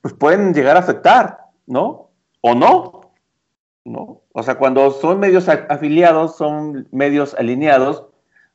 pues 0.00 0.14
pueden 0.14 0.54
llegar 0.54 0.76
a 0.76 0.80
afectar, 0.80 1.38
¿no? 1.66 2.10
O 2.40 2.54
no, 2.54 3.12
¿no? 3.84 4.22
O 4.32 4.42
sea, 4.42 4.56
cuando 4.56 4.90
son 4.92 5.20
medios 5.20 5.48
afiliados, 5.48 6.36
son 6.36 6.88
medios 6.90 7.34
alineados, 7.34 8.04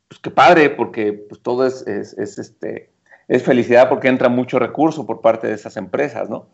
pues 0.07 0.19
qué 0.19 0.31
padre, 0.31 0.69
porque 0.69 1.13
pues 1.13 1.41
todo 1.41 1.65
es, 1.65 1.85
es, 1.87 2.37
este, 2.39 2.92
es 3.27 3.43
felicidad 3.43 3.89
porque 3.89 4.07
entra 4.07 4.29
mucho 4.29 4.59
recurso 4.59 5.05
por 5.05 5.21
parte 5.21 5.47
de 5.47 5.53
esas 5.53 5.77
empresas, 5.77 6.29
¿no? 6.29 6.49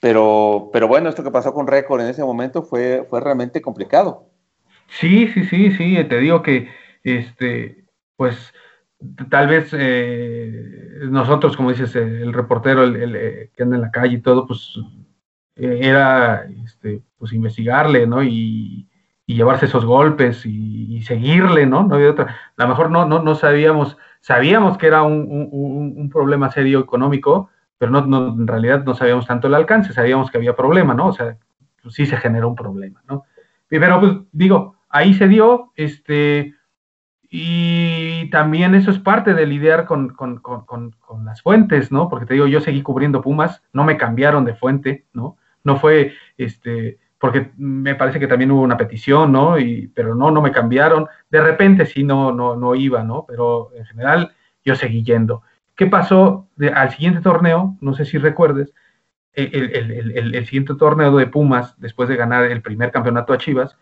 Pero, 0.00 0.70
pero 0.72 0.86
bueno, 0.88 1.08
esto 1.08 1.24
que 1.24 1.30
pasó 1.30 1.52
con 1.52 1.66
Record 1.66 2.02
en 2.02 2.08
ese 2.08 2.22
momento 2.22 2.62
fue, 2.62 3.06
fue 3.08 3.20
realmente 3.20 3.60
complicado. 3.60 4.30
Sí, 4.88 5.28
sí, 5.28 5.44
sí, 5.44 5.72
sí, 5.72 6.04
te 6.04 6.18
digo 6.18 6.42
que, 6.42 6.68
este, 7.02 7.84
pues, 8.16 8.52
tal 9.30 9.48
vez 9.48 9.70
eh, 9.72 11.00
nosotros, 11.10 11.56
como 11.56 11.70
dices, 11.70 11.94
el 11.96 12.32
reportero 12.32 12.84
el, 12.84 13.16
eh, 13.16 13.50
que 13.54 13.62
anda 13.62 13.76
en 13.76 13.82
la 13.82 13.90
calle 13.90 14.16
y 14.16 14.20
todo, 14.20 14.46
pues, 14.46 14.74
eh, 15.56 15.80
era, 15.82 16.46
este, 16.64 17.02
pues, 17.18 17.32
investigarle, 17.32 18.06
¿no? 18.06 18.22
Y, 18.22 18.88
y 19.28 19.34
llevarse 19.34 19.66
esos 19.66 19.84
golpes 19.84 20.46
y, 20.46 21.02
seguirle, 21.02 21.64
¿no? 21.64 21.84
No 21.84 21.94
había 21.94 22.10
otra. 22.10 22.36
A 22.56 22.62
lo 22.64 22.68
mejor 22.68 22.90
no, 22.90 23.06
no, 23.06 23.22
no 23.22 23.34
sabíamos, 23.36 23.96
sabíamos 24.20 24.78
que 24.78 24.86
era 24.86 25.02
un, 25.02 25.26
un, 25.50 26.10
problema 26.10 26.50
serio 26.50 26.80
económico, 26.80 27.50
pero 27.78 27.90
no, 27.90 28.28
en 28.28 28.46
realidad 28.46 28.84
no 28.84 28.94
sabíamos 28.94 29.26
tanto 29.26 29.46
el 29.46 29.54
alcance, 29.54 29.92
sabíamos 29.92 30.30
que 30.30 30.38
había 30.38 30.56
problema, 30.56 30.94
¿no? 30.94 31.08
O 31.08 31.12
sea, 31.12 31.36
sí 31.90 32.06
se 32.06 32.16
generó 32.16 32.48
un 32.48 32.56
problema, 32.56 33.02
¿no? 33.08 33.24
Pero 33.68 34.00
pues 34.00 34.12
digo, 34.32 34.76
ahí 34.88 35.14
se 35.14 35.28
dio, 35.28 35.72
este, 35.76 36.54
y 37.30 38.30
también 38.30 38.74
eso 38.74 38.90
es 38.90 38.98
parte 38.98 39.34
de 39.34 39.46
lidiar 39.46 39.84
con, 39.84 40.10
con, 40.10 40.38
con, 40.38 40.64
con, 40.64 41.24
las 41.24 41.42
fuentes, 41.42 41.92
¿no? 41.92 42.08
Porque 42.08 42.26
te 42.26 42.34
digo, 42.34 42.46
yo 42.46 42.60
seguí 42.60 42.82
cubriendo 42.82 43.20
Pumas, 43.20 43.62
no 43.72 43.84
me 43.84 43.98
cambiaron 43.98 44.44
de 44.44 44.54
fuente, 44.54 45.06
¿no? 45.12 45.36
No 45.62 45.76
fue, 45.76 46.14
este, 46.38 46.98
porque 47.18 47.50
me 47.56 47.94
parece 47.94 48.20
que 48.20 48.28
también 48.28 48.50
hubo 48.50 48.62
una 48.62 48.76
petición, 48.76 49.32
¿no? 49.32 49.58
Y, 49.58 49.88
pero 49.88 50.14
no, 50.14 50.30
no 50.30 50.40
me 50.40 50.52
cambiaron. 50.52 51.06
De 51.30 51.40
repente 51.40 51.84
sí, 51.86 52.04
no, 52.04 52.32
no, 52.32 52.56
no 52.56 52.74
iba, 52.74 53.02
¿no? 53.02 53.24
Pero 53.26 53.70
en 53.74 53.84
general 53.86 54.32
yo 54.64 54.76
seguí 54.76 55.02
yendo. 55.02 55.42
¿Qué 55.74 55.86
pasó 55.86 56.48
al 56.74 56.90
siguiente 56.90 57.20
torneo? 57.20 57.76
No 57.80 57.94
sé 57.94 58.04
si 58.04 58.18
recuerdes, 58.18 58.72
el, 59.32 60.44
siguiente 60.46 60.74
torneo 60.74 61.16
de 61.16 61.26
Pumas, 61.26 61.78
después 61.78 62.08
de 62.08 62.16
ganar 62.16 62.44
el 62.44 62.62
primer 62.62 62.90
campeonato 62.90 63.32
a 63.32 63.38
Chivas, 63.38 63.78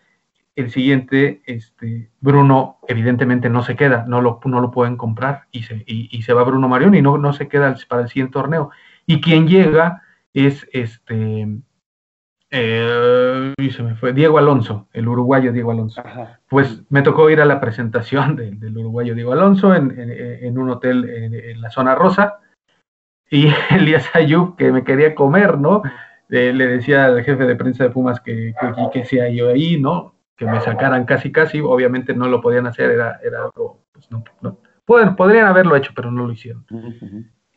el 0.55 0.71
siguiente, 0.71 1.41
este, 1.45 2.09
Bruno 2.19 2.77
evidentemente 2.87 3.49
no 3.49 3.61
se 3.61 3.75
queda, 3.75 4.05
no 4.07 4.21
lo, 4.21 4.39
no 4.45 4.59
lo 4.59 4.71
pueden 4.71 4.97
comprar 4.97 5.43
y 5.51 5.63
se, 5.63 5.83
y, 5.85 6.21
se 6.23 6.33
va 6.33 6.43
Bruno 6.43 6.67
Marión 6.67 6.95
y 6.95 7.01
no, 7.01 7.17
no 7.17 7.33
se 7.33 7.47
queda 7.47 7.75
para 7.87 8.03
el 8.03 8.09
siguiente 8.09 8.33
torneo. 8.33 8.71
Y 9.05 9.21
quien 9.21 9.47
llega 9.47 10.01
es 10.33 10.67
este, 10.73 11.47
eh, 12.49 13.53
se 13.71 13.83
me 13.83 13.95
fue, 13.95 14.13
Diego 14.13 14.37
Alonso, 14.37 14.87
el 14.93 15.07
uruguayo 15.07 15.51
Diego 15.51 15.71
Alonso. 15.71 16.01
Pues 16.49 16.83
me 16.89 17.01
tocó 17.01 17.29
ir 17.29 17.41
a 17.41 17.45
la 17.45 17.59
presentación 17.59 18.35
del 18.35 18.77
uruguayo 18.77 19.15
Diego 19.15 19.33
Alonso 19.33 19.75
en, 19.75 20.57
un 20.57 20.69
hotel 20.69 21.09
en, 21.09 21.61
la 21.61 21.69
zona 21.69 21.95
rosa 21.95 22.39
y 23.29 23.47
Elías 23.71 24.09
Ayub, 24.15 24.55
que 24.55 24.71
me 24.71 24.83
quería 24.83 25.13
comer, 25.15 25.57
¿no? 25.57 25.81
le 26.29 26.67
decía 26.67 27.05
al 27.05 27.23
jefe 27.23 27.45
de 27.45 27.55
prensa 27.55 27.85
de 27.85 27.89
Pumas 27.89 28.19
que, 28.19 28.53
que, 28.59 28.89
que 28.91 29.05
sea 29.05 29.29
yo 29.29 29.49
ahí, 29.49 29.79
¿no? 29.79 30.15
Que 30.35 30.45
me 30.45 30.59
sacaran 30.59 31.05
casi, 31.05 31.31
casi. 31.31 31.61
Obviamente 31.61 32.13
no 32.13 32.27
lo 32.27 32.41
podían 32.41 32.67
hacer, 32.67 32.91
era, 32.91 33.19
era 33.23 33.43
algo, 33.43 33.85
pues 33.93 34.11
no, 34.11 34.23
no. 34.41 34.59
podrían 34.85 35.47
haberlo 35.47 35.75
hecho, 35.75 35.93
pero 35.95 36.11
no 36.11 36.27
lo 36.27 36.33
hicieron. 36.33 36.65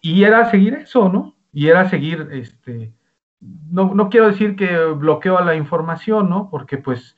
Y 0.00 0.22
era 0.22 0.48
seguir 0.50 0.74
eso, 0.74 1.08
¿no? 1.08 1.36
Y 1.52 1.66
era 1.66 1.88
seguir, 1.88 2.28
este, 2.30 2.92
no, 3.40 3.94
no 3.94 4.08
quiero 4.10 4.28
decir 4.28 4.56
que 4.56 4.84
bloqueo 4.86 5.38
a 5.38 5.44
la 5.44 5.54
información, 5.54 6.28
¿no? 6.28 6.48
Porque 6.50 6.78
pues, 6.78 7.16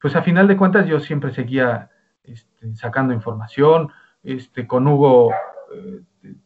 pues 0.00 0.14
a 0.16 0.22
final 0.22 0.46
de 0.46 0.56
cuentas 0.56 0.86
yo 0.86 1.00
siempre 1.00 1.32
seguía 1.32 1.90
este, 2.22 2.74
sacando 2.76 3.12
información, 3.12 3.90
este, 4.22 4.66
con 4.66 4.86
Hugo 4.86 5.32
eh, 5.74 6.00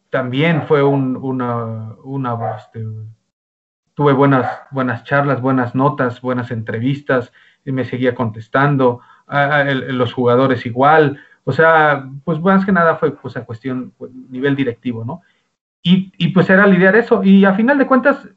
también 0.09 0.63
fue 0.63 0.83
un, 0.83 1.15
una, 1.15 1.95
una 2.03 2.55
este, 2.57 2.85
tuve 3.93 4.13
buenas, 4.13 4.49
buenas 4.71 5.03
charlas, 5.03 5.41
buenas 5.41 5.75
notas, 5.75 6.21
buenas 6.21 6.51
entrevistas, 6.51 7.31
y 7.65 7.71
me 7.71 7.85
seguía 7.85 8.15
contestando, 8.15 9.01
a, 9.27 9.63
los 9.63 10.11
jugadores 10.13 10.65
igual, 10.65 11.19
o 11.43 11.51
sea, 11.51 12.09
pues 12.23 12.39
más 12.39 12.65
que 12.65 12.71
nada 12.71 12.95
fue 12.95 13.15
pues 13.15 13.37
a 13.37 13.45
cuestión, 13.45 13.93
pues, 13.97 14.11
nivel 14.11 14.55
directivo, 14.55 15.05
¿no? 15.05 15.21
Y, 15.83 16.11
y, 16.17 16.29
pues 16.29 16.49
era 16.49 16.67
lidiar 16.67 16.95
eso, 16.95 17.23
y 17.23 17.45
a 17.45 17.53
final 17.53 17.77
de 17.77 17.87
cuentas, 17.87 18.27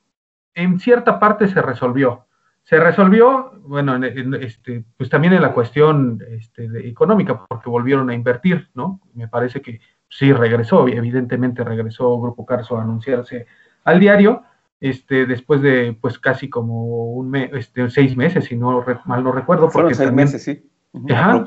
en 0.54 0.78
cierta 0.78 1.18
parte 1.18 1.48
se 1.48 1.62
resolvió. 1.62 2.26
Se 2.62 2.78
resolvió, 2.78 3.52
bueno, 3.62 3.96
este, 4.04 4.84
pues 4.96 5.10
también 5.10 5.32
en 5.32 5.42
la 5.42 5.52
cuestión 5.52 6.22
este, 6.28 6.88
económica, 6.88 7.44
porque 7.48 7.68
volvieron 7.68 8.08
a 8.10 8.14
invertir, 8.14 8.70
¿no? 8.74 9.00
Me 9.14 9.26
parece 9.26 9.60
que 9.60 9.80
sí 10.08 10.32
regresó, 10.32 10.86
evidentemente 10.86 11.64
regresó 11.64 12.20
Grupo 12.20 12.46
Carso 12.46 12.78
a 12.78 12.82
anunciarse 12.82 13.46
al 13.84 13.98
diario, 13.98 14.44
este, 14.78 15.26
después 15.26 15.60
de 15.62 15.96
pues 16.00 16.18
casi 16.18 16.48
como 16.48 17.12
un 17.14 17.30
mes, 17.30 17.50
este, 17.52 17.88
seis 17.90 18.16
meses, 18.16 18.44
si 18.44 18.56
no 18.56 18.84
mal 19.06 19.24
no 19.24 19.32
recuerdo. 19.32 19.68
Porque 19.70 19.94
seis 19.94 20.12
meses, 20.12 20.44
sí. 20.44 20.68
ajá, 21.10 21.46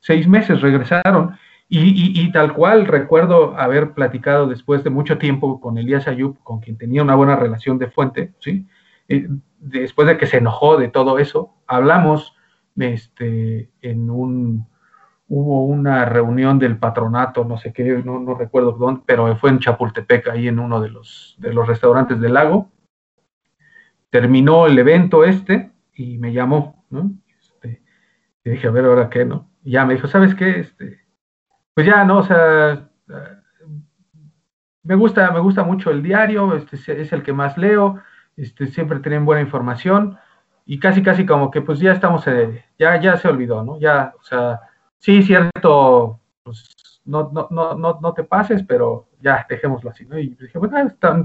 seis 0.00 0.28
meses 0.28 0.60
regresaron. 0.60 1.36
Y, 1.68 2.20
y, 2.20 2.30
tal 2.30 2.52
cual 2.52 2.86
recuerdo 2.86 3.58
haber 3.58 3.92
platicado 3.92 4.46
después 4.46 4.84
de 4.84 4.90
mucho 4.90 5.18
tiempo 5.18 5.60
con 5.60 5.78
Elías 5.78 6.06
Ayub, 6.06 6.38
con 6.44 6.60
quien 6.60 6.78
tenía 6.78 7.02
una 7.02 7.16
buena 7.16 7.34
relación 7.34 7.76
de 7.78 7.90
fuente, 7.90 8.34
¿sí? 8.38 8.68
Después 9.58 10.06
de 10.06 10.16
que 10.16 10.26
se 10.26 10.36
enojó 10.36 10.76
de 10.76 10.88
todo 10.88 11.18
eso, 11.18 11.54
hablamos 11.66 12.36
este, 12.76 13.68
en 13.82 14.10
un, 14.10 14.68
hubo 15.28 15.64
una 15.64 16.04
reunión 16.04 16.58
del 16.58 16.78
patronato, 16.78 17.44
no 17.44 17.58
sé 17.58 17.72
qué, 17.72 18.02
no, 18.04 18.20
no, 18.20 18.34
recuerdo 18.34 18.72
dónde, 18.72 19.02
pero 19.04 19.36
fue 19.36 19.50
en 19.50 19.58
Chapultepec, 19.58 20.28
ahí 20.28 20.48
en 20.48 20.58
uno 20.58 20.80
de 20.80 20.90
los, 20.90 21.36
de 21.38 21.52
los 21.52 21.66
restaurantes 21.66 22.20
del 22.20 22.34
lago. 22.34 22.70
Terminó 24.10 24.66
el 24.66 24.78
evento 24.78 25.24
este 25.24 25.72
y 25.94 26.18
me 26.18 26.32
llamó, 26.32 26.84
¿no? 26.90 27.10
Este, 27.40 27.82
y 28.44 28.50
dije, 28.50 28.68
a 28.68 28.70
ver, 28.70 28.84
¿ahora 28.84 29.10
qué, 29.10 29.24
no? 29.24 29.50
Y 29.64 29.72
ya 29.72 29.84
me 29.84 29.94
dijo, 29.94 30.06
¿sabes 30.06 30.34
qué? 30.34 30.60
Este, 30.60 31.05
pues 31.76 31.86
ya, 31.86 32.04
¿no? 32.04 32.20
O 32.20 32.22
sea, 32.22 32.88
me 34.82 34.94
gusta, 34.94 35.30
me 35.30 35.40
gusta 35.40 35.62
mucho 35.62 35.90
el 35.90 36.02
diario, 36.02 36.56
este 36.56 37.02
es 37.02 37.12
el 37.12 37.22
que 37.22 37.34
más 37.34 37.58
leo, 37.58 38.00
este, 38.34 38.68
siempre 38.68 39.00
tienen 39.00 39.26
buena 39.26 39.42
información 39.42 40.18
y 40.64 40.78
casi, 40.80 41.02
casi 41.02 41.26
como 41.26 41.50
que 41.50 41.60
pues 41.60 41.78
ya 41.78 41.92
estamos, 41.92 42.26
eh, 42.28 42.64
ya, 42.78 42.98
ya 42.98 43.18
se 43.18 43.28
olvidó, 43.28 43.62
¿no? 43.62 43.78
Ya, 43.78 44.14
o 44.18 44.22
sea, 44.22 44.60
sí, 44.98 45.22
cierto, 45.22 46.18
pues 46.44 47.02
no, 47.04 47.30
no, 47.30 47.48
no, 47.50 47.98
no, 48.00 48.14
te 48.14 48.24
pases, 48.24 48.62
pero 48.62 49.08
ya, 49.20 49.44
dejémoslo 49.46 49.90
así, 49.90 50.06
¿no? 50.06 50.18
Y 50.18 50.28
dije, 50.30 50.58
bueno, 50.58 50.78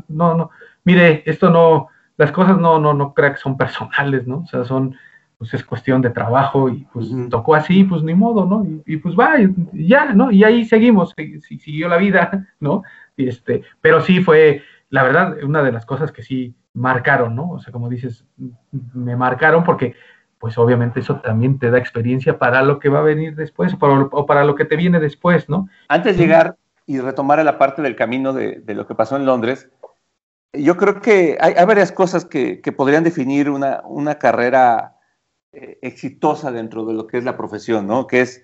no, 0.09 0.35
no, 0.35 0.49
mire, 0.83 1.23
esto 1.25 1.49
no, 1.49 1.87
las 2.17 2.33
cosas 2.33 2.57
no, 2.57 2.77
no, 2.77 2.93
no 2.93 3.13
creo 3.13 3.31
que 3.31 3.39
son 3.39 3.55
personales, 3.57 4.27
¿no? 4.27 4.39
O 4.39 4.47
sea, 4.47 4.65
son, 4.65 4.97
pues 5.41 5.55
es 5.55 5.63
cuestión 5.63 6.03
de 6.03 6.11
trabajo 6.11 6.69
y 6.69 6.85
pues 6.93 7.09
tocó 7.31 7.55
así, 7.55 7.83
pues 7.83 8.03
ni 8.03 8.13
modo, 8.13 8.45
¿no? 8.45 8.63
Y, 8.85 8.97
pues 8.97 9.15
va, 9.15 9.41
y, 9.41 9.87
ya, 9.87 10.13
¿no? 10.13 10.29
Y 10.29 10.43
ahí 10.43 10.65
seguimos, 10.65 11.15
siguió 11.41 11.89
la 11.89 11.97
vida, 11.97 12.47
¿no? 12.59 12.83
Y 13.17 13.27
este, 13.27 13.63
pero 13.81 14.01
sí 14.01 14.21
fue, 14.21 14.61
la 14.91 15.01
verdad, 15.01 15.43
una 15.43 15.63
de 15.63 15.71
las 15.71 15.87
cosas 15.87 16.11
que 16.11 16.21
sí 16.21 16.53
marcaron, 16.75 17.35
¿no? 17.35 17.49
O 17.49 17.59
sea, 17.59 17.73
como 17.73 17.89
dices, 17.89 18.23
me 18.93 19.15
marcaron 19.15 19.63
porque 19.63 19.95
pues 20.37 20.59
obviamente 20.59 20.99
eso 20.99 21.19
también 21.21 21.57
te 21.57 21.71
da 21.71 21.79
experiencia 21.79 22.37
para 22.37 22.61
lo 22.61 22.77
que 22.77 22.89
va 22.89 22.99
a 22.99 23.01
venir 23.01 23.35
después 23.35 23.75
o 23.79 24.25
para, 24.27 24.45
lo 24.45 24.53
que 24.53 24.65
te 24.65 24.75
viene 24.75 24.99
después, 24.99 25.49
¿no? 25.49 25.69
Antes 25.87 26.17
de 26.17 26.23
llegar 26.23 26.55
y 26.85 26.99
retomar 26.99 27.43
la 27.43 27.57
parte 27.57 27.81
del 27.81 27.95
camino 27.95 28.31
de, 28.31 28.61
lo 28.75 28.85
que 28.85 28.93
pasó 28.93 29.15
en 29.15 29.25
Londres, 29.25 29.71
yo 30.53 30.77
creo 30.77 31.01
que 31.01 31.39
hay, 31.41 31.55
varias 31.65 31.91
cosas 31.91 32.25
que, 32.25 32.61
podrían 32.77 33.03
definir 33.03 33.49
una, 33.49 33.81
una 33.85 34.19
carrera 34.19 34.97
eh, 35.53 35.79
exitosa 35.81 36.51
dentro 36.51 36.85
de 36.85 36.93
lo 36.93 37.07
que 37.07 37.17
es 37.17 37.23
la 37.23 37.37
profesión, 37.37 37.87
¿no? 37.87 38.07
Que 38.07 38.21
es 38.21 38.43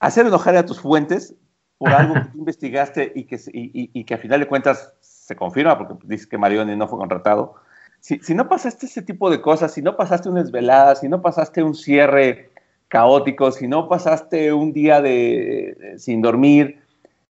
hacer 0.00 0.26
enojar 0.26 0.56
a 0.56 0.66
tus 0.66 0.80
fuentes 0.80 1.34
por 1.78 1.90
algo 1.92 2.14
que 2.14 2.20
tú 2.20 2.38
investigaste 2.38 3.12
y 3.14 3.24
que, 3.24 3.40
y, 3.52 4.04
que 4.04 4.14
a 4.14 4.18
final 4.18 4.40
de 4.40 4.48
cuentas 4.48 4.94
se 5.00 5.36
confirma, 5.36 5.78
porque 5.78 5.94
dices 6.06 6.26
que 6.26 6.38
Marioni 6.38 6.76
no 6.76 6.88
fue 6.88 6.98
contratado, 6.98 7.54
si, 8.02 8.34
no 8.34 8.48
pasaste 8.48 8.86
ese 8.86 9.02
tipo 9.02 9.30
de 9.30 9.40
cosas, 9.40 9.72
si 9.72 9.80
no 9.80 9.96
pasaste 9.96 10.28
una 10.28 10.42
desvelada, 10.42 10.96
si 10.96 11.08
no 11.08 11.22
pasaste 11.22 11.62
un 11.62 11.76
cierre 11.76 12.50
caótico, 12.88 13.52
si 13.52 13.68
no 13.68 13.88
pasaste 13.88 14.52
un 14.52 14.72
día 14.72 15.00
de, 15.00 15.94
sin 15.98 16.20
dormir, 16.20 16.82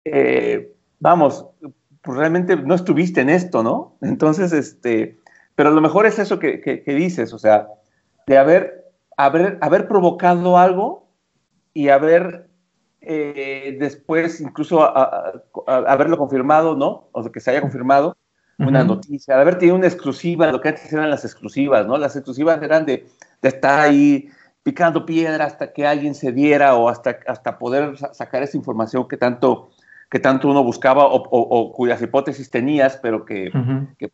eh, 0.07 0.73
vamos, 1.01 1.47
pues 2.01 2.19
realmente 2.19 2.57
no 2.57 2.75
estuviste 2.75 3.21
en 3.21 3.29
esto, 3.29 3.62
¿no? 3.62 3.97
Entonces, 4.01 4.53
este, 4.55 5.19
pero 5.55 5.71
lo 5.71 5.83
mejor 5.83 6.07
es 6.07 6.19
eso 6.19 6.39
que, 6.39 6.83
dices, 6.87 7.35
o 7.35 7.39
sea, 7.39 7.69
de 8.27 8.39
haber, 8.39 8.84
haber, 9.17 9.59
haber 9.61 9.89
provocado 9.89 10.59
algo 10.59 11.09
y 11.73 11.89
haber 11.89 12.49
eh, 13.01 13.77
después 13.79 14.41
incluso 14.41 14.83
haberlo 15.67 16.17
confirmado, 16.17 16.77
¿no? 16.77 17.09
O 17.12 17.23
sea, 17.23 17.31
que 17.31 17.41
se 17.41 17.51
haya 17.51 17.61
confirmado 17.61 18.17
una 18.59 18.85
noticia, 18.85 19.35
de 19.35 19.43
haber 19.43 19.59
tenido 19.59 19.77
una 19.77 19.89
exclusiva, 19.89 20.51
lo 20.51 20.61
que 20.61 20.69
antes 20.69 20.93
eran 20.93 21.11
las 21.11 21.25
exclusivas, 21.25 21.87
¿no? 21.87 21.99
Las 21.99 22.17
exclusivas 22.17 22.62
eran 22.62 22.87
de, 22.87 23.07
estar 23.43 23.81
ahí 23.81 24.31
picando 24.62 25.05
piedra 25.05 25.45
hasta 25.45 25.73
que 25.73 25.87
alguien 25.87 26.15
se 26.15 26.33
diera 26.33 26.75
o 26.77 26.89
hasta, 26.89 27.19
hasta 27.27 27.59
poder 27.59 27.99
sacar 28.12 28.43
esa 28.43 28.57
información 28.57 29.07
que 29.07 29.19
tanto, 29.19 29.71
que 30.09 30.19
tanto 30.19 30.49
uno 30.49 30.62
buscaba 30.62 31.05
o, 31.07 31.73
cuyas 31.73 32.01
hipótesis 32.01 32.49
tenías, 32.49 32.97
pero 33.03 33.25
que, 33.25 33.51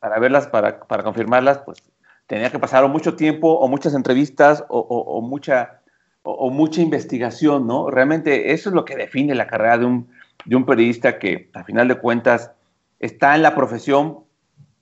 para 0.00 0.18
verlas, 0.18 0.48
para, 0.48 0.80
para, 0.80 1.04
confirmarlas, 1.04 1.58
pues 1.58 1.82
tenía 2.30 2.52
que 2.52 2.60
pasar 2.60 2.88
mucho 2.88 3.16
tiempo 3.16 3.50
o 3.58 3.66
muchas 3.66 3.92
entrevistas 3.92 4.64
o, 4.68 5.20
mucha, 5.20 5.80
o, 6.22 6.48
mucha 6.48 6.80
investigación, 6.80 7.66
¿no? 7.66 7.90
Realmente 7.90 8.52
eso 8.52 8.68
es 8.68 8.74
lo 8.74 8.84
que 8.84 8.94
define 8.94 9.34
la 9.34 9.48
carrera 9.48 9.78
de 9.78 9.86
un, 9.86 10.08
de 10.44 10.54
un 10.54 10.64
periodista 10.64 11.18
que, 11.18 11.50
a 11.54 11.64
final 11.64 11.88
de 11.88 11.96
cuentas, 11.96 12.52
está 13.00 13.34
en 13.34 13.42
la 13.42 13.56
profesión 13.56 14.20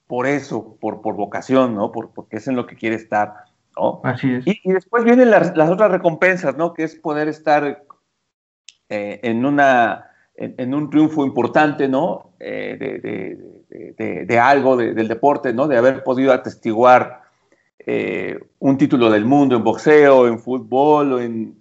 por 0.07 0.27
eso, 0.27 0.77
por, 0.79 1.01
por 1.01 1.17
vocación, 1.17 1.75
¿no? 1.75 1.91
Por, 1.91 2.11
porque 2.11 2.37
es 2.37 2.49
en 2.49 2.57
lo 2.57 2.67
que 2.67 2.77
quiere 2.77 2.97
estar, 2.97 3.33
¿no? 3.75 4.03
Así 4.05 4.31
es. 4.31 4.47
Y, 4.47 4.71
después 4.71 5.05
vienen 5.05 5.31
las, 5.31 5.71
otras 5.71 5.91
recompensas, 5.91 6.55
¿no? 6.55 6.75
Que 6.75 6.85
es 6.85 6.97
poder 6.97 7.29
estar 7.29 7.83
eh, 8.91 9.21
en, 9.23 9.47
una, 9.47 10.11
en, 10.35 10.75
un 10.75 10.91
triunfo 10.91 11.25
importante, 11.25 11.89
¿no? 11.89 12.33
Eh, 12.41 12.77
de, 14.29 14.39
algo, 14.39 14.77
del 14.77 15.09
deporte, 15.09 15.55
¿no? 15.55 15.67
De 15.67 15.79
haber 15.79 16.05
podido 16.05 16.35
atestiguar 16.35 17.27
eh, 17.91 18.39
un 18.59 18.77
título 18.77 19.11
del 19.11 19.25
mundo 19.25 19.57
en 19.57 19.65
boxeo, 19.65 20.27
en 20.27 20.39
fútbol, 20.39 21.13
o 21.15 21.21
en, 21.21 21.57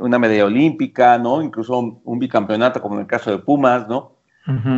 una 0.00 0.18
medalla 0.18 0.46
olímpica, 0.46 1.16
¿no? 1.16 1.40
Incluso 1.42 2.00
un, 2.02 2.18
bicampeonato, 2.18 2.82
como 2.82 2.96
en 2.96 3.02
el 3.02 3.06
caso 3.06 3.30
de 3.30 3.38
Pumas, 3.38 3.86
¿no? 3.86 4.16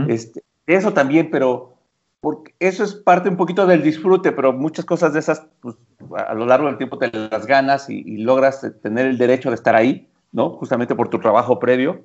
este, 0.07 0.43
eso 0.67 0.93
también, 0.93 1.31
pero 1.31 1.77
porque 2.21 2.55
eso 2.61 2.85
es 2.85 2.95
parte 2.95 3.31
un 3.31 3.39
poquito 3.39 3.67
del 3.67 3.83
disfrute, 3.83 4.33
pero 4.33 4.53
muchas 4.53 4.85
cosas 4.85 5.15
de 5.15 5.21
esas, 5.21 5.47
pues, 5.61 5.77
a 6.15 6.35
lo 6.35 6.45
largo 6.45 6.67
del 6.67 6.77
tiempo 6.77 6.99
te 6.99 7.11
las 7.11 7.47
ganas 7.47 7.89
y, 7.89 8.19
logras 8.19 8.71
tener 8.83 9.07
el 9.07 9.17
derecho 9.17 9.49
de 9.49 9.55
estar 9.55 9.75
ahí, 9.75 10.11
¿no? 10.31 10.51
Justamente 10.51 10.95
por 10.95 11.09
tu 11.09 11.19
trabajo 11.19 11.59
previo. 11.59 12.05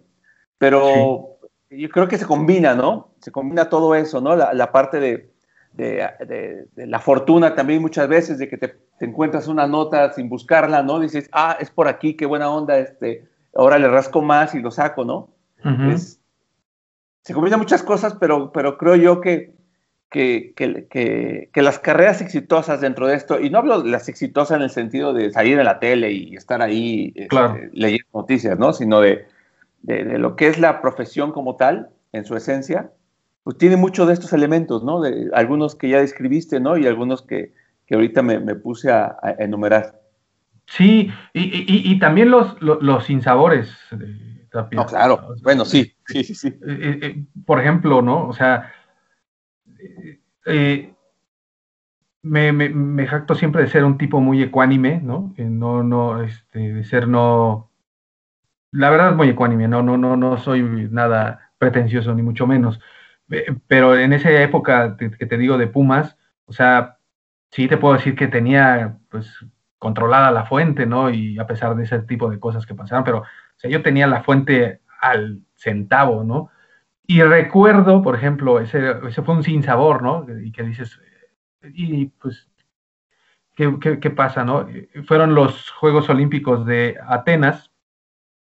Pero 0.57 1.39
yo 1.69 1.89
creo 1.89 2.07
que 2.07 2.17
se 2.17 2.25
combina, 2.25 2.73
¿no? 2.73 3.09
Se 3.19 3.33
combina 3.33 3.67
todo 3.67 3.95
eso, 3.95 4.21
¿no? 4.21 4.37
La, 4.37 4.71
parte 4.71 5.01
de, 5.01 5.29
de, 5.73 6.67
la 6.75 6.99
fortuna 6.99 7.55
también 7.55 7.81
muchas 7.81 8.07
veces, 8.07 8.37
de 8.37 8.47
que 8.49 8.57
te, 8.57 8.75
encuentras 8.99 9.47
una 9.47 9.67
nota 9.67 10.13
sin 10.13 10.29
buscarla, 10.29 10.83
¿no? 10.83 10.99
Dices, 10.99 11.29
ah, 11.31 11.57
es 11.59 11.71
por 11.71 11.87
aquí, 11.87 12.15
qué 12.15 12.25
buena 12.25 12.51
onda, 12.51 12.77
este, 12.77 13.25
ahora 13.55 13.79
le 13.79 13.87
rasco 13.87 14.21
más 14.21 14.53
y 14.53 14.59
lo 14.59 14.71
saco, 14.71 15.05
¿no? 15.05 15.29
se 17.23 17.35
combinan 17.35 17.59
muchas 17.59 17.83
cosas, 17.83 18.15
pero, 18.19 18.51
pero 18.51 18.79
creo 18.79 18.95
yo 18.95 19.21
que 19.21 19.53
que, 20.11 20.53
que, 20.57 21.49
que, 21.51 21.61
las 21.61 21.79
carreras 21.79 22.19
exitosas 22.19 22.81
dentro 22.81 23.07
de 23.07 23.15
esto, 23.15 23.39
y 23.39 23.49
no 23.49 23.59
hablo 23.59 23.81
de 23.81 23.89
las 23.89 24.09
exitosas 24.09 24.57
en 24.57 24.63
el 24.63 24.69
sentido 24.69 25.13
de 25.13 25.31
salir 25.31 25.57
en 25.57 25.63
la 25.63 25.79
tele 25.79 26.11
y 26.11 26.35
estar 26.35 26.61
ahí 26.61 27.13
este, 27.15 27.69
leyendo 27.71 28.07
noticias, 28.13 28.59
¿no? 28.59 28.73
Sino 28.73 28.99
de, 28.99 29.25
de, 29.83 30.19
lo 30.19 30.35
que 30.35 30.49
es 30.49 30.59
la 30.59 30.81
profesión 30.81 31.31
como 31.31 31.55
tal, 31.55 31.91
en 32.11 32.25
su 32.25 32.35
esencia, 32.35 32.91
pues 33.43 33.57
tiene 33.57 33.77
mucho 33.77 34.05
de 34.05 34.13
estos 34.13 34.33
elementos, 34.33 34.83
¿no? 34.83 35.01
De 35.01 35.29
algunos 35.33 35.75
que 35.75 35.89
ya 35.89 35.99
describiste, 35.99 36.59
¿no? 36.59 36.77
Y 36.77 36.85
algunos 36.85 37.21
que, 37.21 37.53
que 37.85 37.95
ahorita 37.95 38.21
me, 38.21 38.39
me, 38.39 38.55
puse 38.55 38.91
a, 38.91 39.17
enumerar. 39.39 39.99
Sí, 40.67 41.11
y, 41.33 41.41
y, 41.41 41.91
y 41.91 41.99
también 41.99 42.29
los, 42.29 42.61
los, 42.61 42.81
los 42.81 43.05
sinsabores. 43.05 43.75
no, 44.71 44.85
claro, 44.85 45.35
bueno, 45.43 45.65
sí, 45.65 45.93
sí, 46.05 46.23
sí, 46.23 46.35
sí. 46.35 46.47
Eh, 46.47 46.99
eh, 47.01 47.25
por 47.45 47.59
ejemplo, 47.59 48.01
¿no? 48.01 48.27
O 48.27 48.33
sea, 48.33 48.71
eh, 50.45 50.93
me, 52.21 52.51
me, 52.51 53.07
jacto 53.07 53.33
siempre 53.33 53.63
de 53.63 53.67
ser 53.67 53.83
un 53.83 53.97
tipo 53.97 54.21
muy 54.21 54.41
ecuánime, 54.43 55.01
¿no? 55.01 55.33
no, 55.37 55.83
no, 55.83 56.23
este, 56.23 56.59
de 56.59 56.83
ser 56.83 57.07
no. 57.07 57.71
La 58.71 58.89
verdad 58.89 59.09
es 59.09 59.15
muy 59.15 59.29
ecuánime, 59.29 59.67
no, 59.67 59.81
no, 59.81 59.97
no, 59.97 60.15
no 60.15 60.37
soy 60.37 60.61
nada 60.61 61.51
pretencioso, 61.57 62.13
ni 62.13 62.21
mucho 62.21 62.47
menos. 62.47 62.79
Eh, 63.31 63.55
pero 63.67 63.97
en 63.97 64.13
esa 64.13 64.31
época 64.41 64.97
que 64.97 65.25
te 65.25 65.37
digo 65.37 65.57
de 65.57 65.67
Pumas, 65.67 66.17
o 66.45 66.53
sea, 66.53 66.97
sí 67.49 67.67
te 67.67 67.77
puedo 67.77 67.95
decir 67.95 68.15
que 68.15 68.27
tenía, 68.27 68.99
pues, 69.09 69.45
controlada 69.77 70.31
la 70.31 70.45
fuente, 70.45 70.85
¿no? 70.85 71.09
Y 71.09 71.39
a 71.39 71.47
pesar 71.47 71.75
de 71.75 71.83
ese 71.83 71.99
tipo 72.03 72.29
de 72.29 72.39
cosas 72.39 72.65
que 72.65 72.75
pasaban, 72.75 73.03
pero, 73.03 73.19
o 73.19 73.25
sea, 73.57 73.69
yo 73.69 73.81
tenía 73.81 74.07
la 74.07 74.23
fuente 74.23 74.81
al 75.01 75.41
centavo, 75.55 76.23
¿no? 76.23 76.51
Y 77.07 77.21
recuerdo, 77.23 78.01
por 78.01 78.15
ejemplo, 78.15 78.59
ese, 78.59 78.95
ese 79.07 79.21
fue 79.23 79.35
un 79.35 79.43
sinsabor, 79.43 80.03
¿no? 80.03 80.25
Y 80.43 80.51
que 80.51 80.63
dices, 80.63 80.99
y 81.63 82.07
pues, 82.07 82.49
¿qué, 83.55 83.99
qué, 83.99 84.09
pasa, 84.11 84.43
no? 84.43 84.67
Fueron 85.07 85.35
los 85.35 85.71
Juegos 85.71 86.09
Olímpicos 86.09 86.65
de 86.65 86.97
Atenas, 87.07 87.71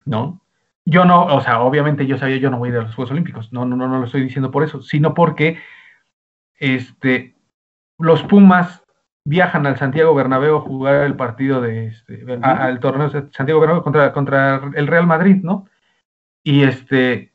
¿no? 0.05 0.43
Yo 0.86 1.05
no, 1.05 1.25
o 1.25 1.41
sea, 1.41 1.61
obviamente 1.61 2.05
yo 2.05 2.17
sabía, 2.17 2.38
yo 2.38 2.49
no 2.49 2.57
voy 2.57 2.69
a 2.69 2.71
ir 2.71 2.77
a 2.79 2.81
los 2.84 2.95
Juegos 2.95 3.11
Olímpicos, 3.11 3.53
no, 3.53 3.65
no, 3.65 3.75
no, 3.75 3.88
no 3.88 3.99
lo 3.99 4.05
estoy 4.05 4.21
diciendo 4.21 4.51
por 4.51 4.63
eso, 4.63 4.81
sino 4.81 5.13
porque 5.13 5.57
este, 6.59 7.36
los 7.97 8.23
Pumas 8.23 8.84
viajan 9.25 9.65
al 9.65 9.77
Santiago 9.77 10.13
Bernabéu 10.13 10.57
a 10.57 10.61
jugar 10.61 11.05
el 11.05 11.15
partido 11.15 11.61
de 11.61 11.88
este, 11.88 12.25
al 12.41 12.79
torneo 12.79 13.09
de 13.09 13.31
Santiago 13.31 13.61
Bernabéu 13.61 13.84
contra, 13.84 14.11
contra 14.11 14.61
el 14.75 14.88
Real 14.88 15.07
Madrid, 15.07 15.38
¿no? 15.41 15.67
Y 16.43 16.63
este 16.63 17.34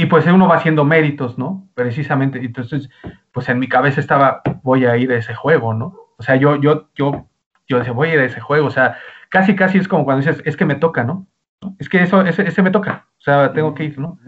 y 0.00 0.06
pues 0.06 0.24
uno 0.28 0.46
va 0.46 0.56
haciendo 0.56 0.84
méritos, 0.84 1.38
¿no? 1.38 1.68
Precisamente, 1.74 2.38
entonces, 2.38 2.88
pues 3.32 3.48
en 3.48 3.58
mi 3.58 3.66
cabeza 3.66 4.00
estaba, 4.00 4.42
voy 4.62 4.86
a 4.86 4.96
ir 4.96 5.10
a 5.10 5.16
ese 5.16 5.34
juego, 5.34 5.74
¿no? 5.74 5.96
O 6.16 6.22
sea, 6.22 6.36
yo, 6.36 6.54
yo, 6.54 6.88
yo, 6.94 7.26
yo 7.66 7.78
decía, 7.78 7.92
voy 7.92 8.10
a 8.10 8.14
ir 8.14 8.20
a 8.20 8.24
ese 8.26 8.38
juego, 8.40 8.68
o 8.68 8.70
sea, 8.70 8.96
casi, 9.28 9.56
casi 9.56 9.78
es 9.78 9.88
como 9.88 10.04
cuando 10.04 10.24
dices, 10.24 10.40
es 10.46 10.56
que 10.56 10.64
me 10.64 10.76
toca, 10.76 11.02
¿no? 11.02 11.26
Es 11.78 11.88
que 11.88 12.02
eso, 12.02 12.22
ese, 12.22 12.46
ese 12.46 12.62
me 12.62 12.70
toca, 12.70 13.08
o 13.18 13.20
sea, 13.20 13.52
tengo 13.52 13.74
que 13.74 13.84
ir, 13.84 13.98
¿no? 13.98 14.18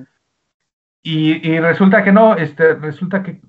Y, 1.02 1.48
y 1.48 1.60
resulta 1.60 2.02
que 2.04 2.12
no, 2.12 2.36
este, 2.36 2.74
resulta 2.74 3.22
que, 3.22 3.40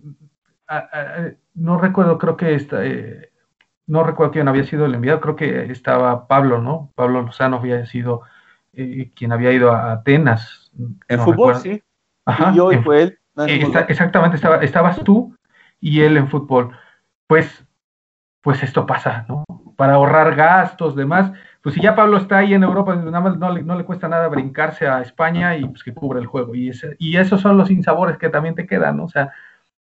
no 1.54 1.78
recuerdo, 1.80 2.18
creo 2.18 2.38
que 2.38 2.54
esta, 2.54 2.86
eh, 2.86 3.32
no 3.88 4.04
recuerdo 4.04 4.32
quién 4.32 4.48
había 4.48 4.64
sido 4.64 4.86
el 4.86 4.96
enviado, 4.96 5.20
creo 5.20 5.36
que 5.36 5.72
estaba 5.72 6.28
Pablo, 6.28 6.62
¿no? 6.62 6.92
Pablo 6.96 7.22
Lozano 7.24 7.58
había 7.58 7.86
sido 7.86 8.22
eh, 8.74 9.12
quien 9.16 9.32
había 9.32 9.52
ido 9.52 9.72
a 9.72 9.92
Atenas. 9.92 10.72
En 11.08 11.20
fútbol, 11.20 11.56
sí 11.56 11.84
yo 12.54 12.72
y 12.72 12.78
fue 12.78 13.04
él. 13.04 13.20
exactamente, 13.88 14.36
estaba, 14.36 14.58
estabas 14.58 15.04
tú 15.04 15.36
y 15.80 16.02
él 16.02 16.18
en 16.18 16.28
fútbol. 16.30 16.76
Pues, 17.28 17.66
pues 18.42 18.62
esto 18.64 18.86
pasa, 18.86 19.26
¿no? 19.28 19.44
Para 19.76 19.96
ahorrar 19.96 20.36
gastos, 20.36 20.96
demás. 20.96 21.32
Pues 21.62 21.76
si 21.76 21.82
ya 21.82 21.96
Pablo 21.96 22.18
está 22.18 22.40
ahí 22.40 22.54
en 22.54 22.64
Europa, 22.64 22.96
nada 22.96 23.20
más 23.20 23.38
no 23.38 23.52
le, 23.52 23.64
no 23.64 23.76
le 23.76 23.86
cuesta 23.86 24.08
nada 24.08 24.28
brincarse 24.28 24.88
a 24.88 25.02
España 25.02 25.56
y 25.58 25.66
pues 25.66 25.84
que 25.84 25.94
cubre 25.94 26.20
el 26.20 26.26
juego. 26.26 26.56
Y, 26.56 26.70
ese, 26.70 26.96
y 26.98 27.18
esos 27.18 27.42
son 27.42 27.58
los 27.58 27.70
insabores 27.70 28.18
que 28.18 28.30
también 28.30 28.56
te 28.56 28.66
quedan, 28.66 28.98
¿no? 28.98 29.06
O 29.06 29.10
sea, 29.10 29.32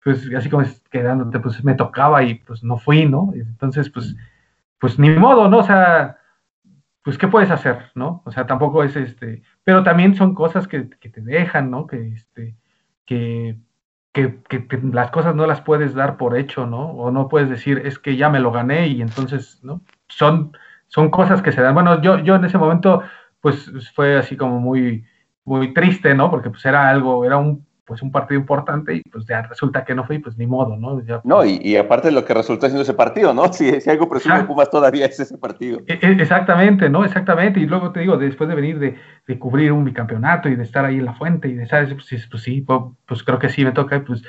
pues 0.03 0.31
así 0.35 0.49
como 0.49 0.65
quedándote, 0.91 1.41
pues 1.41 1.63
me 1.65 1.75
tocaba 1.75 2.23
y 2.23 2.37
pues 2.37 2.63
no 2.63 2.79
fui, 2.79 3.07
¿no? 3.07 3.33
Entonces, 3.35 3.91
pues, 3.91 4.17
pues 4.79 4.99
ni 4.99 5.11
modo, 5.11 5.49
¿no? 5.49 5.59
O 5.59 5.63
sea, 5.65 6.19
pues, 7.07 7.19
¿qué 7.19 7.29
puedes 7.29 7.53
hacer, 7.53 7.93
no? 7.95 8.21
O 8.25 8.33
sea, 8.33 8.47
tampoco 8.49 8.83
es 8.83 8.97
este, 8.97 9.43
pero 9.63 9.85
también 9.85 10.17
son 10.17 10.35
cosas 10.35 10.67
que, 10.67 10.81
te 10.81 11.21
dejan, 11.21 11.71
¿no? 11.71 11.87
Que, 11.87 12.09
este, 12.09 12.57
que, 13.05 13.59
que, 14.13 14.39
las 14.93 15.13
cosas 15.13 15.37
no 15.37 15.47
las 15.47 15.61
puedes 15.61 15.95
dar 15.95 16.17
por 16.17 16.37
hecho, 16.37 16.67
¿no? 16.67 16.91
O 16.91 17.13
no 17.13 17.29
puedes 17.29 17.49
decir, 17.49 17.83
es 17.85 18.01
que 18.01 18.17
ya 18.17 18.29
me 18.29 18.41
lo 18.41 18.51
gané 18.51 18.89
y 18.89 19.03
entonces, 19.03 19.61
¿no? 19.63 19.83
Son, 20.09 20.57
son 20.89 21.11
cosas 21.11 21.43
que 21.43 21.53
se 21.53 21.63
dan. 21.63 21.75
Bueno, 21.75 22.01
yo, 22.03 22.19
yo 22.19 22.37
en 22.37 22.45
ese 22.45 22.59
momento, 22.59 23.03
pues 23.41 23.71
fue 23.95 24.17
así 24.17 24.37
como 24.37 24.61
muy, 24.61 25.05
muy 25.45 25.73
triste, 25.75 26.15
¿no? 26.15 26.31
Porque 26.31 26.51
pues 26.51 26.65
era 26.65 26.89
algo, 26.89 27.25
era 27.25 27.37
un 27.37 27.67
pues 27.87 28.03
un 28.03 28.11
partido 28.11 28.41
importante 28.41 28.97
y 28.97 29.03
pues 29.03 29.25
ya 29.27 29.43
resulta 29.43 29.85
que 29.85 29.95
no 29.95 30.05
fue 30.05 30.19
pues 30.19 30.37
ni 30.37 30.47
modo, 30.47 30.77
¿no? 30.77 31.01
no, 31.23 31.45
y, 31.45 31.77
aparte 31.77 32.09
de 32.09 32.15
lo 32.15 32.25
que 32.25 32.35
resultó 32.35 32.67
siendo 32.67 32.83
ese 32.83 32.95
partido, 32.95 33.33
¿no? 33.33 33.45
Si, 33.53 33.81
si 33.81 33.89
algo 33.89 34.09
presume 34.09 34.43
Pumas 34.43 34.69
todavía 34.69 35.07
es 35.07 35.21
ese 35.21 35.39
partido. 35.39 35.81
E, 35.87 35.99
e, 36.03 36.13
exactamente, 36.21 36.91
¿no? 36.91 37.05
Exactamente. 37.05 37.61
Y 37.61 37.67
luego 37.67 37.93
te 37.93 38.01
digo, 38.01 38.19
después 38.19 38.49
de 38.49 38.57
venir 38.57 38.81
de, 38.81 38.97
de, 39.27 39.39
cubrir 39.39 39.71
un 39.71 39.85
bicampeonato 39.85 40.49
y 40.49 40.57
de 40.57 40.65
estar 40.65 40.85
ahí 40.85 40.97
en 40.97 41.05
la 41.05 41.15
fuente 41.15 41.47
y 41.49 41.55
de, 41.55 41.67
¿sabes? 41.67 41.95
Pues, 41.95 42.27
pues 42.29 42.43
sí, 42.43 42.61
pues, 42.61 42.81
pues, 43.07 43.23
creo 43.23 43.39
que 43.39 43.49
sí 43.49 43.65
me 43.65 43.71
toca, 43.71 44.03
pues, 44.05 44.23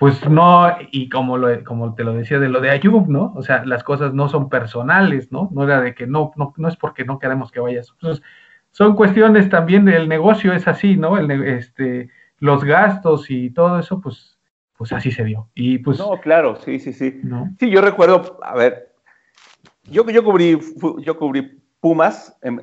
pues 0.00 0.26
no, 0.30 0.66
y 0.92 1.10
como, 1.10 1.36
lo, 1.36 1.62
como 1.62 1.94
te 1.94 2.04
lo 2.04 2.14
decía 2.14 2.38
de 2.38 2.48
lo 2.48 2.62
de 2.62 2.70
Ayub, 2.70 3.06
¿no? 3.06 3.34
O 3.36 3.42
sea, 3.42 3.66
las 3.66 3.84
cosas 3.84 4.14
no 4.14 4.30
son 4.30 4.48
personales, 4.48 5.30
¿no? 5.30 5.50
No 5.52 5.64
era 5.64 5.82
de 5.82 5.94
que 5.94 6.06
no, 6.06 6.32
no, 6.36 6.54
no 6.56 6.68
es 6.68 6.76
porque 6.76 7.04
no 7.04 7.18
queremos 7.18 7.52
que 7.52 7.60
vayas. 7.60 7.94
Pues, 8.00 8.22
son 8.70 8.96
cuestiones 8.96 9.50
también 9.50 9.84
del 9.84 10.08
negocio, 10.08 10.54
es 10.54 10.66
así, 10.66 10.96
¿no? 10.96 11.18
El, 11.18 11.30
este 11.30 12.08
los 12.38 12.64
gastos 12.64 13.30
y 13.30 13.50
todo 13.50 13.78
eso, 13.78 14.00
pues, 14.00 14.38
pues 14.78 14.90
así 14.94 15.12
se 15.12 15.22
dio. 15.22 15.50
Y 15.54 15.76
pues, 15.76 15.98
no, 15.98 16.18
claro, 16.18 16.56
sí, 16.56 16.78
sí, 16.78 16.94
sí. 16.94 17.20
Sí, 17.58 17.68
yo 17.68 17.82
recuerdo, 17.82 18.40
a 18.42 18.54
ver, 18.54 18.94
yo, 19.84 20.08
yo, 20.08 20.24
cubrí, 20.24 20.58
yo 21.02 21.18
cubrí 21.18 21.59
Pumas 21.80 22.36
en, 22.42 22.58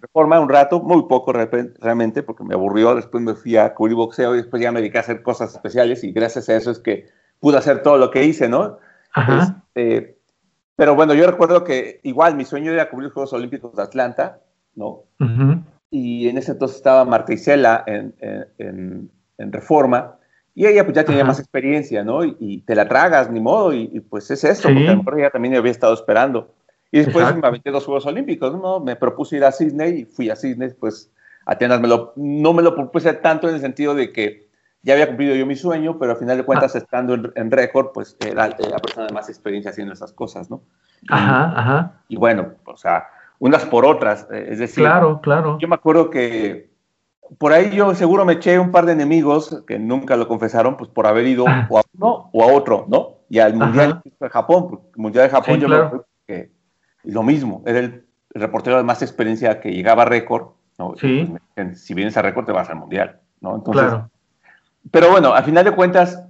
Reforma 0.00 0.40
un 0.40 0.48
rato, 0.48 0.80
muy 0.80 1.02
poco 1.08 1.32
realmente, 1.32 2.22
porque 2.22 2.44
me 2.44 2.54
aburrió, 2.54 2.94
después 2.94 3.22
me 3.22 3.34
fui 3.34 3.56
a 3.56 3.74
cubrir 3.74 3.96
boxeo 3.96 4.34
y 4.34 4.38
después 4.38 4.62
ya 4.62 4.70
me 4.70 4.80
dediqué 4.80 4.98
a 4.98 5.02
hacer 5.02 5.22
cosas 5.22 5.52
especiales 5.54 6.04
y 6.04 6.12
gracias 6.12 6.48
a 6.48 6.56
eso 6.56 6.70
es 6.70 6.78
que 6.78 7.08
pude 7.40 7.58
hacer 7.58 7.82
todo 7.82 7.98
lo 7.98 8.10
que 8.10 8.24
hice, 8.24 8.48
¿no? 8.48 8.78
Este, 9.40 10.18
pero 10.76 10.94
bueno, 10.94 11.14
yo 11.14 11.26
recuerdo 11.28 11.64
que 11.64 12.00
igual 12.04 12.36
mi 12.36 12.44
sueño 12.44 12.72
era 12.72 12.88
cubrir 12.90 13.06
los 13.06 13.14
Juegos 13.14 13.32
Olímpicos 13.32 13.74
de 13.74 13.82
Atlanta, 13.82 14.40
¿no? 14.74 15.04
y 15.90 16.28
en 16.28 16.38
ese 16.38 16.52
entonces 16.52 16.78
estaba 16.78 17.04
Marta 17.04 17.32
Isela 17.32 17.84
en, 17.86 18.14
en, 18.58 19.10
en 19.38 19.52
Reforma, 19.52 20.18
y 20.54 20.66
ella 20.66 20.84
pues 20.84 20.94
ya 20.94 21.04
tenía 21.04 21.24
más 21.24 21.40
experiencia, 21.40 22.04
¿no? 22.04 22.24
Y, 22.24 22.62
te 22.64 22.76
la 22.76 22.88
tragas, 22.88 23.30
ni 23.30 23.40
modo, 23.40 23.72
y, 23.72 24.00
pues 24.08 24.30
es 24.30 24.44
esto, 24.44 24.68
porque 24.68 24.88
a 24.88 24.92
lo 24.92 24.98
mejor 24.98 25.18
ella 25.18 25.30
también 25.30 25.56
había 25.56 25.72
estado 25.72 25.94
esperando. 25.94 26.54
Y 26.94 26.98
después 26.98 27.34
me 27.34 27.44
aventé 27.44 27.72
dos 27.72 27.84
Juegos 27.84 28.06
Olímpicos, 28.06 28.54
¿no? 28.54 28.78
Me 28.78 28.94
propuse 28.94 29.36
ir 29.36 29.44
a 29.44 29.50
Sydney 29.50 30.02
y 30.02 30.04
fui 30.04 30.30
a 30.30 30.36
Sydney, 30.36 30.70
pues 30.78 31.10
Atenas 31.44 31.80
me 31.80 31.88
lo, 31.88 32.12
no 32.14 32.52
me 32.52 32.62
lo 32.62 32.76
propuse 32.76 33.12
tanto 33.14 33.48
en 33.48 33.56
el 33.56 33.60
sentido 33.60 33.96
de 33.96 34.12
que 34.12 34.48
ya 34.82 34.92
había 34.92 35.08
cumplido 35.08 35.34
yo 35.34 35.44
mi 35.44 35.56
sueño, 35.56 35.98
pero 35.98 36.12
al 36.12 36.18
final 36.18 36.36
de 36.36 36.44
cuentas, 36.44 36.76
ah. 36.76 36.78
estando 36.78 37.14
en, 37.34 37.50
récord, 37.50 37.88
pues 37.92 38.16
era 38.24 38.46
la 38.46 38.78
persona 38.78 39.08
de 39.08 39.12
más 39.12 39.28
experiencia 39.28 39.72
haciendo 39.72 39.92
esas 39.92 40.12
cosas, 40.12 40.48
¿no? 40.50 40.62
Ajá, 41.08 41.52
ajá. 41.56 41.92
Y 42.06 42.14
bueno, 42.14 42.52
o 42.64 42.76
sea, 42.76 43.08
unas 43.40 43.64
por 43.66 43.84
otras. 43.84 44.28
Eh, 44.30 44.46
es 44.50 44.60
decir, 44.60 44.84
claro, 44.84 45.20
claro. 45.20 45.58
Yo 45.58 45.66
me 45.66 45.74
acuerdo 45.74 46.10
que 46.10 46.70
por 47.38 47.52
ahí 47.52 47.74
yo 47.74 47.92
seguro 47.96 48.24
me 48.24 48.34
eché 48.34 48.56
un 48.60 48.70
par 48.70 48.86
de 48.86 48.92
enemigos 48.92 49.64
que 49.66 49.80
nunca 49.80 50.16
lo 50.16 50.28
confesaron, 50.28 50.76
pues 50.76 50.90
por 50.90 51.08
haber 51.08 51.26
ido 51.26 51.44
o 51.44 51.78
a 51.78 51.82
uno 51.98 52.30
o 52.32 52.44
a 52.44 52.52
otro, 52.52 52.86
¿no? 52.88 53.14
Y 53.28 53.40
al 53.40 53.54
Mundial 53.54 54.00
de 54.04 54.30
Japón, 54.30 54.68
pues, 54.68 54.80
el 54.94 55.02
Mundial 55.02 55.24
de 55.24 55.30
Japón 55.30 55.58
yo 55.58 55.68
me 55.68 55.74
acuerdo 55.74 56.06
que 56.24 56.53
lo 57.04 57.22
mismo, 57.22 57.62
era 57.66 57.80
el, 57.80 58.04
reportero 58.36 58.76
de 58.76 58.82
más 58.82 59.00
experiencia 59.00 59.60
que 59.60 59.70
llegaba 59.70 60.02
a 60.02 60.06
récord, 60.06 60.48
¿no? 60.76 60.94
Sí. 60.96 61.32
Pues, 61.54 61.80
si 61.80 61.94
vienes 61.94 62.16
a 62.16 62.22
récord 62.22 62.46
te 62.46 62.50
vas 62.50 62.68
al 62.68 62.76
Mundial, 62.76 63.20
¿no? 63.40 63.54
Entonces, 63.54 63.84
claro. 63.84 64.10
Pero 64.90 65.10
bueno, 65.10 65.34
al 65.34 65.44
final 65.44 65.64
de 65.64 65.70
cuentas, 65.70 66.20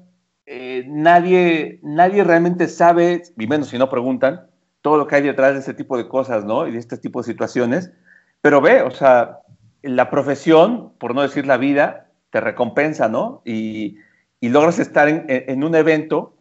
eh, 0.44 0.74
eh, 0.74 0.84
nadie, 0.88 1.78
nadie 1.82 2.24
realmente 2.24 2.68
sabe, 2.68 3.22
y 3.38 3.46
menos 3.46 3.68
si 3.68 3.78
no 3.78 3.88
preguntan, 3.88 4.46
todo 4.82 4.98
lo 4.98 5.06
que 5.06 5.16
hay 5.16 5.22
detrás 5.22 5.54
de 5.54 5.60
este 5.60 5.74
tipo 5.74 5.96
de 5.96 6.08
cosas, 6.08 6.44
¿no? 6.44 6.66
Y 6.66 6.72
de 6.72 6.78
este 6.78 6.98
tipo 6.98 7.20
de 7.20 7.26
situaciones. 7.26 7.92
Pero 8.40 8.60
ve, 8.60 8.82
o 8.82 8.90
sea, 8.90 9.38
la 9.82 10.10
profesión, 10.10 10.92
por 10.98 11.14
no 11.14 11.22
decir 11.22 11.46
la 11.46 11.56
vida, 11.56 12.08
te 12.30 12.40
recompensa, 12.40 13.08
¿no? 13.08 13.40
Y, 13.44 13.98
y 14.40 14.48
logras 14.48 14.78
estar 14.78 15.08
en, 15.08 15.24
en, 15.28 15.64
un 15.64 15.74
evento 15.74 16.36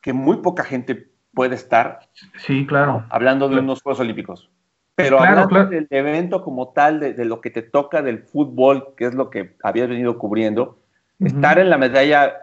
que 0.00 0.12
muy 0.12 0.38
poca 0.38 0.64
gente 0.64 1.09
puede 1.40 1.54
estar. 1.54 2.00
Sí, 2.36 2.66
claro. 2.66 3.06
Hablando 3.08 3.48
de 3.48 3.60
unos 3.60 3.80
Juegos 3.80 4.00
Olímpicos. 4.00 4.50
Pero 4.94 5.18
hablando 5.18 5.64
del 5.64 5.86
evento 5.88 6.44
como 6.44 6.68
tal, 6.68 7.00
de, 7.00 7.14
de, 7.14 7.24
lo 7.24 7.40
que 7.40 7.48
te 7.48 7.62
toca 7.62 8.02
del 8.02 8.18
fútbol, 8.18 8.88
que 8.94 9.06
es 9.06 9.14
lo 9.14 9.30
que 9.30 9.56
habías 9.62 9.88
venido 9.88 10.18
cubriendo, 10.18 10.76
estar 11.18 11.58
en 11.58 11.70
la 11.70 11.78
medalla 11.78 12.34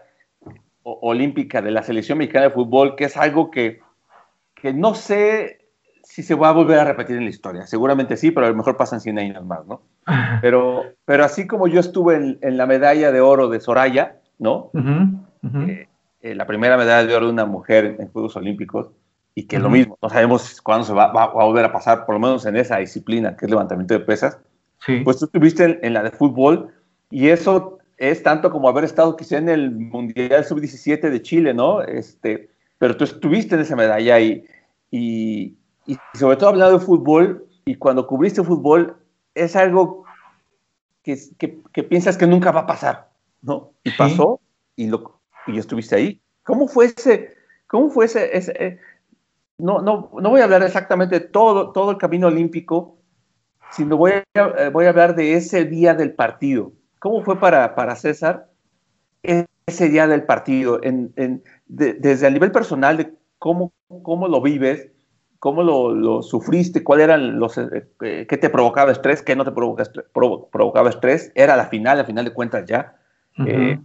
olímpica 0.82 1.62
de 1.62 1.70
la 1.70 1.84
selección 1.84 2.18
mexicana 2.18 2.48
de 2.48 2.56
fútbol, 2.56 2.96
que 2.96 3.04
es 3.04 3.18
algo 3.18 3.52
que, 3.52 3.82
que 4.56 4.74
no 4.74 4.96
sé 4.96 5.60
si 6.02 6.24
se 6.24 6.34
va 6.34 6.50
a 6.50 6.54
volver 6.54 6.80
a 6.80 6.86
repetir 6.86 7.18
en 7.18 7.26
la 7.26 7.30
historia. 7.30 7.68
Seguramente 7.68 8.18
sí, 8.18 8.32
pero 8.32 8.48
a 8.48 8.50
lo 8.50 8.56
mejor 8.56 8.78
pasan 8.78 9.00
100 9.00 9.20
años 9.20 9.46
más, 9.46 9.64
¿no? 9.68 9.84
Pero, 10.42 10.86
pero 11.06 11.24
así 11.24 11.46
como 11.46 11.68
yo 11.68 11.80
estuve 11.80 12.40
en, 12.42 12.58
la 12.58 12.66
medalla 12.66 13.12
de 13.12 13.22
oro 13.22 13.48
de 13.48 13.60
Soraya, 13.60 14.16
¿no? 14.40 14.72
Eh, 15.68 15.88
eh, 16.22 16.36
la 16.36 16.46
primera 16.48 16.78
medalla 16.78 17.08
de 17.08 17.16
oro 17.16 17.28
de 17.28 17.34
una 17.34 17.46
mujer 17.46 17.98
en 18.00 18.08
Juegos 18.10 18.36
Olímpicos, 18.36 18.90
y 19.36 19.44
que 19.44 19.60
lo 19.60 19.70
mismo, 19.70 20.00
no 20.02 20.10
sabemos 20.10 20.60
cuándo 20.62 20.84
se 20.86 20.94
va, 20.94 21.12
va, 21.12 21.26
a 21.26 21.46
volver 21.46 21.64
a 21.64 21.72
pasar, 21.72 22.08
por 22.08 22.16
lo 22.16 22.20
menos 22.20 22.46
en 22.48 22.56
esa 22.56 22.78
disciplina 22.78 23.38
que 23.38 23.46
es 23.46 23.52
levantamiento 23.52 23.94
de 23.94 24.00
pesas. 24.00 24.40
Sí. 24.84 25.02
Pues 25.04 25.20
tú 25.20 25.26
estuviste 25.26 25.64
en, 25.64 25.80
en 25.84 25.94
la 25.94 26.02
de 26.02 26.10
fútbol 26.10 26.74
y 27.12 27.28
eso 27.28 27.78
es 27.98 28.24
tanto 28.24 28.52
como 28.52 28.70
haber 28.70 28.84
estado 28.84 29.16
quizá 29.16 29.38
en 29.38 29.50
el 29.50 29.72
Mundial 29.72 30.44
Sub-17 30.46 31.10
de 31.10 31.22
Chile, 31.22 31.54
¿no? 31.54 31.82
Este, 31.82 32.50
pero 32.78 32.96
tú 32.96 33.04
estuviste 33.04 33.56
en 33.56 33.62
esa 33.62 33.76
medalla 33.76 34.20
y, 34.20 34.46
y, 34.92 35.58
sobre 36.14 36.38
todo 36.38 36.50
hablando 36.50 36.78
de 36.78 36.86
fútbol, 36.86 37.48
y 37.66 37.76
cuando 37.76 38.08
cubriste 38.08 38.44
fútbol, 38.44 38.98
es 39.34 39.56
algo 39.56 40.06
que, 41.04 41.18
que, 41.38 41.84
piensas 41.84 42.18
que 42.18 42.28
nunca 42.28 42.52
va 42.52 42.62
a 42.62 42.68
pasar, 42.68 43.10
¿no? 43.42 43.72
Y 43.84 43.92
pasó 43.92 44.40
y, 44.76 44.88
lo, 44.88 45.17
y 45.48 45.58
estuviste 45.58 45.96
ahí. 45.96 46.22
¿Cómo 46.44 46.68
fue 46.68 46.86
ese, 46.86 47.36
cómo 47.68 47.90
fue 47.90 48.06
ese, 48.06 48.30
eh, 48.36 48.80
no, 49.58 49.82
no, 49.82 50.12
no 50.14 50.30
voy 50.30 50.42
a 50.42 50.46
hablar 50.46 50.64
exactamente 50.64 51.20
de 51.20 51.28
todo, 51.28 51.72
todo 51.72 51.92
el 51.92 51.98
camino 51.98 52.28
olímpico, 52.28 52.98
sino 53.72 53.98
voy 53.98 54.12
a, 54.12 54.24
eh, 54.36 54.70
voy 54.70 54.86
a 54.86 54.90
hablar 54.90 55.16
de 55.16 55.34
ese 55.34 55.66
día 55.66 55.94
del 55.94 56.14
partido 56.14 56.72
¿Cómo 57.00 57.24
fue 57.24 57.40
para, 57.40 57.76
para 57.76 57.96
César 57.96 58.50
ese 59.22 59.90
día 59.90 60.08
del 60.08 60.24
partido? 60.24 60.80
En, 60.84 61.14
desde 61.68 62.28
el 62.28 62.34
nivel 62.34 62.52
personal, 62.52 62.98
de 62.98 63.14
cómo, 63.38 63.72
cómo 64.02 64.28
lo 64.28 64.42
vives, 64.42 64.90
cómo 65.40 65.64
lo, 65.64 65.94
lo 65.94 66.24
sufriste, 66.24 66.84
cuál 66.84 67.02
eran 67.02 67.40
los, 67.40 67.58
eh, 67.58 67.88
qué 68.00 68.38
te 68.38 68.50
provocaba 68.50 68.92
estrés, 68.92 69.22
qué 69.22 69.36
no 69.36 69.46
te 69.46 69.52
provocaba 69.52 70.90
estrés. 70.90 71.32
Era 71.36 71.56
la 71.56 71.68
final, 71.68 72.00
a 72.00 72.06
final 72.06 72.26
de 72.26 72.34
cuentas 72.34 72.66
ya. 72.66 72.96
Eh, 73.46 73.80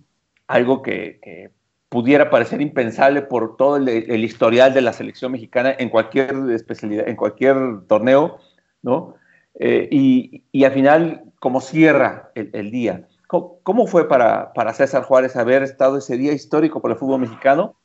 algo 0.53 0.82
que, 0.82 1.50
pudiera 1.88 2.30
parecer 2.30 2.62
impensable 2.62 3.20
por 3.20 3.59
todo 3.59 3.76
el, 3.76 4.24
historial 4.24 4.72
de 4.72 4.80
la 4.80 4.94
selección 4.94 5.32
mexicana 5.32 5.74
en 5.78 5.90
cualquier 5.90 6.34
especialidad, 6.50 7.07
en 7.07 7.16
cualquier 7.16 7.57
torneo, 7.86 8.38
¿no? 8.80 9.14
y, 9.61 10.42
y, 10.50 10.64
al 10.64 10.72
final 10.72 11.22
cómo 11.38 11.61
cierra 11.61 12.30
el, 12.34 12.70
día. 12.70 13.09
¿Cómo, 13.26 13.86
fue 13.86 14.09
para, 14.09 14.55
para, 14.55 14.72
César 14.72 15.03
Juárez 15.03 15.36
haber 15.36 15.62
estado 15.62 15.98
ese 15.98 16.16
día 16.16 16.32
histórico 16.32 16.80
para 16.80 16.94
el 16.94 17.00
fútbol 17.00 17.20
mexicano 17.20 17.76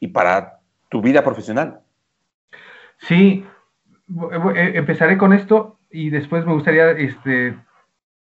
y 0.00 0.08
para 0.08 0.58
tu 0.88 1.00
vida 1.00 1.22
profesional? 1.22 1.80
Sí, 2.98 3.44
eh, 4.54 4.72
empezaré 4.74 5.18
con 5.18 5.32
esto 5.32 5.78
y 5.90 6.10
después 6.10 6.44
me 6.46 6.54
gustaría 6.54 6.90
este, 6.92 7.56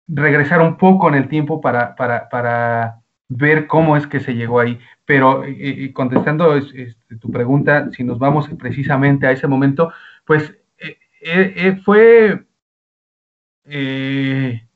regresar 0.08 0.61
un 0.61 0.76
poco 0.76 1.08
en 1.08 1.14
el 1.14 1.28
tiempo 1.28 1.61
para, 1.61 1.94
para, 1.94 2.99
ver 3.30 3.66
cómo 3.66 3.96
es 3.96 4.06
que 4.06 4.20
se 4.20 4.34
llegó 4.34 4.60
ahí. 4.60 4.78
Pero 5.06 5.44
eh, 5.44 5.56
eh, 5.58 5.92
contestando 5.94 6.54
este, 6.56 7.16
tu 7.18 7.30
pregunta, 7.30 7.90
si 7.92 8.04
nos 8.04 8.18
vamos 8.18 8.48
precisamente 8.58 9.26
a 9.26 9.32
ese 9.32 9.46
momento, 9.48 9.92
pues 10.26 10.54
fue 11.84 12.44
eh, 13.64 14.66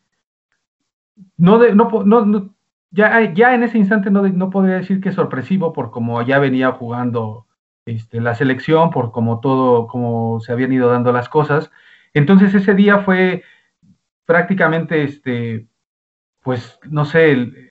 no, 1.37 1.59
de, 1.59 1.75
no, 1.75 1.89
no, 2.05 2.55
ya, 2.91 3.33
ya 3.33 3.55
en 3.55 3.65
ese 3.65 3.79
instante 3.79 4.11
no, 4.11 4.23
no 4.29 4.51
podría 4.51 4.77
decir 4.77 5.01
que 5.01 5.09
es 5.09 5.15
sorpresivo 5.15 5.73
por 5.73 5.91
como 5.91 6.23
ya 6.23 6.39
venía 6.39 6.73
jugando 6.73 7.47
este, 7.87 8.21
la 8.21 8.35
selección, 8.35 8.91
por 8.91 9.13
como 9.13 9.41
todo, 9.41 9.87
como 9.89 10.41
se 10.41 10.53
habían 10.53 10.73
ido 10.73 10.89
dando 10.91 11.13
las 11.13 11.29
cosas. 11.29 11.71
Entonces 12.15 12.55
ese 12.55 12.75
día 12.75 13.01
fue 13.01 13.43
prácticamente, 14.27 15.03
este, 15.03 15.67
pues, 16.43 16.79
no 16.91 17.05
sé, 17.05 17.33
el, 17.33 17.71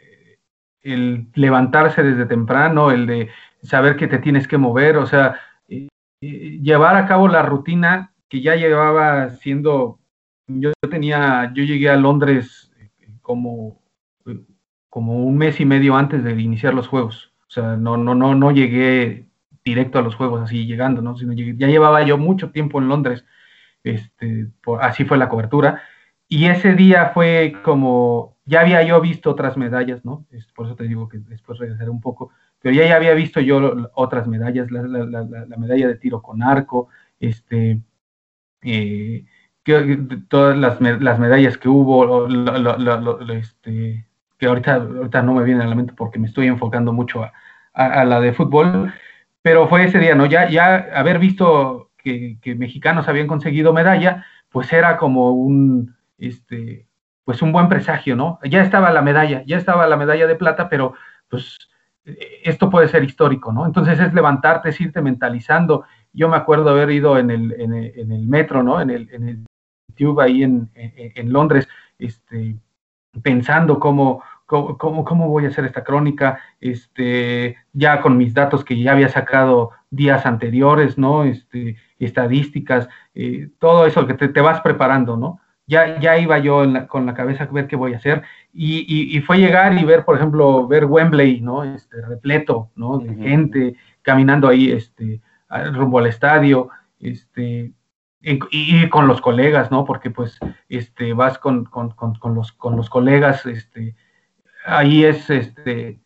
el 0.84 1.28
levantarse 1.34 2.04
desde 2.04 2.26
temprano, 2.26 2.92
el 2.92 3.08
de 3.08 3.30
saber 3.62 3.96
que 3.96 4.08
te 4.08 4.20
tienes 4.20 4.48
que 4.48 4.58
mover, 4.58 4.98
o 4.98 5.06
sea, 5.06 5.40
llevar 6.20 6.96
a 6.96 7.08
cabo 7.08 7.28
la 7.28 7.42
rutina 7.42 8.14
que 8.30 8.42
ya 8.42 8.56
llevaba 8.56 9.30
siendo 9.32 10.00
yo 10.48 10.72
tenía, 10.90 11.52
yo 11.54 11.64
llegué 11.64 11.90
a 11.90 11.96
Londres 11.96 12.72
eh, 12.78 12.90
como, 13.22 13.82
como 14.90 15.26
un 15.26 15.38
mes 15.38 15.60
y 15.60 15.66
medio 15.66 15.96
antes 15.96 16.24
de 16.24 16.32
iniciar 16.40 16.74
los 16.74 16.88
juegos. 16.88 17.34
O 17.48 17.52
sea, 17.52 17.76
no, 17.78 17.98
no, 17.98 18.16
no, 18.16 18.36
no 18.36 18.52
llegué 18.52 19.28
directo 19.64 20.00
a 20.00 20.02
los 20.02 20.16
juegos 20.16 20.42
así 20.42 20.66
llegando, 20.66 21.02
¿no? 21.02 21.16
Sino 21.16 21.34
ya 21.34 21.68
llevaba 21.68 22.04
yo 22.04 22.18
mucho 22.18 22.52
tiempo 22.52 22.80
en 22.80 22.90
Londres. 22.90 23.26
Este, 23.84 24.48
así 24.82 25.06
fue 25.06 25.18
la 25.18 25.30
cobertura. 25.30 25.82
Y 26.28 26.46
ese 26.46 26.74
día 26.74 27.12
fue 27.14 27.56
como, 27.64 28.33
ya 28.46 28.62
había 28.62 28.84
yo 28.84 29.00
visto 29.02 29.32
otras 29.32 29.58
medallas, 29.58 30.04
¿no? 30.04 30.26
por 30.56 30.66
eso 30.66 30.76
te 30.76 30.84
digo 30.86 31.08
que 31.08 31.20
después 31.20 31.60
regresaré 31.60 31.90
un 31.90 32.02
poco, 32.02 32.32
pero 32.60 32.76
ya, 32.76 32.86
ya 32.86 32.96
había 32.96 33.14
visto 33.14 33.40
yo 33.40 33.90
otras 33.94 34.28
medallas, 34.28 34.72
la, 34.72 34.82
la 34.84 35.58
medalla 35.58 35.88
de 35.88 35.96
tiro 35.96 36.22
con 36.22 36.44
arco, 36.44 36.90
este, 37.20 37.82
eh, 38.64 39.26
que, 39.64 39.98
todas 40.28 40.58
las, 40.58 40.82
las, 40.82 41.20
medallas 41.20 41.58
que 41.58 41.70
hubo, 41.70 42.28
este, 43.32 44.06
que 44.38 44.46
ahorita, 44.46 44.76
ahorita 44.76 45.22
no 45.22 45.34
me 45.34 45.44
viene 45.44 45.64
a 45.64 45.68
la 45.68 45.76
mente 45.76 45.94
porque 45.94 46.20
me 46.20 46.28
estoy 46.28 46.48
enfocando 46.48 46.92
mucho 46.92 47.24
a, 47.24 47.32
a, 47.74 48.04
la 48.04 48.20
de 48.20 48.34
fútbol, 48.34 48.94
pero 49.42 49.68
fue 49.68 49.86
ese 49.86 50.00
día, 50.00 50.16
¿no? 50.16 50.26
Ya, 50.26 50.50
ya 50.50 50.76
haber 50.94 51.20
visto 51.20 51.92
que, 51.98 52.38
que, 52.42 52.56
mexicanos 52.56 53.08
habían 53.08 53.28
conseguido 53.28 53.74
medalla, 53.74 54.26
pues 54.50 54.72
era 54.74 54.98
como 54.98 55.32
un, 55.32 55.96
este, 56.18 56.88
pues 57.24 57.42
un 57.42 57.52
buen 57.52 57.70
presagio, 57.70 58.16
¿no? 58.16 58.40
Ya 58.44 58.62
estaba 58.62 58.92
la 58.92 59.02
medalla, 59.02 59.44
ya 59.46 59.58
estaba 59.58 59.88
la 59.88 59.98
medalla 59.98 60.28
de 60.28 60.36
plata, 60.36 60.70
pero 60.70 60.94
pues 61.30 61.58
esto 62.06 62.70
puede 62.70 62.88
ser 62.88 63.04
histórico, 63.04 63.52
¿no? 63.54 63.66
Entonces 63.66 64.00
es 64.00 64.14
levantarte, 64.14 64.70
es 64.70 64.82
irte 64.82 65.02
mentalizando. 65.02 65.86
Yo 66.12 66.28
me 66.28 66.36
acuerdo 66.36 66.70
haber 66.70 66.92
ido 66.92 67.18
en 67.18 67.32
el, 67.32 67.54
en 67.60 67.74
el, 67.74 68.00
en 68.00 68.12
el 68.12 68.28
metro, 68.28 68.62
¿no? 68.62 68.82
En 68.82 68.90
el, 68.90 69.10
en 69.12 69.30
el 69.30 69.46
ahí 70.20 70.44
en, 70.44 70.70
Londres, 71.32 71.68
este, 72.00 72.58
pensando 73.22 73.80
cómo, 73.80 74.24
cómo, 74.46 75.06
cómo, 75.06 75.30
voy 75.30 75.46
a 75.46 75.50
hacer 75.50 75.66
esta 75.66 75.84
crónica, 75.84 76.40
este, 76.60 77.58
ya 77.74 78.02
con 78.02 78.18
mis 78.18 78.34
datos 78.34 78.64
que 78.64 78.80
ya 78.80 78.92
había 78.94 79.10
sacado 79.10 79.72
días 79.90 80.26
anteriores, 80.26 80.98
¿no? 80.98 81.24
Este, 81.24 81.78
estadísticas, 82.00 82.90
eh, 83.14 83.50
todo 83.60 83.86
eso 83.86 84.06
que 84.08 84.16
te, 84.16 84.28
te, 84.30 84.42
vas 84.42 84.62
preparando, 84.62 85.16
¿no? 85.16 85.40
Ya, 85.66 86.00
ya 86.00 86.18
iba 86.18 86.40
yo 86.40 86.66
con 86.88 87.06
la 87.06 87.14
cabeza 87.14 87.46
a 87.46 87.48
ver 87.48 87.68
qué 87.68 87.78
voy 87.78 87.94
a 87.94 87.98
hacer 87.98 88.24
y, 88.52 89.16
y, 89.18 89.22
fue 89.22 89.38
llegar 89.38 89.78
y 89.78 89.86
ver, 89.86 90.04
por 90.04 90.18
ejemplo, 90.18 90.68
ver 90.68 90.86
Wembley, 90.86 91.40
¿no? 91.40 91.64
Este, 91.64 92.02
repleto, 92.02 92.70
¿no? 92.76 93.00
De 93.00 93.16
gente 93.16 93.76
caminando 94.02 94.50
ahí, 94.50 94.72
este, 94.72 95.22
rumbo 95.72 96.00
al 96.00 96.08
estadio, 96.08 96.70
este, 97.00 97.74
y, 98.22 98.90
con 98.90 99.08
los 99.08 99.22
colegas, 99.22 99.72
¿no? 99.72 99.86
Porque 99.86 100.10
pues 100.10 100.40
este, 100.70 101.14
vas 101.14 101.38
con, 101.38 101.66
con, 101.66 101.92
con, 101.92 102.36
los, 102.36 102.52
con 102.52 102.76
los 102.76 102.90
colegas, 102.90 103.46
este, 103.46 103.96
ahí 104.66 105.04
es, 105.04 105.30
este, 105.30 106.00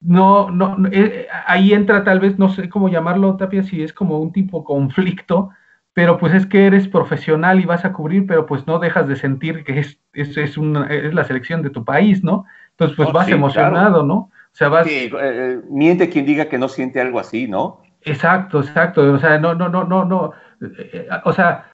no, 0.00 0.50
no, 0.50 0.76
eh, 0.90 1.28
ahí 1.46 1.72
entra 1.72 2.02
tal 2.04 2.20
vez, 2.20 2.38
no 2.38 2.48
sé 2.48 2.68
cómo 2.68 2.88
llamarlo, 2.88 3.36
Tapia, 3.36 3.62
si 3.62 3.82
es 3.82 3.92
como 3.92 4.18
un 4.18 4.32
tipo 4.32 4.64
conflicto, 4.64 5.50
pero 5.94 6.18
pues 6.18 6.34
es 6.34 6.46
que 6.46 6.66
eres 6.66 6.88
profesional 6.88 7.60
y 7.60 7.66
vas 7.66 7.84
a 7.84 7.92
cubrir, 7.92 8.26
pero 8.26 8.46
pues 8.46 8.66
no 8.66 8.78
dejas 8.78 9.08
de 9.08 9.16
sentir 9.16 9.64
que 9.64 9.78
es, 9.78 9.98
es, 10.12 10.36
es, 10.36 10.56
una, 10.56 10.86
es 10.86 11.12
la 11.12 11.24
selección 11.24 11.62
de 11.62 11.70
tu 11.70 11.84
país, 11.84 12.24
¿no? 12.24 12.44
Entonces 12.70 12.96
pues 12.96 13.12
vas 13.12 13.28
emocionado, 13.28 14.02
¿no? 14.02 14.14
O 14.14 14.54
sea, 14.54 14.68
vas... 14.68 14.86
Sí, 14.86 15.10
eh, 15.20 15.60
miente 15.70 16.08
quien 16.08 16.24
diga 16.24 16.46
que 16.46 16.58
no 16.58 16.68
siente 16.68 17.00
algo 17.00 17.18
así, 17.18 17.46
¿no? 17.46 17.82
Exacto, 18.02 18.60
exacto, 18.60 19.12
o 19.12 19.18
sea, 19.18 19.38
no, 19.38 19.54
no, 19.54 19.68
no, 19.68 19.84
no, 19.84 20.04
no, 20.04 20.32
eh, 20.60 21.08
o 21.24 21.32
sea, 21.32 21.72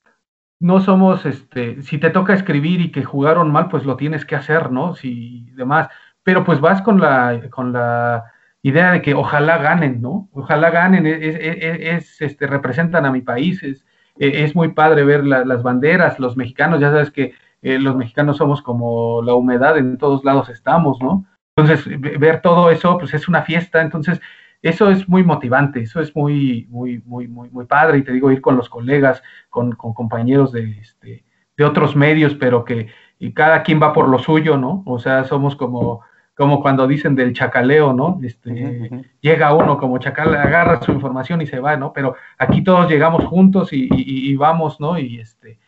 no 0.60 0.80
somos, 0.80 1.24
este, 1.24 1.82
si 1.82 1.98
te 1.98 2.10
toca 2.10 2.34
escribir 2.34 2.80
y 2.80 2.90
que 2.90 3.04
jugaron 3.04 3.50
mal, 3.50 3.68
pues 3.68 3.84
lo 3.84 3.96
tienes 3.96 4.24
que 4.24 4.36
hacer, 4.36 4.70
¿no? 4.70 4.94
Si 4.94 5.50
demás, 5.52 5.88
pero 6.22 6.44
pues 6.44 6.60
vas 6.60 6.82
con 6.82 7.00
la, 7.00 7.40
con 7.50 7.72
la, 7.72 8.24
idea 8.62 8.92
de 8.92 9.02
que 9.02 9.14
ojalá 9.14 9.58
ganen, 9.58 10.02
¿no? 10.02 10.28
Ojalá 10.32 10.70
ganen, 10.70 11.06
es, 11.06 12.20
este, 12.20 12.46
representan 12.46 13.06
a 13.06 13.12
mi 13.12 13.22
país, 13.22 13.62
es, 13.62 13.86
es 14.18 14.54
muy 14.54 14.68
padre 14.68 15.04
ver 15.04 15.24
las 15.24 15.62
banderas, 15.62 16.18
los 16.18 16.36
mexicanos, 16.36 16.80
ya 16.80 16.90
sabes 16.90 17.10
que 17.10 17.34
eh, 17.62 17.78
los 17.78 17.96
mexicanos 17.96 18.36
somos 18.36 18.62
como 18.62 19.22
la 19.22 19.34
humedad, 19.34 19.76
en 19.76 19.98
todos 19.98 20.24
lados 20.24 20.48
estamos, 20.48 21.00
¿no? 21.00 21.24
Entonces, 21.56 22.00
ver 22.20 22.40
todo 22.40 22.70
eso, 22.70 22.98
pues 22.98 23.14
es 23.14 23.28
una 23.28 23.42
fiesta, 23.42 23.80
entonces, 23.80 24.20
eso 24.62 24.90
es 24.90 25.08
muy 25.08 25.24
motivante, 25.24 25.80
eso 25.80 26.00
es 26.00 26.14
muy, 26.14 26.66
muy, 26.70 27.02
muy, 27.04 27.26
muy, 27.26 27.50
muy 27.50 27.64
padre, 27.64 27.98
y 27.98 28.02
te 28.02 28.12
digo, 28.12 28.30
ir 28.30 28.40
con 28.40 28.56
los 28.56 28.68
colegas, 28.68 29.22
con, 29.50 29.72
con 29.72 29.92
compañeros 29.92 30.52
de, 30.52 30.78
este, 30.78 31.24
de 31.56 31.64
otros 31.64 31.96
medios, 31.96 32.34
pero 32.34 32.64
que 32.64 32.88
y 33.18 33.32
cada 33.32 33.62
quien 33.62 33.82
va 33.82 33.92
por 33.92 34.08
lo 34.08 34.18
suyo, 34.18 34.56
¿no? 34.56 34.82
O 34.86 34.98
sea, 34.98 35.24
somos 35.24 35.56
como, 35.56 36.02
como 36.38 36.62
cuando 36.62 36.86
dicen 36.86 37.16
del 37.16 37.32
chacaleo, 37.32 37.92
¿no? 37.92 38.20
Este, 38.22 38.88
Llega 39.20 39.54
uno 39.54 39.76
como 39.76 39.98
chacal, 39.98 40.36
agarra 40.36 40.80
su 40.80 40.92
información 40.92 41.42
y 41.42 41.46
se 41.46 41.58
va, 41.58 41.76
¿no? 41.76 41.92
Pero 41.92 42.14
aquí 42.38 42.62
todos 42.62 42.88
llegamos 42.88 43.24
juntos 43.24 43.72
y, 43.72 43.88
y, 43.90 44.36
vamos, 44.36 44.78
¿no? 44.78 44.96
Y, 44.96 45.18
este, 45.18 45.58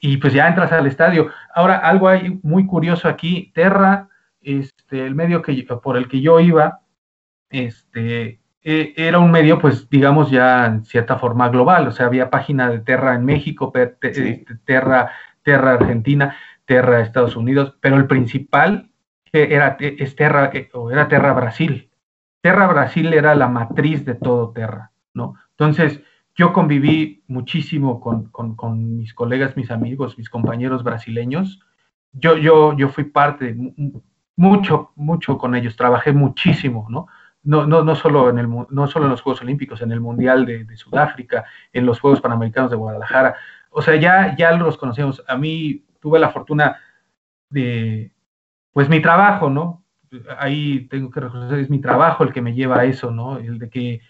y 0.00 0.16
pues 0.16 0.32
ya 0.32 0.48
entras 0.48 0.72
al 0.72 0.86
estadio. 0.86 1.28
Ahora, 1.54 1.76
algo 1.76 2.08
hay 2.08 2.40
muy 2.42 2.64
curioso 2.64 3.08
aquí, 3.08 3.52
Terra, 3.54 4.08
este, 4.40 5.04
el 5.04 5.14
medio 5.14 5.42
que, 5.42 5.52
por 5.82 5.98
el 5.98 6.08
que 6.08 6.22
yo 6.22 6.40
iba, 6.40 6.80
este, 7.50 8.40
e, 8.62 8.94
era 8.96 9.18
un 9.18 9.30
medio, 9.30 9.58
pues, 9.58 9.90
digamos, 9.90 10.30
ya 10.30 10.64
en 10.64 10.86
cierta 10.86 11.18
forma 11.18 11.50
global, 11.50 11.88
o 11.88 11.92
sea, 11.92 12.06
había 12.06 12.30
página 12.30 12.70
de 12.70 12.78
Terra 12.78 13.14
en 13.16 13.26
México, 13.26 13.70
este, 13.74 14.46
Terra, 14.64 15.10
Terra 15.42 15.74
Argentina, 15.74 16.34
Terra 16.64 17.02
Estados 17.02 17.36
Unidos, 17.36 17.76
pero 17.82 17.96
el 17.96 18.06
principal 18.06 18.88
era, 19.32 19.76
es 19.80 20.16
Terra, 20.16 20.50
eh, 20.52 20.68
o 20.72 20.90
era 20.90 21.08
Terra 21.08 21.32
Brasil. 21.32 21.90
Terra 22.40 22.66
Brasil 22.66 23.12
era 23.12 23.34
la 23.34 23.48
matriz 23.48 24.04
de 24.04 24.14
todo 24.14 24.52
Terra, 24.52 24.92
¿no? 25.14 25.34
Entonces, 25.50 26.00
yo 26.34 26.52
conviví 26.52 27.24
muchísimo 27.28 28.00
con, 28.00 28.30
con, 28.30 28.96
mis 28.98 29.14
colegas, 29.14 29.56
mis 29.56 29.70
amigos, 29.70 30.18
mis 30.18 30.28
compañeros 30.28 30.84
brasileños. 30.84 31.60
Yo, 32.12 32.36
yo, 32.36 32.76
yo 32.76 32.88
fui 32.88 33.04
parte, 33.04 33.56
mucho, 34.36 34.92
mucho 34.96 35.38
con 35.38 35.54
ellos, 35.54 35.76
trabajé 35.76 36.12
muchísimo, 36.12 36.86
¿no? 36.90 37.06
No, 37.42 37.64
no, 37.64 37.82
no, 37.82 37.94
solo 37.94 38.28
en 38.28 38.38
el, 38.38 38.48
no 38.48 38.86
solo 38.88 39.06
en 39.06 39.12
los 39.12 39.22
Juegos 39.22 39.40
Olímpicos, 39.42 39.80
en 39.80 39.92
el 39.92 40.00
Mundial 40.00 40.44
de, 40.44 40.64
de, 40.64 40.76
Sudáfrica, 40.76 41.44
en 41.72 41.86
los 41.86 42.00
Juegos 42.00 42.20
Panamericanos 42.20 42.70
de 42.70 42.76
Guadalajara. 42.76 43.36
O 43.70 43.82
sea, 43.82 43.94
ya, 43.96 44.34
ya 44.36 44.52
los 44.52 44.76
conocíamos. 44.76 45.22
A 45.28 45.36
mí 45.36 45.84
tuve 46.00 46.18
la 46.18 46.30
fortuna 46.30 46.76
de, 47.48 48.12
pues 48.76 48.90
mi 48.90 49.00
trabajo, 49.00 49.48
¿no? 49.48 49.82
Ahí 50.38 50.80
tengo 50.90 51.10
que 51.10 51.20
reconocer, 51.20 51.60
es 51.60 51.70
mi 51.70 51.80
trabajo 51.80 52.24
el 52.24 52.32
que 52.34 52.42
me 52.42 52.52
lleva 52.52 52.80
a 52.80 52.84
eso, 52.84 53.10
¿no? 53.10 53.38
El 53.38 53.58
de 53.58 53.70
que 53.70 54.02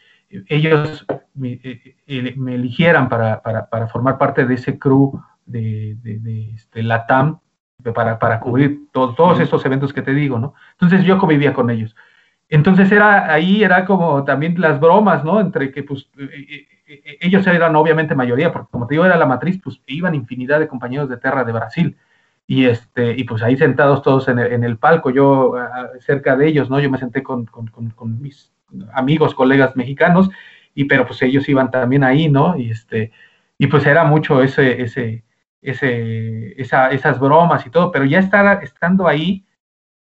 ellos 0.48 1.06
me, 1.34 1.52
eh, 1.62 1.94
eh, 2.04 2.34
eligieran 2.48 3.08
para, 3.08 3.40
formar 3.92 4.18
parte 4.18 4.44
de 4.44 4.54
ese 4.54 4.76
crew 4.76 5.22
de, 5.44 5.96
de, 6.02 6.50
este, 6.52 6.82
LATAM, 6.82 7.38
para, 7.94 8.18
para 8.18 8.40
cubrir 8.40 8.88
todos 8.90 9.38
esos 9.38 9.64
eventos 9.64 9.92
que 9.92 10.02
te 10.02 10.12
digo, 10.12 10.36
¿no? 10.40 10.54
Entonces 10.72 11.04
yo 11.04 11.16
convivía 11.16 11.54
con 11.54 11.70
ellos. 11.70 11.94
Entonces 12.48 12.90
era 12.90 13.32
ahí 13.32 13.62
era 13.62 13.84
como 13.84 14.24
también 14.24 14.60
las 14.60 14.80
bromas, 14.80 15.22
¿no? 15.24 15.40
Entre 15.40 15.70
que 15.70 15.84
pues 15.84 16.10
eh, 16.18 16.66
ellos 17.20 17.46
eran 17.46 17.76
obviamente 17.76 18.16
mayoría, 18.16 18.52
porque 18.52 18.72
como 18.72 18.88
te 18.88 18.94
digo 18.94 19.04
era 19.04 19.16
la 19.16 19.26
matriz, 19.26 19.60
pues 19.62 19.80
iban 19.86 20.16
infinidad 20.16 20.58
de 20.58 20.66
compañeros 20.66 21.08
de 21.08 21.18
Terra 21.18 21.44
de 21.44 21.52
Brasil 21.52 21.96
y 22.46 22.66
este 22.66 23.12
y 23.16 23.24
pues 23.24 23.42
ahí 23.42 23.56
sentados 23.56 24.02
todos 24.02 24.28
en 24.28 24.38
el, 24.38 24.78
palco 24.78 25.10
yo 25.10 25.54
cerca 26.00 26.36
de 26.36 26.46
ellos 26.46 26.70
no 26.70 26.78
yo 26.78 26.90
me 26.90 26.98
senté 26.98 27.22
con, 27.22 27.48
mis 28.20 28.52
amigos 28.92 29.34
colegas 29.34 29.76
mexicanos 29.76 30.30
y 30.74 30.84
pero 30.84 31.06
pues 31.06 31.22
ellos 31.22 31.48
iban 31.48 31.70
también 31.70 32.04
ahí 32.04 32.28
no 32.28 32.56
y 32.56 32.70
este 32.70 33.12
y 33.58 33.66
pues 33.66 33.84
era 33.86 34.04
mucho 34.04 34.42
ese 34.42 34.80
ese 34.82 35.24
ese 35.60 36.60
esa, 36.60 36.90
esas 36.90 37.18
bromas 37.18 37.66
y 37.66 37.70
todo 37.70 37.90
pero 37.90 38.04
ya 38.04 38.20
estar 38.20 38.62
estando 38.62 39.08
ahí 39.08 39.44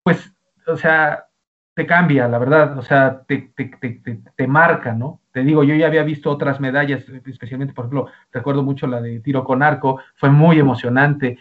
pues 0.03 0.33
o 0.67 0.75
sea 0.75 1.27
te 1.73 1.85
cambia 1.85 2.27
la 2.27 2.37
verdad 2.39 2.77
o 2.77 2.81
sea 2.81 3.21
te, 3.25 3.53
te, 3.55 3.65
te, 3.65 4.21
te 4.35 4.47
marca 4.47 4.93
no 4.93 5.21
te 5.35 5.43
digo, 5.43 5.65
yo 5.65 5.75
ya 5.75 5.87
había 5.87 6.03
visto 6.03 6.31
otras 6.31 6.61
medallas, 6.61 7.03
especialmente, 7.25 7.73
por 7.73 7.83
ejemplo, 7.83 8.07
recuerdo 8.31 8.63
mucho 8.63 8.87
la 8.87 9.01
de 9.01 9.19
tiro 9.19 9.43
con 9.43 9.63
arco, 9.63 9.99
fue 10.15 10.29
muy 10.29 10.57
emocionante 10.59 11.37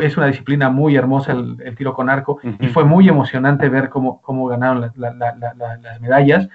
es 0.00 0.16
una 0.16 0.26
disciplina 0.26 0.68
muy 0.70 0.96
hermosa 0.96 1.32
el, 1.32 1.74
tiro 1.76 1.94
con 1.94 2.10
arco 2.10 2.38
y 2.60 2.68
fue 2.68 2.84
muy 2.84 3.08
emocionante 3.08 3.68
ver 3.68 3.88
cómo, 3.88 4.20
cómo 4.20 4.46
ganaron 4.46 4.92
las 4.96 6.00
medallas, 6.00 6.48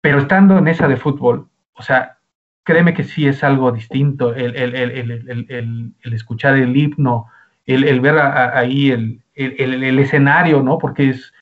pero 0.00 0.18
estando 0.18 0.58
en 0.58 0.68
esa 0.68 0.88
de 0.88 0.96
fútbol, 0.96 1.48
o 1.74 1.82
sea, 1.82 2.18
créeme 2.64 2.94
que 2.94 3.04
sí 3.04 3.26
es 3.26 3.42
algo 3.42 3.72
distinto 3.72 4.34
el, 4.34 4.54
el 4.56 6.12
escuchar 6.12 6.56
el 6.56 6.76
himno, 6.76 7.26
el, 7.66 8.00
ver 8.00 8.18
ahí 8.18 8.90
el, 8.90 9.98
escenario, 9.98 10.62
¿no? 10.62 10.78
Porque 10.78 11.10
es, 11.10 11.32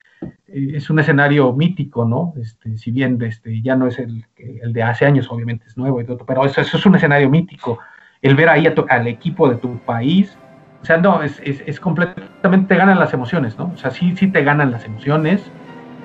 es 0.46 0.90
un 0.90 0.98
escenario 0.98 1.52
mítico, 1.52 2.04
¿no? 2.04 2.34
Este, 2.40 2.76
si 2.76 2.90
bien 2.90 3.20
este, 3.22 3.60
ya 3.62 3.76
no 3.76 3.86
es 3.86 3.98
el, 3.98 4.24
de 4.36 4.82
hace 4.82 5.06
años, 5.06 5.30
obviamente 5.30 5.66
es 5.66 5.76
nuevo 5.76 6.00
y 6.00 6.04
todo, 6.04 6.18
pero 6.26 6.44
eso, 6.44 6.60
eso 6.60 6.76
es 6.76 6.86
un 6.86 6.96
escenario 6.96 7.28
mítico. 7.30 7.78
El 8.20 8.34
ver 8.34 8.48
ahí 8.48 8.66
al 8.88 9.06
equipo 9.06 9.48
de 9.48 9.56
tu 9.56 9.78
país, 9.78 10.36
o 10.82 10.84
sea, 10.84 10.96
no, 10.98 11.22
es, 11.22 11.40
es, 11.42 11.80
completamente, 11.80 12.74
te 12.74 12.76
ganan 12.76 12.98
las 12.98 13.12
emociones, 13.12 13.58
¿no? 13.58 13.72
O 13.74 13.78
sea, 13.78 13.90
sí, 13.90 14.14
sí 14.16 14.28
te 14.28 14.42
ganan 14.42 14.70
las 14.70 14.84
emociones. 14.84 15.42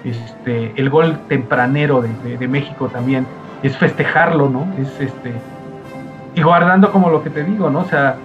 Este, 0.04 0.74
el 0.76 0.90
gol 0.90 1.18
tempranero 1.30 2.02
de, 2.02 2.38
de, 2.38 2.48
México 2.48 2.90
también 2.90 3.26
es 3.62 3.78
festejarlo, 3.78 4.50
¿no? 4.50 4.68
Es 4.78 5.00
este, 5.00 5.32
y 6.36 6.42
guardando 6.42 6.92
como 6.92 7.10
lo 7.10 7.24
que 7.24 7.30
te 7.30 7.44
digo, 7.44 7.70
¿no? 7.70 7.80
O 7.80 7.86
sea, 7.86 8.18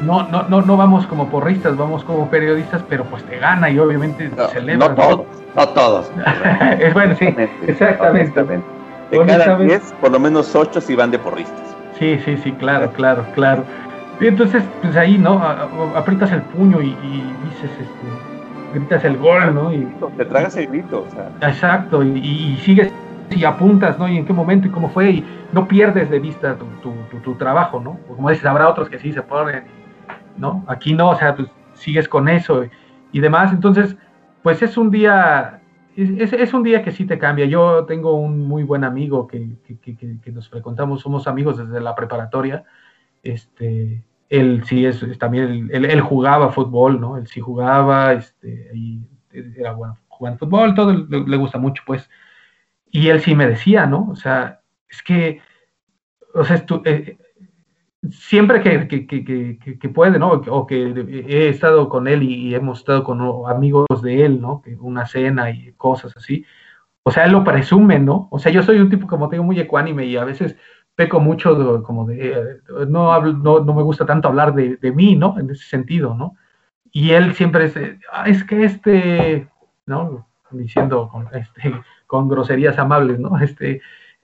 no, 0.00 0.28
no, 0.28 0.44
no, 0.44 0.62
no 0.62 0.76
vamos 0.76 1.06
como 1.06 1.28
porristas, 1.28 1.76
vamos 1.76 2.04
como 2.04 2.30
periodistas, 2.30 2.82
pero 2.88 3.04
pues 3.04 3.24
te 3.24 3.38
gana 3.38 3.68
y 3.68 3.78
obviamente 3.78 4.30
no, 4.34 4.46
celebra. 4.48 4.88
No 4.88 4.94
todos, 4.94 5.26
no 5.56 5.68
todos. 5.70 6.10
es 6.78 6.94
bueno, 6.94 7.16
sí, 7.16 7.34
exactamente. 7.66 8.60
De 9.10 9.26
cada 9.26 9.58
10, 9.58 9.94
por 10.00 10.12
lo 10.12 10.20
menos 10.20 10.54
8 10.54 10.80
sí 10.80 10.94
van 10.94 11.10
de 11.10 11.18
porristas. 11.18 11.76
Sí, 11.98 12.18
sí, 12.24 12.36
sí, 12.36 12.52
claro, 12.52 12.92
claro, 12.92 13.24
claro. 13.34 13.64
Y 14.20 14.26
entonces, 14.26 14.64
pues 14.82 14.96
ahí, 14.96 15.16
¿no? 15.16 15.40
Aprietas 15.94 16.32
el 16.32 16.42
puño 16.42 16.80
y, 16.82 16.88
dices, 17.44 17.70
este, 17.70 18.74
gritas 18.74 19.04
el 19.04 19.16
gol, 19.16 19.54
¿no? 19.54 19.72
Y, 19.72 19.86
Te 20.16 20.24
tragas 20.24 20.56
el 20.56 20.66
grito, 20.66 21.06
o 21.06 21.10
sea. 21.10 21.30
Exacto, 21.48 22.02
y, 22.02 22.56
sigues 22.62 22.92
y 23.30 23.44
apuntas, 23.44 23.98
¿no? 23.98 24.08
Y 24.08 24.16
en 24.16 24.26
qué 24.26 24.32
momento 24.32 24.66
y 24.66 24.70
cómo 24.70 24.88
fue, 24.88 25.10
y 25.10 25.24
no 25.52 25.68
pierdes 25.68 26.10
de 26.10 26.18
vista 26.18 26.56
tu, 26.56 27.34
trabajo, 27.34 27.80
¿no? 27.80 27.98
Como 28.08 28.30
dices, 28.30 28.44
habrá 28.46 28.68
otros 28.68 28.88
que 28.88 28.98
sí 28.98 29.12
se 29.12 29.22
ponen, 29.22 29.64
¿no? 30.36 30.64
Aquí 30.66 30.94
no, 30.94 31.10
o 31.10 31.16
sea, 31.16 31.36
pues 31.36 31.48
sigues 31.74 32.08
con 32.08 32.28
eso 32.28 32.64
y, 33.12 33.20
demás. 33.20 33.52
Entonces, 33.52 33.96
pues 34.42 34.62
es 34.62 34.76
un 34.76 34.90
día, 34.90 35.60
es, 35.94 36.32
es, 36.32 36.54
un 36.54 36.64
día 36.64 36.82
que 36.82 36.90
sí 36.90 37.04
te 37.04 37.18
cambia. 37.18 37.46
Yo 37.46 37.84
tengo 37.84 38.14
un 38.14 38.48
muy 38.48 38.64
buen 38.64 38.82
amigo 38.82 39.28
que, 39.28 39.50
que, 39.64 39.78
que, 39.78 40.18
que 40.20 40.32
nos 40.32 40.48
frecuentamos, 40.48 41.02
somos 41.02 41.28
amigos 41.28 41.58
desde 41.58 41.80
la 41.80 41.94
preparatoria, 41.94 42.64
este, 43.22 44.02
él 44.28 44.62
sí 44.66 44.84
es, 44.86 45.02
también, 45.18 45.70
él, 45.72 46.00
jugaba 46.00 46.52
fútbol, 46.52 47.00
¿no? 47.00 47.16
Él 47.16 47.26
sí 47.26 47.40
jugaba, 47.40 48.12
este, 48.12 48.70
y 48.74 49.00
era 49.56 49.72
bueno 49.72 49.96
jugando 50.18 50.38
fútbol, 50.38 50.74
todo 50.74 50.92
le, 50.92 51.36
gusta 51.36 51.58
mucho, 51.58 51.82
pues. 51.86 52.10
Y 52.90 53.08
él 53.08 53.20
sí 53.20 53.34
me 53.34 53.46
decía, 53.46 53.86
¿no? 53.86 54.08
O 54.10 54.16
sea, 54.16 54.60
es 54.88 55.02
que, 55.02 55.40
o 56.34 56.44
sea, 56.44 56.64
eh, 56.84 57.18
siempre 58.10 58.60
que, 58.60 58.88
que, 58.88 59.78
que, 59.78 59.88
puede, 59.88 60.18
¿no? 60.18 60.32
O 60.32 60.66
que 60.66 61.24
he 61.28 61.48
estado 61.48 61.88
con 61.88 62.08
él 62.08 62.22
y, 62.22 62.54
hemos 62.54 62.80
estado 62.80 63.04
con 63.04 63.20
amigos 63.48 63.86
de 64.02 64.24
él, 64.24 64.40
¿no? 64.40 64.60
Que 64.62 64.76
una 64.76 65.06
cena 65.06 65.50
y 65.50 65.72
cosas 65.74 66.16
así. 66.16 66.44
O 67.04 67.10
sea, 67.10 67.24
él 67.24 67.32
lo 67.32 67.44
presume, 67.44 67.98
¿no? 67.98 68.28
O 68.30 68.38
sea, 68.38 68.52
yo 68.52 68.62
soy 68.62 68.78
un 68.80 68.90
tipo, 68.90 69.06
como 69.06 69.28
te 69.28 69.36
digo, 69.36 69.44
muy 69.44 69.58
ecuánime 69.60 70.06
y 70.06 70.16
a 70.16 70.24
veces 70.24 70.56
peco 70.98 71.20
mucho 71.20 71.80
como 71.84 72.06
de, 72.06 72.32
eh, 72.32 72.56
no, 72.88 73.12
hablo, 73.12 73.32
no, 73.34 73.60
no, 73.60 73.72
me 73.72 73.84
gusta 73.84 74.04
tanto 74.04 74.26
hablar 74.26 74.52
de, 74.52 74.78
de, 74.78 74.90
mí, 74.90 75.14
¿no? 75.14 75.38
En 75.38 75.48
ese 75.48 75.62
sentido, 75.62 76.16
¿no? 76.16 76.34
Y 76.90 77.12
él 77.12 77.34
siempre 77.34 77.66
es, 77.66 77.74
ah, 78.12 78.28
es 78.28 78.42
que 78.42 78.64
este, 78.64 79.48
¿no? 79.86 80.26
Diciendo 80.50 81.08
con, 81.08 81.28
este, 81.32 81.72
con 82.08 82.28
groserías 82.28 82.80
amables, 82.80 83.20
¿no? 83.20 83.38
Este, 83.38 83.80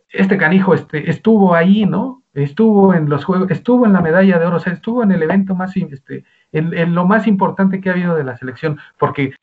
este 0.08 0.36
canijo 0.36 0.74
este, 0.74 1.08
estuvo 1.08 1.54
ahí, 1.54 1.86
¿no? 1.86 2.24
Estuvo 2.32 2.92
en 2.92 3.08
los 3.08 3.24
juegos, 3.24 3.52
estuvo 3.52 3.86
en 3.86 3.92
la 3.92 4.00
medalla 4.00 4.40
de 4.40 4.46
oro, 4.46 4.56
o 4.56 4.60
sea, 4.60 4.72
estuvo 4.72 5.04
en 5.04 5.12
el 5.12 5.22
evento 5.22 5.54
más, 5.54 5.76
este, 5.76 6.24
en, 6.50 6.76
en 6.76 6.92
lo 6.92 7.06
más 7.06 7.28
importante 7.28 7.80
que 7.80 7.90
ha 7.90 7.92
habido 7.92 8.16
de 8.16 8.24
la 8.24 8.36
selección, 8.36 8.80
porque 8.98 9.34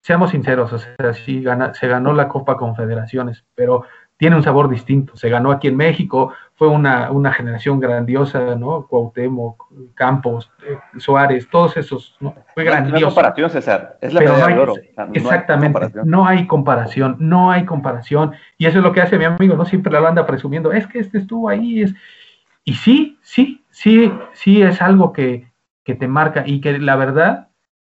seamos 0.00 0.30
sinceros, 0.30 0.72
o 0.72 0.78
sea, 0.78 1.12
sí 1.12 1.42
gana, 1.42 1.74
se 1.74 1.86
ganó 1.86 2.14
la 2.14 2.28
Copa 2.28 2.56
Confederaciones, 2.56 3.44
pero 3.54 3.84
tiene 4.22 4.36
un 4.36 4.44
sabor 4.44 4.68
distinto. 4.68 5.16
Se 5.16 5.28
ganó 5.28 5.50
aquí 5.50 5.66
en 5.66 5.76
México, 5.76 6.32
fue 6.54 6.68
una, 6.68 7.10
una 7.10 7.32
generación 7.32 7.80
grandiosa, 7.80 8.54
¿no? 8.54 8.86
Cuauhtémoc, 8.86 9.64
Campos, 9.94 10.50
eh, 10.66 10.78
Suárez, 10.98 11.48
todos 11.50 11.76
esos, 11.76 12.16
¿no? 12.20 12.34
Fue 12.54 12.64
grandioso. 12.64 12.92
No 12.92 12.96
hay 12.98 13.04
comparación, 13.04 13.50
César, 13.50 13.98
es 14.00 14.12
la 14.12 14.20
medalla 14.20 14.46
de 14.46 14.58
oro. 14.58 14.74
exactamente, 15.14 15.90
no 16.04 16.26
hay, 16.26 16.46
comparación, 16.46 17.16
no 17.18 17.50
hay 17.50 17.64
comparación. 17.64 18.32
Y 18.58 18.66
eso 18.66 18.78
es 18.78 18.84
lo 18.84 18.92
que 18.92 19.00
hace 19.00 19.18
mi 19.18 19.24
amigo, 19.24 19.56
¿no? 19.56 19.64
Siempre 19.64 19.92
la 19.92 20.06
anda 20.06 20.26
presumiendo, 20.26 20.72
es 20.72 20.86
que 20.86 20.98
este 20.98 21.18
estuvo 21.18 21.48
ahí, 21.48 21.82
es... 21.82 21.94
Y 22.64 22.74
sí, 22.74 23.18
sí, 23.22 23.64
sí, 23.70 24.12
sí 24.34 24.62
es 24.62 24.80
algo 24.80 25.12
que, 25.12 25.50
que 25.84 25.94
te 25.94 26.06
marca 26.06 26.44
y 26.46 26.60
que 26.60 26.78
la 26.78 26.94
verdad 26.94 27.48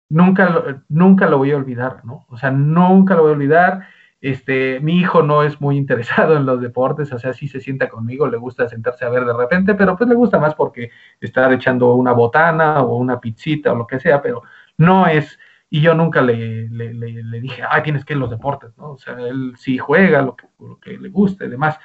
nunca 0.08 0.48
lo, 0.50 0.82
nunca 0.88 1.26
lo 1.26 1.38
voy 1.38 1.50
a 1.50 1.56
olvidar, 1.56 2.04
¿no? 2.04 2.26
O 2.28 2.36
sea, 2.36 2.50
nunca 2.50 3.14
lo 3.14 3.22
voy 3.22 3.30
a 3.30 3.34
olvidar 3.34 3.88
este, 4.22 4.78
mi 4.78 4.98
hijo 5.00 5.22
no 5.22 5.42
es 5.42 5.60
muy 5.60 5.76
interesado 5.76 6.36
en 6.36 6.46
los 6.46 6.60
deportes, 6.60 7.12
o 7.12 7.18
sea, 7.18 7.32
sí 7.34 7.48
se 7.48 7.60
sienta 7.60 7.88
conmigo, 7.88 8.28
le 8.28 8.36
gusta 8.38 8.68
sentarse 8.68 9.04
a 9.04 9.08
ver 9.08 9.24
de 9.24 9.32
repente, 9.34 9.74
pero 9.74 9.96
pues 9.96 10.08
le 10.08 10.14
gusta 10.14 10.38
más 10.38 10.54
porque 10.54 10.92
está 11.20 11.52
echando 11.52 11.94
una 11.96 12.12
botana 12.12 12.82
o 12.82 12.96
una 12.96 13.18
pizzita 13.20 13.72
o 13.72 13.76
lo 13.76 13.86
que 13.86 13.98
sea, 13.98 14.22
pero 14.22 14.44
no 14.78 15.08
es, 15.08 15.38
y 15.68 15.80
yo 15.80 15.94
nunca 15.94 16.22
le, 16.22 16.68
le, 16.68 17.40
dije, 17.40 17.62
ah, 17.68 17.82
tienes 17.82 18.04
que 18.04 18.12
ir 18.12 18.18
a 18.18 18.20
los 18.20 18.30
deportes, 18.30 18.70
¿no? 18.78 18.92
O 18.92 18.98
sea, 18.98 19.14
él 19.18 19.54
sí 19.56 19.76
juega 19.76 20.22
lo 20.22 20.36
que, 20.36 20.46
lo 20.60 20.78
que 20.78 20.96
le 20.98 21.08
gusta 21.08 21.44
y 21.44 21.48
demás, 21.48 21.80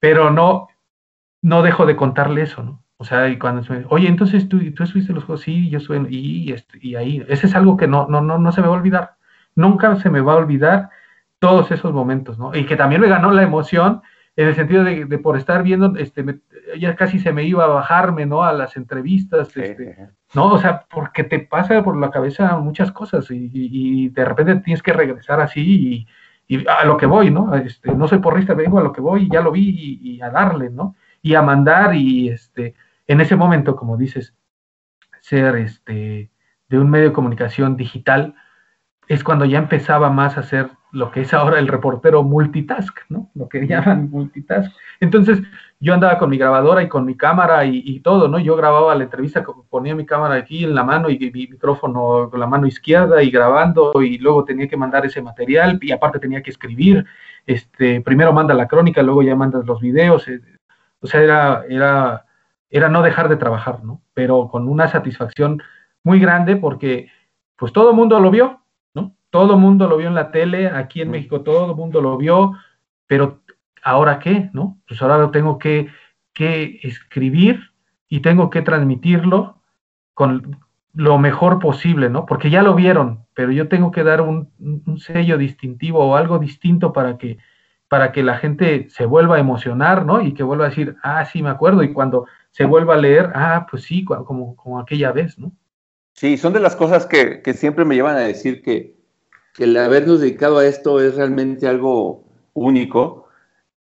pero 0.00 0.30
no, 0.30 0.68
no 1.42 1.62
dejo 1.62 1.84
de 1.84 1.96
contarle 1.96 2.42
eso, 2.42 2.62
¿no? 2.62 2.82
O 2.96 3.04
sea, 3.04 3.28
y 3.28 3.38
cuando 3.38 3.62
me, 3.72 3.84
oye, 3.90 4.08
entonces 4.08 4.48
tú, 4.48 4.58
tú 4.72 4.84
estuviste 4.84 5.12
en 5.12 5.16
los 5.16 5.24
juegos, 5.24 5.42
sí, 5.42 5.68
yo 5.68 5.80
soy, 5.80 6.06
y, 6.08 6.50
y, 6.50 6.52
este, 6.52 6.78
y 6.80 6.94
ahí, 6.96 7.24
ese 7.28 7.46
es 7.46 7.54
algo 7.54 7.76
que 7.76 7.86
no, 7.86 8.06
no, 8.08 8.22
no, 8.22 8.38
no 8.38 8.52
se 8.52 8.62
me 8.62 8.68
va 8.68 8.74
a 8.74 8.78
olvidar, 8.78 9.16
nunca 9.54 9.94
se 9.96 10.08
me 10.08 10.22
va 10.22 10.32
a 10.32 10.36
olvidar 10.36 10.90
todos 11.38 11.70
esos 11.70 11.92
momentos, 11.92 12.38
¿no? 12.38 12.54
Y 12.54 12.66
que 12.66 12.76
también 12.76 13.00
me 13.00 13.08
ganó 13.08 13.30
la 13.30 13.42
emoción 13.42 14.02
en 14.38 14.46
el 14.46 14.54
sentido 14.54 14.84
de, 14.84 15.18
por 15.18 15.36
estar 15.36 15.64
viendo, 15.64 15.96
este, 15.96 16.24
ya 16.78 16.94
casi 16.94 17.18
se 17.18 17.32
me 17.32 17.42
iba 17.42 17.64
a 17.64 17.68
bajarme, 17.68 18.24
¿no? 18.24 18.44
A 18.44 18.52
las 18.52 18.76
entrevistas, 18.76 19.48
este, 19.56 20.10
¿no? 20.32 20.52
O 20.52 20.58
sea, 20.58 20.86
porque 20.88 21.24
te 21.24 21.40
pasa 21.40 21.82
por 21.82 21.96
la 21.96 22.12
cabeza 22.12 22.56
muchas 22.58 22.92
cosas 22.92 23.26
y, 23.30 24.08
de 24.10 24.24
repente 24.24 24.60
tienes 24.60 24.80
que 24.80 24.92
regresar 24.92 25.40
así 25.40 26.06
y, 26.48 26.66
a 26.68 26.84
lo 26.84 26.96
que 26.96 27.06
voy, 27.06 27.32
¿no? 27.32 27.52
Este, 27.56 27.92
no 27.92 28.06
soy 28.06 28.20
porrista, 28.20 28.54
vengo 28.54 28.78
a 28.78 28.82
lo 28.82 28.92
que 28.92 29.00
voy 29.00 29.24
y 29.24 29.28
ya 29.28 29.40
lo 29.40 29.50
vi 29.50 29.98
y, 30.00 30.22
a 30.22 30.30
darle, 30.30 30.70
¿no? 30.70 30.94
Y 31.20 31.34
a 31.34 31.42
mandar 31.42 31.96
y, 31.96 32.28
este, 32.28 32.76
en 33.08 33.20
ese 33.20 33.34
momento, 33.34 33.74
como 33.74 33.96
dices, 33.96 34.34
ser, 35.20 35.56
este, 35.56 36.30
de 36.68 36.78
un 36.78 36.88
medio 36.90 37.06
de 37.08 37.12
comunicación 37.12 37.76
digital, 37.76 38.36
es 39.08 39.24
cuando 39.24 39.46
ya 39.46 39.58
empezaba 39.58 40.10
más 40.10 40.38
a 40.38 40.44
ser 40.44 40.77
lo 40.92 41.10
que 41.10 41.22
es 41.22 41.34
ahora 41.34 41.58
el 41.58 41.68
reportero 41.68 42.22
multitask, 42.22 42.98
¿no? 43.08 43.30
Lo 43.34 43.48
que 43.48 43.66
llaman 43.66 44.10
multitask. 44.10 44.70
Entonces, 45.00 45.42
yo 45.80 45.94
andaba 45.94 46.18
con 46.18 46.30
mi 46.30 46.38
grabadora 46.38 46.82
y 46.82 46.88
con 46.88 47.04
mi 47.04 47.16
cámara 47.16 47.64
y, 47.64 48.00
todo, 48.00 48.28
¿no? 48.28 48.38
Yo 48.38 48.56
grababa 48.56 48.94
la 48.94 49.04
entrevista, 49.04 49.44
ponía 49.70 49.94
mi 49.94 50.04
cámara 50.04 50.34
aquí 50.34 50.64
en 50.64 50.74
la 50.74 50.82
mano 50.82 51.08
y 51.08 51.18
mi 51.18 51.46
micrófono 51.46 52.28
con 52.30 52.40
la 52.40 52.46
mano 52.46 52.66
izquierda 52.66 53.22
y 53.22 53.30
grabando 53.30 53.92
y 54.02 54.18
luego 54.18 54.44
tenía 54.44 54.66
que 54.66 54.76
mandar 54.76 55.06
ese 55.06 55.22
material 55.22 55.78
y 55.80 55.92
aparte 55.92 56.18
tenía 56.18 56.42
que 56.42 56.50
escribir. 56.50 57.04
Este, 57.46 58.00
primero 58.00 58.32
manda 58.32 58.54
la 58.54 58.66
crónica, 58.66 59.02
luego 59.02 59.22
ya 59.22 59.36
mandas 59.36 59.64
los 59.66 59.80
videos. 59.80 60.26
Eh, 60.28 60.40
o 61.00 61.06
sea, 61.06 61.22
era, 61.22 61.64
era, 61.68 62.26
era 62.70 62.88
no 62.88 63.02
dejar 63.02 63.28
de 63.28 63.36
trabajar, 63.36 63.84
¿no? 63.84 64.02
Pero 64.14 64.48
con 64.48 64.68
una 64.68 64.88
satisfacción 64.88 65.62
muy 66.02 66.18
grande 66.18 66.56
porque 66.56 67.10
pues 67.56 67.72
todo 67.72 67.90
el 67.90 67.96
mundo 67.96 68.18
lo 68.20 68.30
vio, 68.30 68.62
todo 69.30 69.54
el 69.54 69.60
mundo 69.60 69.88
lo 69.88 69.96
vio 69.96 70.08
en 70.08 70.14
la 70.14 70.30
tele, 70.30 70.68
aquí 70.68 71.00
en 71.00 71.10
México 71.10 71.42
todo 71.42 71.70
el 71.70 71.76
mundo 71.76 72.00
lo 72.00 72.16
vio, 72.16 72.54
pero 73.06 73.42
¿ahora 73.82 74.18
qué? 74.18 74.50
¿No? 74.52 74.78
Pues 74.86 75.00
ahora 75.02 75.18
lo 75.18 75.30
tengo 75.30 75.58
que, 75.58 75.88
escribir 76.40 77.72
y 78.08 78.20
tengo 78.20 78.48
que 78.48 78.62
transmitirlo 78.62 79.60
con 80.14 80.56
lo 80.94 81.18
mejor 81.18 81.58
posible, 81.58 82.10
¿no? 82.10 82.26
Porque 82.26 82.48
ya 82.48 82.62
lo 82.62 82.76
vieron, 82.76 83.26
pero 83.34 83.50
yo 83.50 83.66
tengo 83.66 83.90
que 83.90 84.04
dar 84.04 84.20
un, 84.20 84.52
sello 84.98 85.36
distintivo 85.36 85.98
o 85.98 86.14
algo 86.14 86.38
distinto 86.38 86.92
para 86.92 87.18
que, 87.18 87.38
para 87.88 88.12
que 88.12 88.22
la 88.22 88.36
gente 88.36 88.88
se 88.88 89.04
vuelva 89.04 89.34
a 89.34 89.40
emocionar, 89.40 90.06
¿no? 90.06 90.22
Y 90.22 90.32
que 90.32 90.44
vuelva 90.44 90.66
a 90.66 90.68
decir, 90.68 90.94
ah, 91.02 91.24
sí, 91.24 91.42
me 91.42 91.50
acuerdo, 91.50 91.82
y 91.82 91.92
cuando 91.92 92.26
se 92.52 92.64
vuelva 92.64 92.94
a 92.94 92.98
leer, 92.98 93.32
ah, 93.34 93.66
pues 93.68 93.82
sí, 93.82 94.04
como, 94.04 94.54
como 94.54 94.78
aquella 94.78 95.10
vez, 95.10 95.40
¿no? 95.40 95.50
Sí, 96.12 96.36
son 96.36 96.52
de 96.52 96.60
las 96.60 96.76
cosas 96.76 97.04
que, 97.04 97.42
que 97.42 97.52
siempre 97.52 97.84
me 97.84 97.96
llevan 97.96 98.16
a 98.16 98.20
decir 98.20 98.62
que, 98.62 98.97
que 99.58 99.64
el 99.64 99.76
habernos 99.76 100.20
dedicado 100.20 100.58
a 100.58 100.66
esto 100.66 101.00
es 101.00 101.16
realmente 101.16 101.66
algo 101.66 102.22
único, 102.54 103.26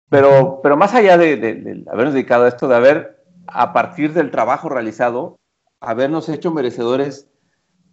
pero, 0.09 0.61
pero 0.63 0.77
más 0.77 0.95
allá 0.95 1.19
de, 1.19 1.83
habernos 1.91 2.15
dedicado 2.15 2.45
a 2.45 2.49
esto, 2.49 2.69
de 2.69 2.77
haber, 2.77 3.25
a 3.49 3.73
partir 3.73 4.13
del 4.13 4.31
trabajo 4.31 4.69
realizado, 4.69 5.37
habernos 5.81 6.29
hecho 6.29 6.53
merecedores 6.53 7.29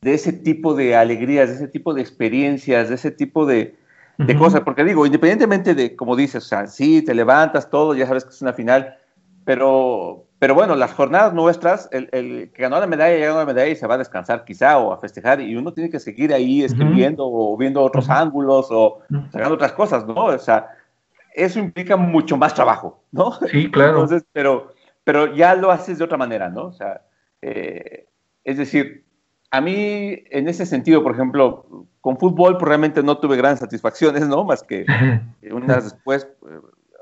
de 0.02 0.14
ese 0.14 0.32
tipo 0.32 0.76
de 0.76 0.96
alegrías, 0.96 1.50
de 1.50 1.56
ese 1.56 1.68
tipo 1.68 1.96
de 1.96 2.02
experiencias, 2.02 2.90
de 2.90 2.94
ese 2.94 3.10
tipo 3.10 3.48
de, 3.48 3.76
cosas, 4.38 4.62
porque 4.62 4.84
digo, 4.84 5.08
independientemente 5.08 5.74
de, 5.74 5.96
como 5.96 6.16
dices, 6.16 6.44
o 6.44 6.48
sea, 6.48 6.68
sí, 6.68 7.02
te 7.02 7.16
levantas, 7.16 7.72
todo, 7.72 7.96
ya 7.96 8.06
sabes 8.06 8.26
que 8.26 8.30
es 8.30 8.44
una 8.44 8.54
final, 8.54 8.96
pero, 9.44 10.28
pero 10.42 10.56
bueno, 10.56 10.76
las 10.76 10.94
jornadas 10.94 11.36
nuestras, 11.36 11.88
el, 11.92 12.50
que 12.52 12.64
ganó 12.64 12.80
la 12.80 12.88
medalla 12.88 13.16
ya 13.16 13.28
ganó 13.28 13.42
la 13.42 13.46
medalla 13.46 13.70
y 13.72 13.76
se 13.76 13.86
va 13.86 13.94
a 13.94 14.00
descansar 14.00 14.44
quizá 14.44 14.80
o 14.80 14.92
a 14.92 14.98
festejar 14.98 15.40
y 15.40 15.56
uno 15.56 15.72
tiene 15.72 15.92
que 15.92 16.00
seguir 16.00 16.34
ahí 16.34 16.64
escribiendo 16.64 17.28
o 17.28 17.56
viendo 17.56 17.80
otros 17.80 18.10
ángulos 18.10 18.66
o 18.72 19.02
sacando 19.32 19.54
otras 19.54 19.74
cosas, 19.74 20.04
¿no? 20.08 20.16
O 20.16 20.40
sea, 20.40 20.70
eso 21.36 21.60
implica 21.60 21.96
mucho 21.96 22.38
más 22.38 22.56
trabajo, 22.56 23.04
¿no? 23.12 23.34
Sí, 23.52 23.70
claro. 23.70 23.92
Entonces, 23.92 24.26
pero, 24.34 24.74
pero 25.04 25.32
ya 25.36 25.54
lo 25.54 25.70
haces 25.70 26.00
de 26.00 26.06
otra 26.06 26.18
manera, 26.18 26.50
¿no? 26.50 26.66
O 26.66 26.74
sea, 26.74 27.02
eh, 27.44 28.08
es 28.44 28.58
decir, 28.58 29.06
a 29.52 29.62
mí 29.62 30.24
en 30.32 30.50
ese 30.50 30.66
sentido, 30.66 31.04
por 31.04 31.14
ejemplo, 31.14 31.86
con 32.02 32.18
fútbol 32.18 32.58
pues, 32.58 32.68
realmente 32.68 33.04
no 33.04 33.20
tuve 33.20 33.38
grandes 33.38 33.60
satisfacciones, 33.60 34.28
¿no? 34.28 34.44
Más 34.44 34.64
que 34.64 34.88
unas 35.52 35.84
después, 35.84 36.28
eh, 36.50 36.60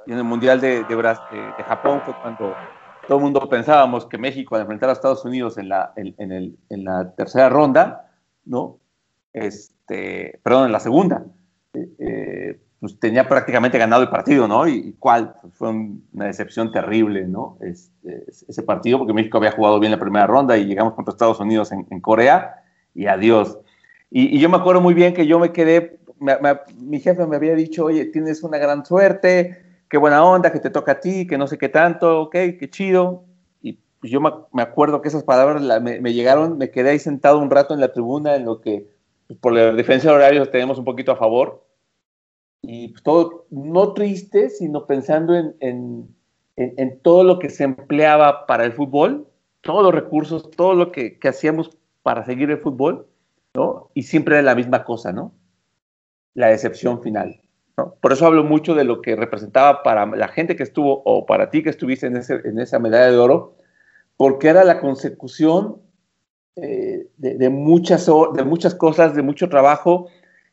en 0.07 0.17
el 0.17 0.25
Mundial 0.25 0.59
de, 0.59 0.83
de, 0.83 0.95
de 0.97 1.63
Japón 1.63 2.01
fue 2.03 2.13
cuando 2.21 2.53
todo 3.09 3.17
el 3.17 3.23
mundo 3.23 3.49
pensábamos 3.49 4.05
que 4.05 4.19
México 4.19 4.55
al 4.55 4.61
enfrentar 4.61 4.89
a 4.89 4.93
Estados 4.93 5.25
Unidos 5.25 5.57
en 5.57 5.67
la, 5.67 5.93
en, 5.95 6.31
el, 6.31 6.57
en 6.69 6.83
la 6.85 7.11
tercera 7.15 7.49
ronda, 7.49 8.11
¿no? 8.45 8.77
Este, 9.33 10.39
perdón, 10.43 10.67
en 10.67 10.71
la 10.71 10.79
segunda, 10.79 11.25
eh, 11.73 11.89
eh, 11.97 12.59
pues 12.79 12.99
tenía 12.99 13.27
prácticamente 13.27 13.79
ganado 13.79 14.03
el 14.03 14.09
partido, 14.09 14.47
¿no? 14.47 14.67
Y, 14.67 14.95
cuál, 14.99 15.33
pues 15.41 15.55
fue 15.55 15.69
una 15.69 16.25
decepción 16.25 16.71
terrible, 16.71 17.25
¿no? 17.27 17.57
Este, 17.61 18.25
ese 18.47 18.61
partido, 18.61 18.99
porque 18.99 19.13
México 19.13 19.39
había 19.39 19.53
jugado 19.53 19.79
bien 19.79 19.91
la 19.91 19.99
primera 19.99 20.27
ronda 20.27 20.55
y 20.55 20.65
llegamos 20.65 20.93
contra 20.93 21.11
Estados 21.11 21.39
Unidos 21.39 21.71
en, 21.71 22.01
Corea 22.01 22.61
y 22.93 23.07
adiós. 23.07 23.57
Y, 24.11 24.37
yo 24.37 24.49
me 24.49 24.57
acuerdo 24.57 24.81
muy 24.81 24.93
bien 24.93 25.15
que 25.15 25.25
yo 25.25 25.39
me 25.39 25.51
quedé, 25.51 25.99
mi 26.77 26.99
jefe 26.99 27.25
me 27.25 27.37
había 27.37 27.55
dicho, 27.55 27.85
oye, 27.85 28.05
tienes 28.05 28.43
una 28.43 28.59
gran 28.59 28.85
suerte, 28.85 29.68
qué 29.89 29.97
buena 29.97 30.23
onda, 30.23 30.51
que 30.51 30.59
te 30.59 30.69
toca 30.69 30.93
a 30.93 30.99
ti, 30.99 31.25
que 31.27 31.37
no 31.37 31.47
sé 31.47 31.57
qué 31.57 31.69
tanto, 31.69 32.21
ok, 32.21 32.31
qué 32.31 32.69
chido. 32.69 33.25
Y 33.61 33.79
yo 34.03 34.21
me, 34.21 34.61
acuerdo 34.61 35.01
que 35.01 35.09
esas 35.09 35.23
palabras 35.23 35.61
me, 35.81 36.13
llegaron, 36.13 36.57
me 36.57 36.71
quedé 36.71 36.91
ahí 36.91 36.99
sentado 36.99 37.39
un 37.39 37.49
rato 37.49 37.73
en 37.73 37.81
la 37.81 37.91
tribuna 37.91 38.35
en 38.35 38.45
lo 38.45 38.61
que 38.61 38.87
por 39.41 39.53
la 39.53 39.73
diferencia 39.73 40.09
de 40.09 40.15
horarios 40.15 40.51
tenemos 40.51 40.77
un 40.77 40.85
poquito 40.85 41.11
a 41.11 41.17
favor. 41.17 41.65
Y 42.61 42.89
pues, 42.89 43.03
todo, 43.03 43.47
no 43.49 43.93
triste, 43.93 44.49
sino 44.49 44.85
pensando 44.85 45.35
en, 45.35 45.55
en, 45.59 46.15
en, 46.55 46.99
todo 46.99 47.23
lo 47.23 47.39
que 47.39 47.49
se 47.49 47.63
empleaba 47.63 48.45
para 48.45 48.65
el 48.65 48.73
fútbol, 48.73 49.27
todos 49.61 49.83
los 49.83 49.93
recursos, 49.93 50.51
todo 50.51 50.75
lo 50.75 50.91
que, 50.91 51.17
que 51.17 51.29
hacíamos 51.29 51.77
para 52.03 52.25
seguir 52.25 52.51
el 52.51 52.57
fútbol, 52.59 53.07
¿no? 53.53 53.89
Y 53.93 54.03
siempre 54.03 54.35
era 54.35 54.43
la 54.43 54.55
misma 54.55 54.83
cosa, 54.83 55.13
¿no? 55.13 55.33
La 56.33 56.47
decepción 56.47 57.01
final. 57.01 57.41
Por 58.01 58.13
eso 58.13 58.25
hablo 58.25 58.43
mucho 58.43 58.75
de 58.75 58.83
lo 58.83 59.01
que 59.01 59.15
representaba 59.15 59.83
para 59.83 60.05
la 60.05 60.27
gente 60.27 60.55
que 60.55 60.63
estuvo 60.63 61.01
o 61.05 61.25
para 61.25 61.49
ti 61.49 61.63
que 61.63 61.69
estuviste 61.69 62.07
en, 62.07 62.59
esa 62.59 62.79
medalla 62.79 63.11
de 63.11 63.17
oro, 63.17 63.55
porque 64.17 64.49
era 64.49 64.63
la 64.63 64.79
consecución 64.79 65.77
eh, 66.55 67.07
de, 67.17 67.49
muchas, 67.49 68.05
de 68.05 68.43
muchas 68.43 68.75
cosas, 68.75 69.15
de 69.15 69.21
mucho 69.21 69.49
trabajo 69.49 70.07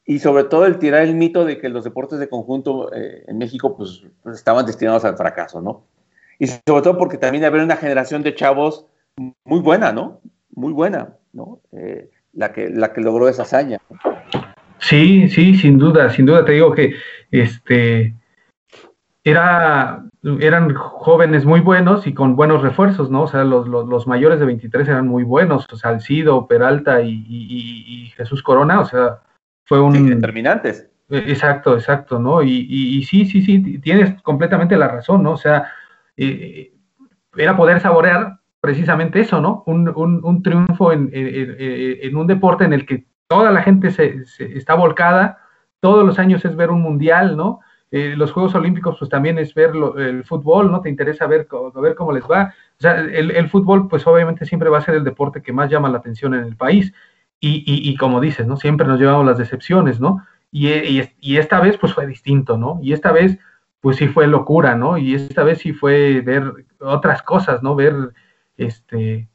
y 0.05 0.21
sobre 0.21 0.45
todo 0.45 0.67
el 0.67 0.79
tirar 0.79 1.03
el 1.03 1.15
mito 1.15 1.45
de 1.45 1.59
que 1.59 1.69
los 1.69 1.83
deportes 1.83 2.19
de 2.21 2.29
conjunto 2.29 2.93
eh, 2.95 3.25
en 3.27 3.39
México 3.39 3.77
pues, 3.77 4.05
estaban 4.33 4.65
destinados 4.65 5.05
al 5.05 5.17
fracaso, 5.17 5.61
¿no? 5.61 5.85
Y 6.39 6.47
sobre 6.47 6.83
todo 6.83 6.99
porque 6.99 7.19
también 7.19 7.45
había 7.45 7.65
una 7.65 7.77
generación 7.77 8.23
de 8.23 8.35
chavos 8.35 8.87
muy 9.45 9.61
buena, 9.61 9.93
¿no? 9.93 10.21
Muy 10.55 10.73
buena, 10.73 11.17
¿no? 11.33 11.61
Eh, 11.73 12.11
la, 12.33 12.53
que, 12.53 12.69
la 12.69 12.93
que 12.93 13.01
logró 13.01 13.29
esa 13.29 13.43
hazaña. 13.43 13.81
Sí, 14.79 15.29
sí, 15.29 15.57
sin 15.57 15.79
duda, 15.79 16.11
sin 16.11 16.27
duda 16.27 16.45
te 16.45 16.53
digo 16.53 16.73
que 16.73 16.95
este 17.31 18.15
era, 19.25 20.05
eran 20.41 20.75
jóvenes 20.75 21.45
muy 21.45 21.61
buenos 21.61 22.07
y 22.07 22.15
con 22.15 22.37
buenos 22.37 22.63
refuerzos, 22.63 23.11
¿no? 23.11 23.23
O 23.23 23.29
sea, 23.29 23.43
los, 23.43 23.67
los, 23.67 24.07
mayores 24.07 24.39
de 24.39 24.47
23 24.47 24.89
eran 24.89 25.09
muy 25.09 25.25
buenos, 25.25 25.67
Salcido, 25.75 26.47
Peralta 26.47 27.03
y, 27.03 28.13
Jesús 28.17 28.43
Corona, 28.43 28.81
o 28.81 28.85
sea, 28.85 29.19
fue 29.65 29.81
un... 29.81 30.09
determinantes. 30.09 30.89
e, 31.11 31.19
exacto, 31.19 31.75
exacto, 31.75 32.19
¿no? 32.19 32.43
Y, 32.43 33.03
sí, 33.05 33.27
sí, 33.27 33.43
sí, 33.43 33.79
tienes 33.81 34.23
completamente 34.23 34.77
la 34.77 34.89
razón, 34.89 35.25
¿no? 35.25 35.33
O 35.33 35.37
sea, 35.37 35.73
eh, 36.17 36.73
era 37.37 37.57
poder 37.57 37.81
saborear 37.81 38.39
precisamente 38.61 39.21
eso, 39.21 39.41
¿no? 39.41 39.65
Un, 39.67 40.43
triunfo 40.43 40.93
en, 40.93 42.17
un 42.17 42.27
deporte 42.27 42.65
en 42.65 42.73
el 42.73 42.87
que 42.87 43.07
toda 43.29 43.51
la 43.51 43.63
gente 43.63 43.91
se, 43.91 44.25
está 44.39 44.75
volcada, 44.75 45.39
todos 45.81 46.05
los 46.05 46.19
años 46.19 46.45
es 46.45 46.57
ver 46.57 46.71
un 46.71 46.81
mundial, 46.81 47.37
¿no? 47.37 47.61
Eh, 47.91 48.15
los 48.17 48.33
Juegos 48.33 48.55
Olímpicos, 48.55 48.97
pues 48.99 49.09
también 49.09 49.39
es 49.39 49.55
ver 49.55 49.73
el 49.99 50.25
fútbol, 50.25 50.71
¿no? 50.71 50.81
Te 50.81 50.89
interesa 50.89 51.27
ver, 51.27 51.47
ver 51.81 51.95
cómo 51.95 52.13
les 52.13 52.25
va. 52.25 52.53
O 52.79 52.81
sea, 52.81 52.99
el, 53.01 53.49
fútbol, 53.49 53.89
pues 53.89 54.07
obviamente 54.07 54.45
siempre 54.45 54.69
va 54.69 54.79
a 54.79 54.83
ser 54.83 54.97
el 54.97 55.05
deporte 55.05 55.41
que 55.41 55.53
más 55.53 55.71
llama 55.71 55.89
la 55.89 55.99
atención 55.99 56.35
en 56.35 56.45
el 56.45 56.57
país. 56.57 56.93
Y, 57.41 57.97
como 57.97 58.21
dices, 58.21 58.47
¿no? 58.47 58.57
Siempre 58.57 58.89
nos 58.89 58.99
llevamos 58.99 59.25
las 59.25 59.39
decepciones, 59.39 60.01
¿no? 60.01 60.27
Y, 60.51 60.69
y, 61.21 61.37
esta 61.37 61.61
vez, 61.61 61.77
pues 61.79 61.95
fue 61.95 62.07
distinto, 62.07 62.59
¿no? 62.59 62.81
Y 62.83 62.93
esta 62.93 63.13
vez, 63.13 63.39
pues 63.81 63.97
sí 63.97 64.09
fue 64.09 64.27
locura, 64.27 64.75
¿no? 64.75 64.99
Y 64.99 65.15
esta 65.15 65.45
vez 65.45 65.59
sí 65.59 65.73
fue 65.73 66.23
ver 66.23 66.53
otras 66.81 67.23
cosas, 67.23 67.63
¿no? 67.63 67.77
Ver, 67.77 67.95
este, 68.57 69.29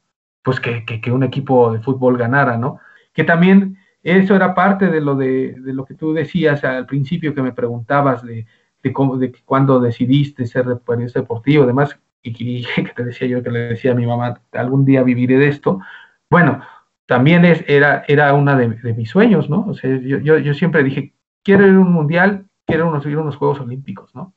pues 0.44 0.60
que, 0.60 0.84
que, 0.86 1.12
un 1.12 1.24
equipo 1.24 1.72
de 1.72 1.80
fútbol 1.80 2.18
ganara, 2.18 2.58
¿no? 2.58 2.80
Que 3.14 3.24
también 3.24 3.78
eso 4.04 4.36
era 4.36 4.56
parte 4.56 4.88
de 4.88 5.02
lo, 5.02 5.16
de, 5.16 5.56
lo 5.58 5.86
que 5.86 5.94
tú 5.94 6.14
decías 6.14 6.64
al 6.64 6.86
principio 6.86 7.36
que 7.36 7.42
me 7.42 7.54
preguntabas 7.54 8.24
de, 8.24 8.48
de, 8.82 8.94
cómo, 8.94 9.18
de 9.18 9.32
cuándo 9.46 9.80
decidiste 9.80 10.46
ser 10.48 10.66
periodista 10.86 11.20
deportivo, 11.20 11.64
además, 11.64 12.00
y, 12.24 12.66
que 12.76 12.94
te 12.96 13.04
decía 13.04 13.28
yo 13.28 13.44
que 13.44 13.52
le 13.52 13.60
decía 13.60 13.92
a 13.92 13.96
mi 13.96 14.06
mamá, 14.06 14.42
algún 14.54 14.86
día 14.86 15.04
viviré 15.04 15.38
de 15.38 15.50
esto. 15.50 15.80
Bueno, 16.30 16.62
también 17.06 17.46
es, 17.46 17.64
era, 17.68 18.04
era 18.08 18.34
una 18.34 18.56
de, 18.56 18.94
mis 18.94 19.10
sueños, 19.10 19.50
¿no? 19.50 19.66
O 19.68 19.74
sea, 19.74 19.90
yo, 19.98 20.20
yo, 20.20 20.38
yo, 20.38 20.54
siempre 20.54 20.84
dije, 20.84 21.14
quiero 21.44 21.68
ir 21.68 21.76
a 21.76 21.80
un 21.80 21.92
mundial, 21.92 22.46
quiero 22.66 22.88
unos, 22.88 23.06
ir 23.06 23.18
a 23.18 23.22
unos 23.22 23.36
Juegos 23.36 23.60
Olímpicos, 23.60 24.16
¿no? 24.16 24.34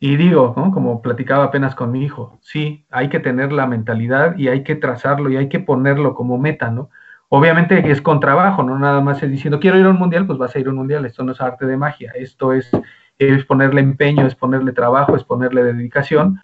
Y 0.00 0.16
digo, 0.16 0.54
¿no? 0.56 0.70
como 0.70 1.02
platicaba 1.02 1.44
apenas 1.44 1.74
con 1.74 1.92
mi 1.92 2.04
hijo, 2.04 2.38
sí, 2.40 2.86
hay 2.90 3.10
que 3.10 3.20
tener 3.20 3.52
la 3.52 3.66
mentalidad 3.66 4.36
y 4.38 4.48
hay 4.48 4.62
que 4.62 4.76
trazarlo 4.76 5.30
y 5.30 5.36
hay 5.36 5.48
que 5.48 5.60
ponerlo 5.60 6.14
como 6.14 6.38
meta, 6.38 6.70
¿no? 6.70 6.90
Obviamente 7.36 7.90
es 7.90 8.00
con 8.00 8.20
trabajo, 8.20 8.62
no 8.62 8.78
nada 8.78 9.00
más 9.00 9.20
es 9.20 9.28
diciendo 9.28 9.58
quiero 9.58 9.76
ir 9.76 9.86
a 9.86 9.90
un 9.90 9.98
mundial, 9.98 10.24
pues 10.24 10.38
vas 10.38 10.54
a 10.54 10.60
ir 10.60 10.68
a 10.68 10.70
un 10.70 10.76
mundial, 10.76 11.04
esto 11.04 11.24
no 11.24 11.32
es 11.32 11.40
arte 11.40 11.66
de 11.66 11.76
magia, 11.76 12.12
esto 12.14 12.52
es, 12.52 12.70
es 13.18 13.44
ponerle 13.44 13.80
empeño, 13.80 14.24
es 14.24 14.36
ponerle 14.36 14.70
trabajo, 14.70 15.16
es 15.16 15.24
ponerle 15.24 15.64
dedicación, 15.64 16.40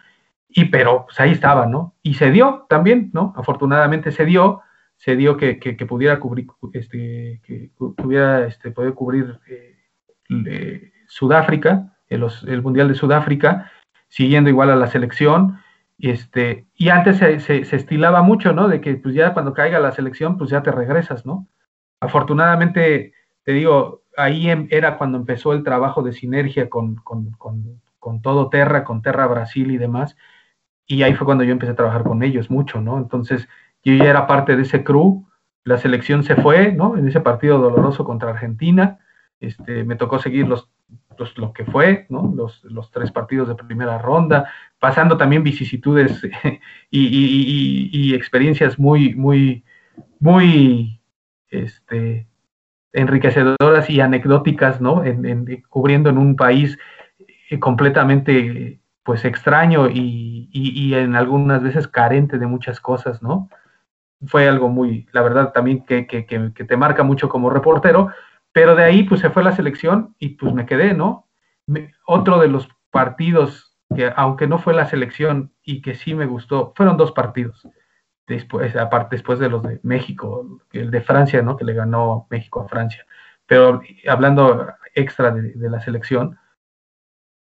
y 0.49 0.65
pero 0.65 1.05
pues 1.05 1.17
ahí 1.21 1.31
estaba, 1.31 1.65
¿no? 1.65 1.95
Y 2.03 2.15
se 2.15 2.29
dio 2.31 2.65
también, 2.67 3.09
¿no? 3.13 3.33
Afortunadamente 3.37 4.11
se 4.11 4.25
dio, 4.25 4.63
se 4.97 5.15
dio 5.15 5.37
que, 5.37 5.55
pudiera 5.87 6.19
cubrir, 6.19 6.47
este, 6.73 7.39
que 7.45 7.71
pudiera 7.77 8.45
este, 8.45 8.71
poder 8.71 8.93
cubrir 8.93 9.39
eh, 9.47 10.91
Sudáfrica, 11.07 11.95
el 12.09 12.61
Mundial 12.61 12.89
de 12.89 12.95
Sudáfrica, 12.95 13.71
siguiendo 14.09 14.49
igual 14.49 14.69
a 14.69 14.75
la 14.75 14.87
selección, 14.87 15.60
este, 16.09 16.65
y 16.75 16.89
antes 16.89 17.17
se, 17.17 17.59
estilaba 17.75 18.21
mucho, 18.21 18.53
¿no? 18.53 18.67
De 18.67 18.81
que 18.81 18.95
pues 18.95 19.13
ya 19.13 19.33
cuando 19.33 19.53
caiga 19.53 19.79
la 19.79 19.91
selección, 19.91 20.37
pues 20.37 20.49
ya 20.49 20.63
te 20.63 20.71
regresas, 20.71 21.25
¿no? 21.25 21.47
Afortunadamente, 21.99 23.13
te 23.43 23.51
digo, 23.53 24.03
ahí 24.17 24.49
em, 24.49 24.67
era 24.71 24.97
cuando 24.97 25.17
empezó 25.17 25.53
el 25.53 25.63
trabajo 25.63 26.01
de 26.01 26.13
sinergia 26.13 26.69
con, 26.69 27.03
todo 28.23 28.49
Terra, 28.49 28.83
con 28.83 29.01
Terra 29.01 29.27
Brasil 29.27 29.71
y 29.71 29.77
demás, 29.77 30.15
y 30.87 31.03
ahí 31.03 31.13
fue 31.13 31.25
cuando 31.25 31.43
yo 31.43 31.51
empecé 31.51 31.73
a 31.73 31.75
trabajar 31.75 32.03
con 32.03 32.23
ellos 32.23 32.49
mucho, 32.49 32.81
¿no? 32.81 32.97
Entonces, 32.97 33.47
yo 33.83 33.93
ya 33.93 34.05
era 34.05 34.27
parte 34.27 34.55
de 34.55 34.63
ese 34.63 34.83
crew, 34.83 35.25
la 35.63 35.77
selección 35.77 36.23
se 36.23 36.35
fue, 36.35 36.71
¿no? 36.71 36.97
En 36.97 37.07
ese 37.07 37.21
partido 37.21 37.59
doloroso 37.59 38.03
contra 38.03 38.31
Argentina, 38.31 38.99
este, 39.39 39.83
me 39.83 39.95
tocó 39.95 40.19
seguir 40.19 40.47
los, 40.47 40.69
lo 41.37 41.53
que 41.53 41.65
fue, 41.65 42.05
¿no? 42.09 42.31
Los, 42.35 42.63
los 42.63 42.91
tres 42.91 43.11
partidos 43.11 43.47
de 43.47 43.55
primera 43.55 43.97
ronda, 43.97 44.51
pasando 44.79 45.17
también 45.17 45.43
vicisitudes 45.43 46.21
y, 46.91 48.13
experiencias 48.13 48.77
muy, 48.77 49.15
muy, 49.15 49.63
muy 50.19 50.99
este, 51.49 52.27
enriquecedoras 52.93 53.89
y 53.89 54.01
anecdóticas, 54.01 54.81
¿no? 54.81 55.03
En, 55.03 55.63
cubriendo 55.69 56.09
en 56.09 56.17
un 56.17 56.35
país 56.35 56.77
eh, 57.49 57.59
completamente 57.59 58.79
pues 59.03 59.25
extraño 59.25 59.89
y, 59.89 60.93
en 60.93 61.15
algunas 61.15 61.63
veces 61.63 61.87
carente 61.87 62.37
de 62.37 62.45
muchas 62.47 62.79
cosas, 62.79 63.21
¿no? 63.23 63.49
Fue 64.25 64.47
algo 64.47 64.69
muy, 64.69 65.07
la 65.11 65.21
verdad, 65.21 65.51
también 65.51 65.83
que, 65.83 66.05
que, 66.05 66.25
te 66.25 66.77
marca 66.77 67.03
mucho 67.03 67.27
como 67.27 67.49
reportero, 67.49 68.09
pero 68.51 68.75
de 68.75 68.83
ahí 68.83 69.03
pues 69.03 69.21
se 69.21 69.29
fue 69.29 69.43
la 69.43 69.55
selección 69.55 70.15
y 70.19 70.29
pues 70.29 70.53
me 70.53 70.65
quedé, 70.65 70.93
¿no? 70.93 71.27
otro 72.05 72.39
de 72.39 72.49
los 72.49 72.67
partidos 72.89 73.71
que 73.95 74.11
aunque 74.15 74.47
no 74.47 74.59
fue 74.59 74.73
la 74.73 74.85
selección 74.85 75.53
y 75.63 75.81
que 75.81 75.95
sí 75.95 76.13
me 76.15 76.25
gustó, 76.25 76.73
fueron 76.75 76.97
dos 76.97 77.11
partidos. 77.11 77.67
Después, 78.27 78.75
aparte, 78.75 79.15
después 79.15 79.39
de 79.39 79.49
los 79.49 79.63
de 79.63 79.79
México, 79.83 80.61
el 80.71 80.91
de 80.91 81.01
Francia, 81.01 81.41
¿no? 81.41 81.57
Que 81.57 81.65
le 81.65 81.73
ganó 81.73 82.27
México 82.29 82.61
a 82.61 82.69
Francia. 82.69 83.05
Pero 83.45 83.81
hablando 84.07 84.67
extra 84.95 85.31
de, 85.31 85.69
la 85.69 85.81
selección, 85.81 86.37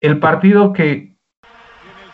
el 0.00 0.18
partido 0.18 0.72
que, 0.72 1.16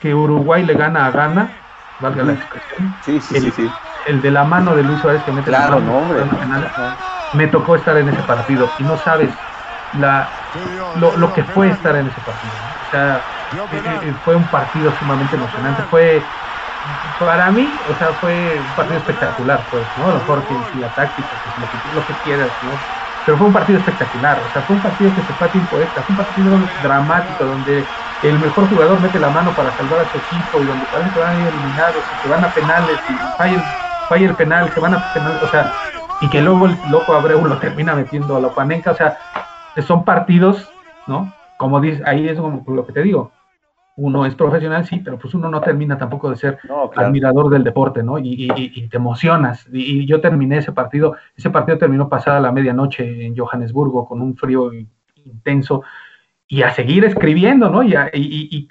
que 0.01 0.15
Uruguay 0.15 0.65
le 0.65 0.75
gana 0.75 1.07
a 1.07 1.11
Ghana, 1.13 1.53
valga 2.01 2.25
la 2.25 2.33
expresión, 2.33 2.97
sí, 3.03 3.21
sí, 3.21 3.37
el, 3.37 3.53
sí, 3.53 3.71
el 4.07 4.21
de 4.21 4.31
la 4.33 4.45
mano 4.45 4.75
de 4.75 4.83
Luis 4.83 5.01
Suárez 5.01 5.23
que 5.23 5.31
mete 5.31 5.51
claro, 5.51 5.79
no, 5.81 5.99
hombre. 5.99 6.25
Me 7.35 7.47
tocó 7.49 7.77
estar 7.77 7.97
en 7.97 8.09
ese 8.09 8.23
partido 8.23 8.69
y 8.79 8.85
no 8.85 8.97
sabes 8.99 9.31
la, 9.99 10.29
lo, 10.97 11.17
lo 11.17 11.33
que 11.33 11.45
fue 11.45 11.71
estar 11.71 11.95
en 11.97 12.07
ese 12.07 12.21
partido. 12.21 12.53
O 12.87 12.91
sea, 12.91 13.21
eh, 13.73 14.01
eh, 14.03 14.15
fue 14.25 14.35
un 14.35 14.45
partido 14.45 14.93
sumamente 14.99 15.37
emocionante. 15.37 15.83
Fue, 15.91 16.23
para 17.19 17.51
mí, 17.51 17.69
o 17.91 17.99
sea, 17.99 18.09
fue 18.21 18.59
un 18.59 18.75
partido 18.75 18.99
espectacular, 18.99 19.61
pues, 19.71 19.85
¿no? 19.99 20.09
Lo 20.09 20.15
mejor 20.15 20.43
que 20.45 20.55
la 20.81 20.89
táctica, 20.89 21.29
pues, 21.29 21.59
lo, 21.59 21.71
que, 21.71 21.95
lo 21.95 22.07
que 22.07 22.23
quieras, 22.25 22.51
¿no? 22.63 22.71
Pero 23.25 23.39
fue 23.39 23.47
un 23.47 23.53
partido 23.55 23.79
espectacular, 23.79 24.39
o 24.39 24.53
sea, 24.53 24.61
fue 24.63 24.77
un 24.77 24.83
partido 24.83 25.11
que 25.15 25.23
se 25.23 25.33
fue 25.33 25.47
a 25.47 25.51
tiempo 25.51 25.79
extra, 25.79 26.03
fue 26.03 26.13
un 26.13 26.19
partido 26.19 26.59
dramático 26.83 27.45
donde 27.45 27.85
el 28.23 28.39
mejor 28.39 28.69
jugador 28.69 29.01
mete 29.01 29.19
la 29.19 29.31
mano 29.31 29.51
para 29.53 29.75
salvar 29.79 30.01
a 30.01 30.13
su 30.13 30.19
equipo 30.19 30.61
y 30.61 30.67
donde 30.67 30.85
parece 30.93 31.11
que 31.11 31.21
van 31.21 31.31
a 31.31 31.41
ir 31.41 31.47
eliminados 31.49 31.97
que 32.23 32.29
van 32.29 32.45
a 32.45 32.49
penales 32.49 32.99
y 33.09 33.15
falla 33.39 34.27
el, 34.27 34.35
penal, 34.35 34.71
se 34.75 34.81
van 34.81 34.95
a 34.95 35.13
penales, 35.15 35.43
o 35.43 35.49
sea, 35.49 35.73
y 36.25 36.31
que 36.31 36.41
luego 36.41 36.67
el 36.67 36.75
loco 36.91 37.13
Abreu 37.13 37.45
lo 37.45 37.59
termina 37.59 37.95
metiendo 37.95 38.35
a 38.35 38.41
la 38.41 38.49
Panenca, 38.49 38.93
o 38.93 38.95
sea, 38.95 39.19
son 39.87 40.05
partidos, 40.05 40.71
¿no? 41.07 41.31
Como 41.59 41.83
dice, 41.83 42.03
ahí 42.07 42.27
es 42.27 42.39
como 42.39 42.65
lo 42.67 42.87
que 42.87 42.95
te 42.95 43.03
digo, 43.03 43.31
uno 43.97 44.25
es 44.25 44.35
profesional, 44.35 44.87
sí, 44.87 45.03
pero 45.05 45.19
pues 45.19 45.35
uno 45.35 45.51
no 45.51 45.61
termina 45.61 45.99
tampoco 45.99 46.31
de 46.31 46.37
ser 46.37 46.59
admirador 46.97 47.51
del 47.51 47.63
deporte, 47.63 48.03
¿no? 48.03 48.19
Y, 48.19 48.49
te 48.91 48.97
emocionas. 48.97 49.69
Y, 49.71 50.07
yo 50.07 50.23
terminé 50.23 50.59
ese 50.59 50.73
partido, 50.73 51.15
ese 51.37 51.51
partido 51.51 51.77
terminó 51.77 52.09
pasada 52.09 52.41
la 52.41 52.53
medianoche 52.53 53.27
en 53.27 53.37
Johannesburgo 53.37 54.09
con 54.09 54.23
un 54.23 54.35
frío 54.35 54.71
intenso 55.27 55.83
y 56.49 56.63
a 56.63 56.71
seguir 56.71 57.05
escribiendo, 57.05 57.69
¿no? 57.69 57.83
Y, 57.83 57.95
y, 58.15 58.69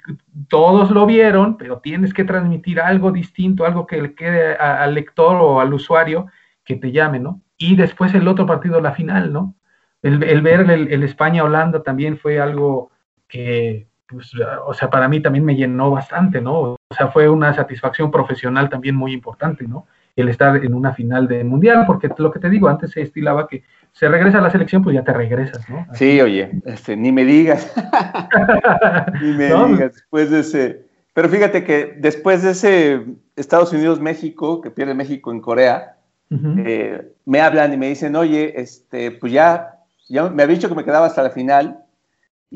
todos 0.48 0.90
lo 0.90 1.06
vieron, 1.06 1.56
pero 1.56 1.78
tienes 1.78 2.12
que 2.12 2.24
transmitir 2.24 2.80
algo 2.80 3.12
distinto, 3.12 3.64
algo 3.64 3.86
que 3.86 4.02
le 4.02 4.14
quede 4.14 4.56
al 4.56 4.92
lector 4.92 5.36
o 5.40 5.60
al 5.60 5.72
usuario 5.72 6.26
que 6.64 6.76
te 6.76 6.90
llame, 6.90 7.20
¿no? 7.20 7.40
Y 7.56 7.76
después 7.76 8.14
el 8.14 8.28
otro 8.28 8.46
partido, 8.46 8.80
la 8.80 8.92
final, 8.92 9.32
¿no? 9.32 9.54
El, 10.02 10.18
ver 10.42 10.70
el 10.70 11.02
España-Holanda 11.02 11.82
también 11.82 12.18
fue 12.18 12.38
algo 12.38 12.90
que 13.26 13.88
pues, 14.14 14.32
o 14.66 14.74
sea, 14.74 14.90
para 14.90 15.08
mí 15.08 15.20
también 15.20 15.44
me 15.44 15.56
llenó 15.56 15.90
bastante, 15.90 16.40
¿no? 16.40 16.60
O 16.60 16.94
sea, 16.96 17.08
fue 17.08 17.28
una 17.28 17.54
satisfacción 17.54 18.10
profesional 18.10 18.68
también 18.68 18.94
muy 18.94 19.12
importante, 19.12 19.66
¿no? 19.66 19.86
El 20.14 20.28
estar 20.28 20.56
en 20.64 20.74
una 20.74 20.92
final 20.92 21.26
de 21.26 21.42
mundial, 21.42 21.84
porque 21.86 22.08
lo 22.18 22.30
que 22.30 22.38
te 22.38 22.50
digo, 22.50 22.68
antes 22.68 22.92
se 22.92 23.02
estilaba 23.02 23.48
que 23.48 23.64
se 23.92 24.08
regresa 24.08 24.38
a 24.38 24.42
la 24.42 24.50
selección, 24.50 24.82
pues 24.82 24.94
ya 24.94 25.02
te 25.02 25.12
regresas, 25.12 25.68
¿no? 25.68 25.86
Sí, 25.94 26.20
oye, 26.20 26.50
este, 26.64 26.96
ni 26.96 27.10
me 27.10 27.24
digas. 27.24 27.72
ni 29.20 29.32
me 29.32 29.46
digas, 29.46 29.94
después 29.94 30.30
de 30.30 30.40
ese. 30.40 30.86
Pero 31.14 31.28
fíjate 31.28 31.64
que 31.64 31.96
después 31.98 32.42
de 32.42 32.50
ese 32.50 33.04
Estados 33.36 33.72
Unidos-México, 33.72 34.60
que 34.60 34.70
pierde 34.70 34.94
México 34.94 35.32
en 35.32 35.40
Corea, 35.40 35.93
eh, 36.30 37.12
me 37.24 37.40
hablan 37.40 37.72
y 37.72 37.76
me 37.76 37.88
dicen, 37.88 38.16
oye, 38.16 38.60
este, 38.60 39.12
pues 39.12 39.32
ya, 39.32 39.80
ya 40.08 40.28
me 40.30 40.42
había 40.42 40.56
dicho 40.56 40.68
que 40.68 40.74
me 40.74 40.84
quedaba 40.84 41.06
hasta 41.06 41.22
la 41.22 41.30
final, 41.30 41.84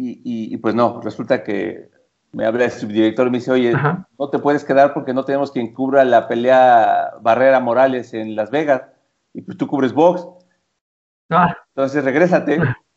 y, 0.00 0.56
pues 0.58 0.74
no, 0.74 1.00
resulta 1.02 1.42
que 1.42 1.90
me 2.30 2.46
habla 2.46 2.66
el 2.66 2.70
subdirector 2.70 3.26
y 3.26 3.30
me 3.30 3.38
dice, 3.38 3.50
oye, 3.50 3.72
no 4.18 4.30
te 4.30 4.38
puedes 4.38 4.64
quedar 4.64 4.94
porque 4.94 5.12
no 5.12 5.24
tenemos 5.24 5.50
quien 5.50 5.74
cubra 5.74 6.04
la 6.04 6.28
pelea 6.28 7.14
Barrera 7.20 7.58
Morales 7.58 8.14
en 8.14 8.36
Las 8.36 8.50
Vegas. 8.50 8.82
Y 9.34 9.42
pues 9.42 9.58
tú 9.58 9.66
cubres 9.66 9.92
box. 9.92 10.24
Ah. 11.30 11.56
Entonces 11.74 12.04
regrésate. 12.04 12.60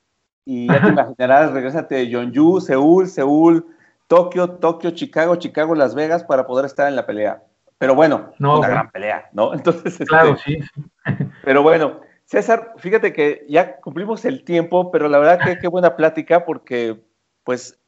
Y 0.43 0.67
ya 0.67 0.81
te 0.81 0.87
imaginarás, 0.89 1.51
regrésate 1.51 1.93
de 1.93 2.07
Jeonju, 2.07 2.61
Seúl, 2.61 3.07
Seúl, 3.07 3.63
Tokio, 4.07 4.49
Tokio, 4.49 4.89
Chicago, 4.89 5.35
Chicago, 5.35 5.75
Las 5.75 5.93
Vegas 5.93 6.23
para 6.23 6.47
poder 6.47 6.65
estar 6.65 6.87
en 6.87 6.95
la 6.95 7.05
pelea. 7.05 7.43
Pero 7.81 7.95
bueno, 7.95 8.31
una 8.39 8.67
gran 8.67 8.91
pelea, 8.91 9.27
¿no? 9.33 9.53
Entonces, 9.55 9.97
claro, 10.07 10.35
este, 10.35 10.61
sí, 10.61 10.83
Pero 11.43 11.63
bueno, 11.63 12.01
César, 12.25 12.75
fíjate 12.77 13.11
que 13.11 13.43
ya 13.49 13.77
cumplimos 13.77 14.23
el 14.23 14.43
tiempo, 14.43 14.91
pero 14.91 15.09
la 15.09 15.17
verdad 15.17 15.39
que 15.43 15.57
qué 15.57 15.67
buena 15.67 15.95
plática 15.95 16.45
porque, 16.45 17.01
pues, 17.43 17.79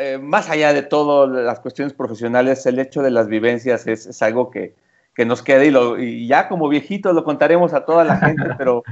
eh, 0.00 0.18
más 0.18 0.50
allá 0.50 0.72
de 0.72 0.82
todo 0.82 1.28
las 1.28 1.60
cuestiones 1.60 1.94
profesionales, 1.94 2.66
el 2.66 2.80
hecho 2.80 3.02
de 3.02 3.12
las 3.12 3.28
vivencias 3.28 3.86
es, 3.86 4.20
algo 4.20 4.50
que, 4.50 4.74
nos 5.24 5.42
queda 5.44 5.64
y, 5.64 5.70
lo, 5.70 5.96
y 5.96 6.26
ya 6.26 6.48
como 6.48 6.68
viejitos 6.68 7.14
lo 7.14 7.22
contaremos 7.22 7.72
a 7.72 7.84
toda 7.84 8.02
la 8.02 8.16
gente, 8.16 8.42
pero, 8.58 8.82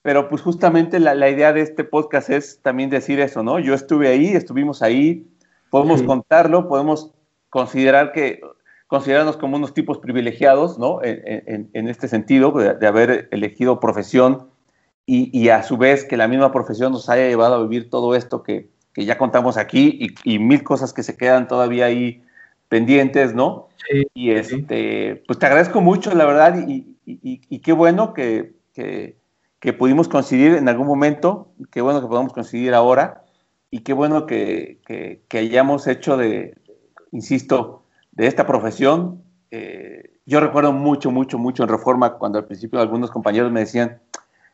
pero 0.00 0.28
pues 0.28 0.42
justamente 0.42 1.00
la, 1.00 1.28
idea 1.28 1.52
de 1.52 1.62
este 1.62 1.82
podcast 1.82 2.30
es 2.30 2.62
también 2.62 2.88
decir 2.88 3.18
eso, 3.18 3.42
¿no? 3.42 3.58
Yo 3.58 3.74
estuve 3.74 4.06
ahí, 4.06 4.28
estuvimos 4.28 4.80
ahí, 4.80 5.26
podemos 5.70 6.04
contarlo, 6.04 6.68
podemos 6.68 7.12
considerar 7.50 8.12
que 8.12 8.40
considerarnos 8.86 9.36
como 9.36 9.56
unos 9.56 9.74
tipos 9.74 9.98
privilegiados, 9.98 10.78
¿no? 10.78 11.00
En, 11.02 11.88
este 11.88 12.08
sentido, 12.08 12.52
de, 12.52 12.86
haber 12.86 13.28
elegido 13.32 13.80
profesión 13.80 14.48
y, 15.04 15.48
a 15.48 15.62
su 15.62 15.76
vez 15.76 16.04
que 16.04 16.16
la 16.16 16.28
misma 16.28 16.52
profesión 16.52 16.92
nos 16.92 17.08
haya 17.08 17.28
llevado 17.28 17.54
a 17.54 17.62
vivir 17.62 17.90
todo 17.90 18.14
esto 18.14 18.42
que, 18.42 18.68
ya 18.96 19.18
contamos 19.18 19.56
aquí 19.56 20.14
y, 20.24 20.38
mil 20.38 20.62
cosas 20.62 20.92
que 20.92 21.02
se 21.02 21.16
quedan 21.16 21.48
todavía 21.48 21.86
ahí 21.86 22.22
pendientes, 22.68 23.34
¿no? 23.34 23.68
Sí, 23.88 24.06
y 24.14 24.30
este, 24.30 25.22
pues 25.26 25.38
te 25.38 25.46
agradezco 25.46 25.80
mucho, 25.80 26.14
la 26.14 26.24
verdad, 26.24 26.56
y, 26.66 27.58
qué 27.58 27.72
bueno 27.72 28.14
que, 28.14 28.54
que, 28.72 29.16
pudimos 29.72 30.08
coincidir 30.08 30.54
en 30.54 30.68
algún 30.68 30.86
momento, 30.86 31.48
qué 31.72 31.80
bueno 31.80 32.00
que 32.00 32.06
podamos 32.06 32.32
coincidir 32.32 32.72
ahora, 32.72 33.24
y 33.68 33.80
qué 33.80 33.92
bueno 33.92 34.26
que, 34.26 34.78
que 35.28 35.38
hayamos 35.38 35.88
hecho 35.88 36.16
de, 36.16 36.54
insisto, 37.10 37.82
de 38.16 38.26
esta 38.26 38.46
profesión. 38.46 39.22
Eh, 39.50 40.18
yo 40.26 40.40
recuerdo 40.40 40.72
mucho, 40.72 41.10
mucho, 41.10 41.38
mucho 41.38 41.62
en 41.62 41.68
Reforma 41.68 42.14
cuando 42.14 42.38
al 42.38 42.46
principio 42.46 42.80
algunos 42.80 43.10
compañeros 43.10 43.52
me 43.52 43.60
decían, 43.60 44.00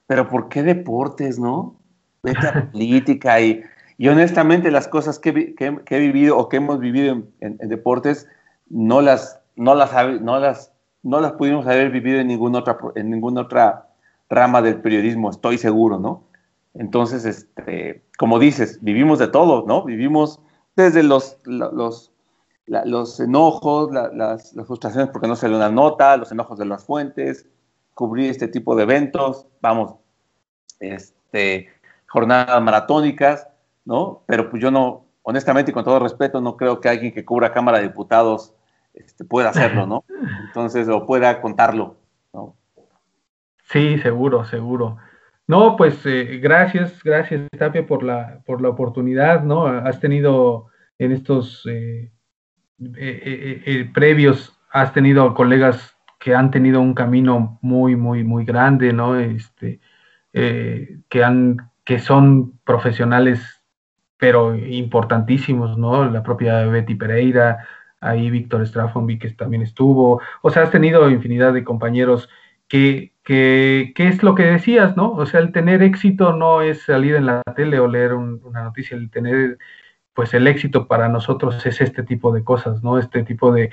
pero 0.07 0.29
¿por 0.29 0.49
qué 0.49 0.63
deportes, 0.63 1.39
no? 1.39 1.77
Vete 2.23 2.53
política 2.73 3.41
y, 3.41 3.63
y 3.97 4.09
honestamente 4.09 4.71
las 4.71 4.87
cosas 4.89 5.19
que, 5.19 5.55
he 5.59 5.99
vivido 5.99 6.37
o 6.37 6.49
que 6.49 6.59
hemos 6.59 6.79
vivido 6.79 7.23
en, 7.41 7.57
deportes 7.69 8.29
no 8.69 9.01
las, 9.01 9.41
no, 9.57 9.75
las, 9.75 9.93
no, 10.21 10.39
las, 10.39 10.73
no 11.03 11.21
las 11.21 11.33
pudimos 11.33 11.67
haber 11.67 11.91
vivido 11.91 12.21
en 12.21 12.29
ninguna, 12.29 12.59
otra, 12.59 12.79
en 12.95 13.11
ninguna 13.11 13.43
otra 13.43 13.89
rama 14.29 14.63
del 14.63 14.81
periodismo, 14.81 15.31
estoy 15.31 15.59
seguro, 15.59 15.99
¿no? 15.99 16.25
Entonces, 16.75 17.25
este, 17.25 18.03
como 18.19 18.39
dices, 18.39 18.79
vivimos 18.83 19.19
de 19.19 19.29
todo, 19.29 19.65
¿no? 19.67 19.85
Vivimos 19.85 20.41
desde 20.75 21.03
los, 21.03 21.39
los 21.45 22.12
los 22.67 23.21
enojos, 23.21 23.91
las, 23.93 24.55
frustraciones 24.67 25.11
porque 25.11 25.29
no 25.29 25.37
sale 25.37 25.57
una 25.57 25.71
nota, 25.71 26.17
los 26.17 26.33
enojos 26.33 26.59
de 26.59 26.65
las 26.65 26.85
fuentes, 26.85 27.49
cubrir 27.95 28.31
este 28.31 28.49
tipo 28.49 28.77
de 28.77 28.85
eventos, 28.85 29.47
vamos, 29.61 29.97
este, 30.81 31.69
jornadas 32.07 32.63
maratónicas, 32.63 33.49
¿no? 33.85 34.23
Pero 34.27 34.49
pues 34.49 34.63
yo 34.63 34.71
no, 34.71 35.05
honestamente 35.23 35.71
y 35.71 35.75
con 35.75 35.85
todo 35.85 35.99
respeto, 35.99 36.41
no 36.41 36.57
creo 36.57 36.81
que 36.81 36.89
alguien 36.89 37.13
que 37.13 37.25
cubra 37.25 37.53
Cámara 37.53 37.79
de 37.79 37.89
Diputados 37.89 38.55
este, 38.95 39.25
pueda 39.25 39.51
hacerlo, 39.51 39.87
¿no? 39.87 40.05
Entonces, 40.47 40.89
o 40.89 41.07
pueda 41.07 41.41
contarlo, 41.41 41.97
¿no? 42.33 42.57
Sí, 43.65 43.99
seguro, 43.99 44.45
seguro. 44.45 44.99
No, 45.47 45.77
pues 45.77 46.05
eh, 46.07 46.39
gracias, 46.41 47.03
gracias 47.03 47.49
Tapia 47.59 47.87
por 47.87 48.03
la, 48.03 48.41
por 48.47 48.63
la 48.63 48.69
oportunidad, 48.69 49.43
¿no? 49.43 49.67
Has 49.67 49.99
tenido 49.99 50.69
en 50.99 51.13
estos 51.13 51.67
eh, 51.67 52.11
eh, 52.81 53.23
eh, 53.25 53.63
eh, 53.67 53.91
previos 53.93 54.59
has 54.71 54.93
tenido 54.93 55.35
colegas 55.35 55.97
que 56.19 56.35
han 56.35 56.51
tenido 56.51 56.81
un 56.81 56.95
camino 56.95 57.59
muy, 57.63 57.97
muy, 57.97 58.25
muy 58.25 58.45
grande, 58.45 58.93
¿no? 58.93 59.19
Este, 59.19 59.81
que, 60.33 61.25
han, 61.25 61.71
que 61.85 61.99
son 61.99 62.59
profesionales, 62.65 63.63
pero 64.17 64.55
importantísimos, 64.55 65.77
¿no? 65.77 66.09
La 66.09 66.23
propia 66.23 66.65
Betty 66.67 66.95
Pereira, 66.95 67.67
ahí 68.01 68.31
Víctor 68.31 68.67
Strafonby, 68.67 69.19
que 69.19 69.31
también 69.31 69.63
estuvo. 69.63 70.23
O 70.43 70.51
sea, 70.51 70.63
has 70.63 70.71
tenido 70.71 71.11
infinidad 71.11 71.53
de 71.53 71.65
compañeros 71.65 72.29
que, 72.69 73.13
que, 73.25 73.93
es 73.97 74.23
lo 74.23 74.35
que 74.35 74.45
decías, 74.45 74.97
¿no? 74.97 75.13
O 75.13 75.27
sea, 75.27 75.41
el 75.41 75.53
tener 75.53 75.83
éxito 75.83 76.33
no 76.33 76.63
es 76.63 76.83
salir 76.83 77.17
en 77.17 77.27
la 77.27 77.43
tele 77.57 77.79
o 77.81 77.89
leer 77.89 78.15
una 78.15 78.63
noticia, 78.63 78.97
el 78.97 79.11
tener 79.11 79.59
pues 80.15 80.35
el 80.35 80.47
éxito 80.47 80.87
para 80.87 81.09
nosotros 81.09 81.65
es 81.65 81.81
este 81.81 82.03
tipo 82.03 82.33
de 82.33 82.45
cosas, 82.45 82.83
¿no? 82.83 82.99
Este 82.99 83.23
tipo 83.23 83.53
de, 83.53 83.71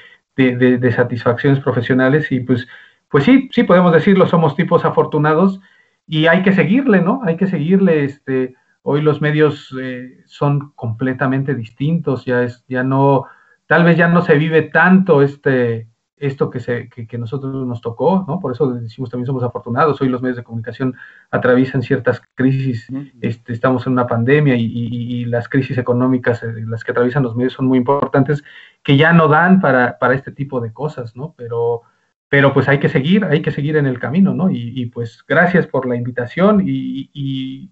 satisfacciones 0.95 1.59
profesionales 1.59 2.31
y 2.31 2.39
pues, 2.39 2.67
pues 3.09 3.25
sí, 3.25 3.49
sí 3.51 3.63
podemos 3.63 3.91
decirlo, 3.91 4.25
somos 4.25 4.55
tipos 4.55 4.85
afortunados 4.85 5.59
y 6.07 6.27
hay 6.27 6.43
que 6.43 6.53
seguirle, 6.53 7.01
¿no? 7.01 7.21
Hay 7.25 7.35
que 7.35 7.47
seguirle, 7.47 8.05
este, 8.05 8.55
hoy 8.83 9.01
los 9.01 9.21
medios 9.21 9.75
eh, 9.81 10.21
son 10.25 10.71
completamente 10.75 11.55
distintos, 11.55 12.25
ya 12.25 12.43
es, 12.43 12.63
ya 12.69 12.83
no, 12.83 13.25
tal 13.67 13.83
vez 13.83 13.97
ya 13.97 14.07
no 14.07 14.21
se 14.21 14.35
vive 14.35 14.61
tanto 14.61 15.21
este, 15.21 15.87
esto 16.19 16.49
que, 16.49 16.59
se, 16.59 16.89
que, 16.89 17.17
nosotros 17.17 17.65
nos 17.65 17.81
tocó, 17.81 18.25
¿no? 18.27 18.39
Por 18.39 18.51
eso 18.51 18.71
decimos 18.73 19.09
también 19.09 19.25
somos 19.25 19.43
afortunados. 19.43 20.01
Hoy 20.01 20.09
los 20.09 20.21
medios 20.21 20.37
de 20.37 20.43
comunicación 20.43 20.95
atraviesan 21.31 21.81
ciertas 21.81 22.21
crisis, 22.35 22.87
este, 23.21 23.53
estamos 23.53 23.87
en 23.87 23.93
una 23.93 24.05
pandemia 24.05 24.55
y, 24.55 25.25
las 25.25 25.47
crisis 25.47 25.77
económicas, 25.77 26.43
eh, 26.43 26.53
las 26.67 26.83
que 26.83 26.91
atraviesan 26.91 27.23
los 27.23 27.35
medios 27.35 27.53
son 27.53 27.67
muy 27.67 27.77
importantes, 27.77 28.43
que 28.83 28.97
ya 28.97 29.13
no 29.13 29.27
dan 29.27 29.61
para, 29.61 29.97
para 29.97 30.13
este 30.13 30.31
tipo 30.31 30.59
de 30.59 30.73
cosas, 30.73 31.15
¿no? 31.15 31.33
Pero, 31.37 31.83
pero 32.29 32.53
pues 32.53 32.67
hay 32.67 32.79
que 32.79 32.89
seguir, 32.89 33.25
hay 33.25 33.41
que 33.41 33.51
seguir 33.51 33.75
en 33.77 33.85
el 33.87 33.99
camino, 33.99 34.33
¿no? 34.33 34.49
Y, 34.51 34.85
pues 34.87 35.23
gracias 35.27 35.67
por 35.67 35.87
la 35.87 35.95
invitación 35.95 36.61
y, 36.65 37.71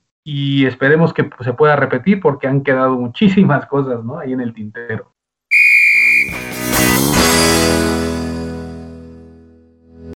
esperemos 0.65 1.13
que 1.13 1.29
se 1.41 1.53
pueda 1.53 1.75
repetir 1.75 2.19
porque 2.19 2.47
han 2.47 2.61
quedado 2.61 2.97
muchísimas 2.97 3.65
cosas, 3.67 4.03
¿no? 4.03 4.19
Ahí 4.19 4.33
en 4.33 4.41
el 4.41 4.53
tintero. 4.53 5.16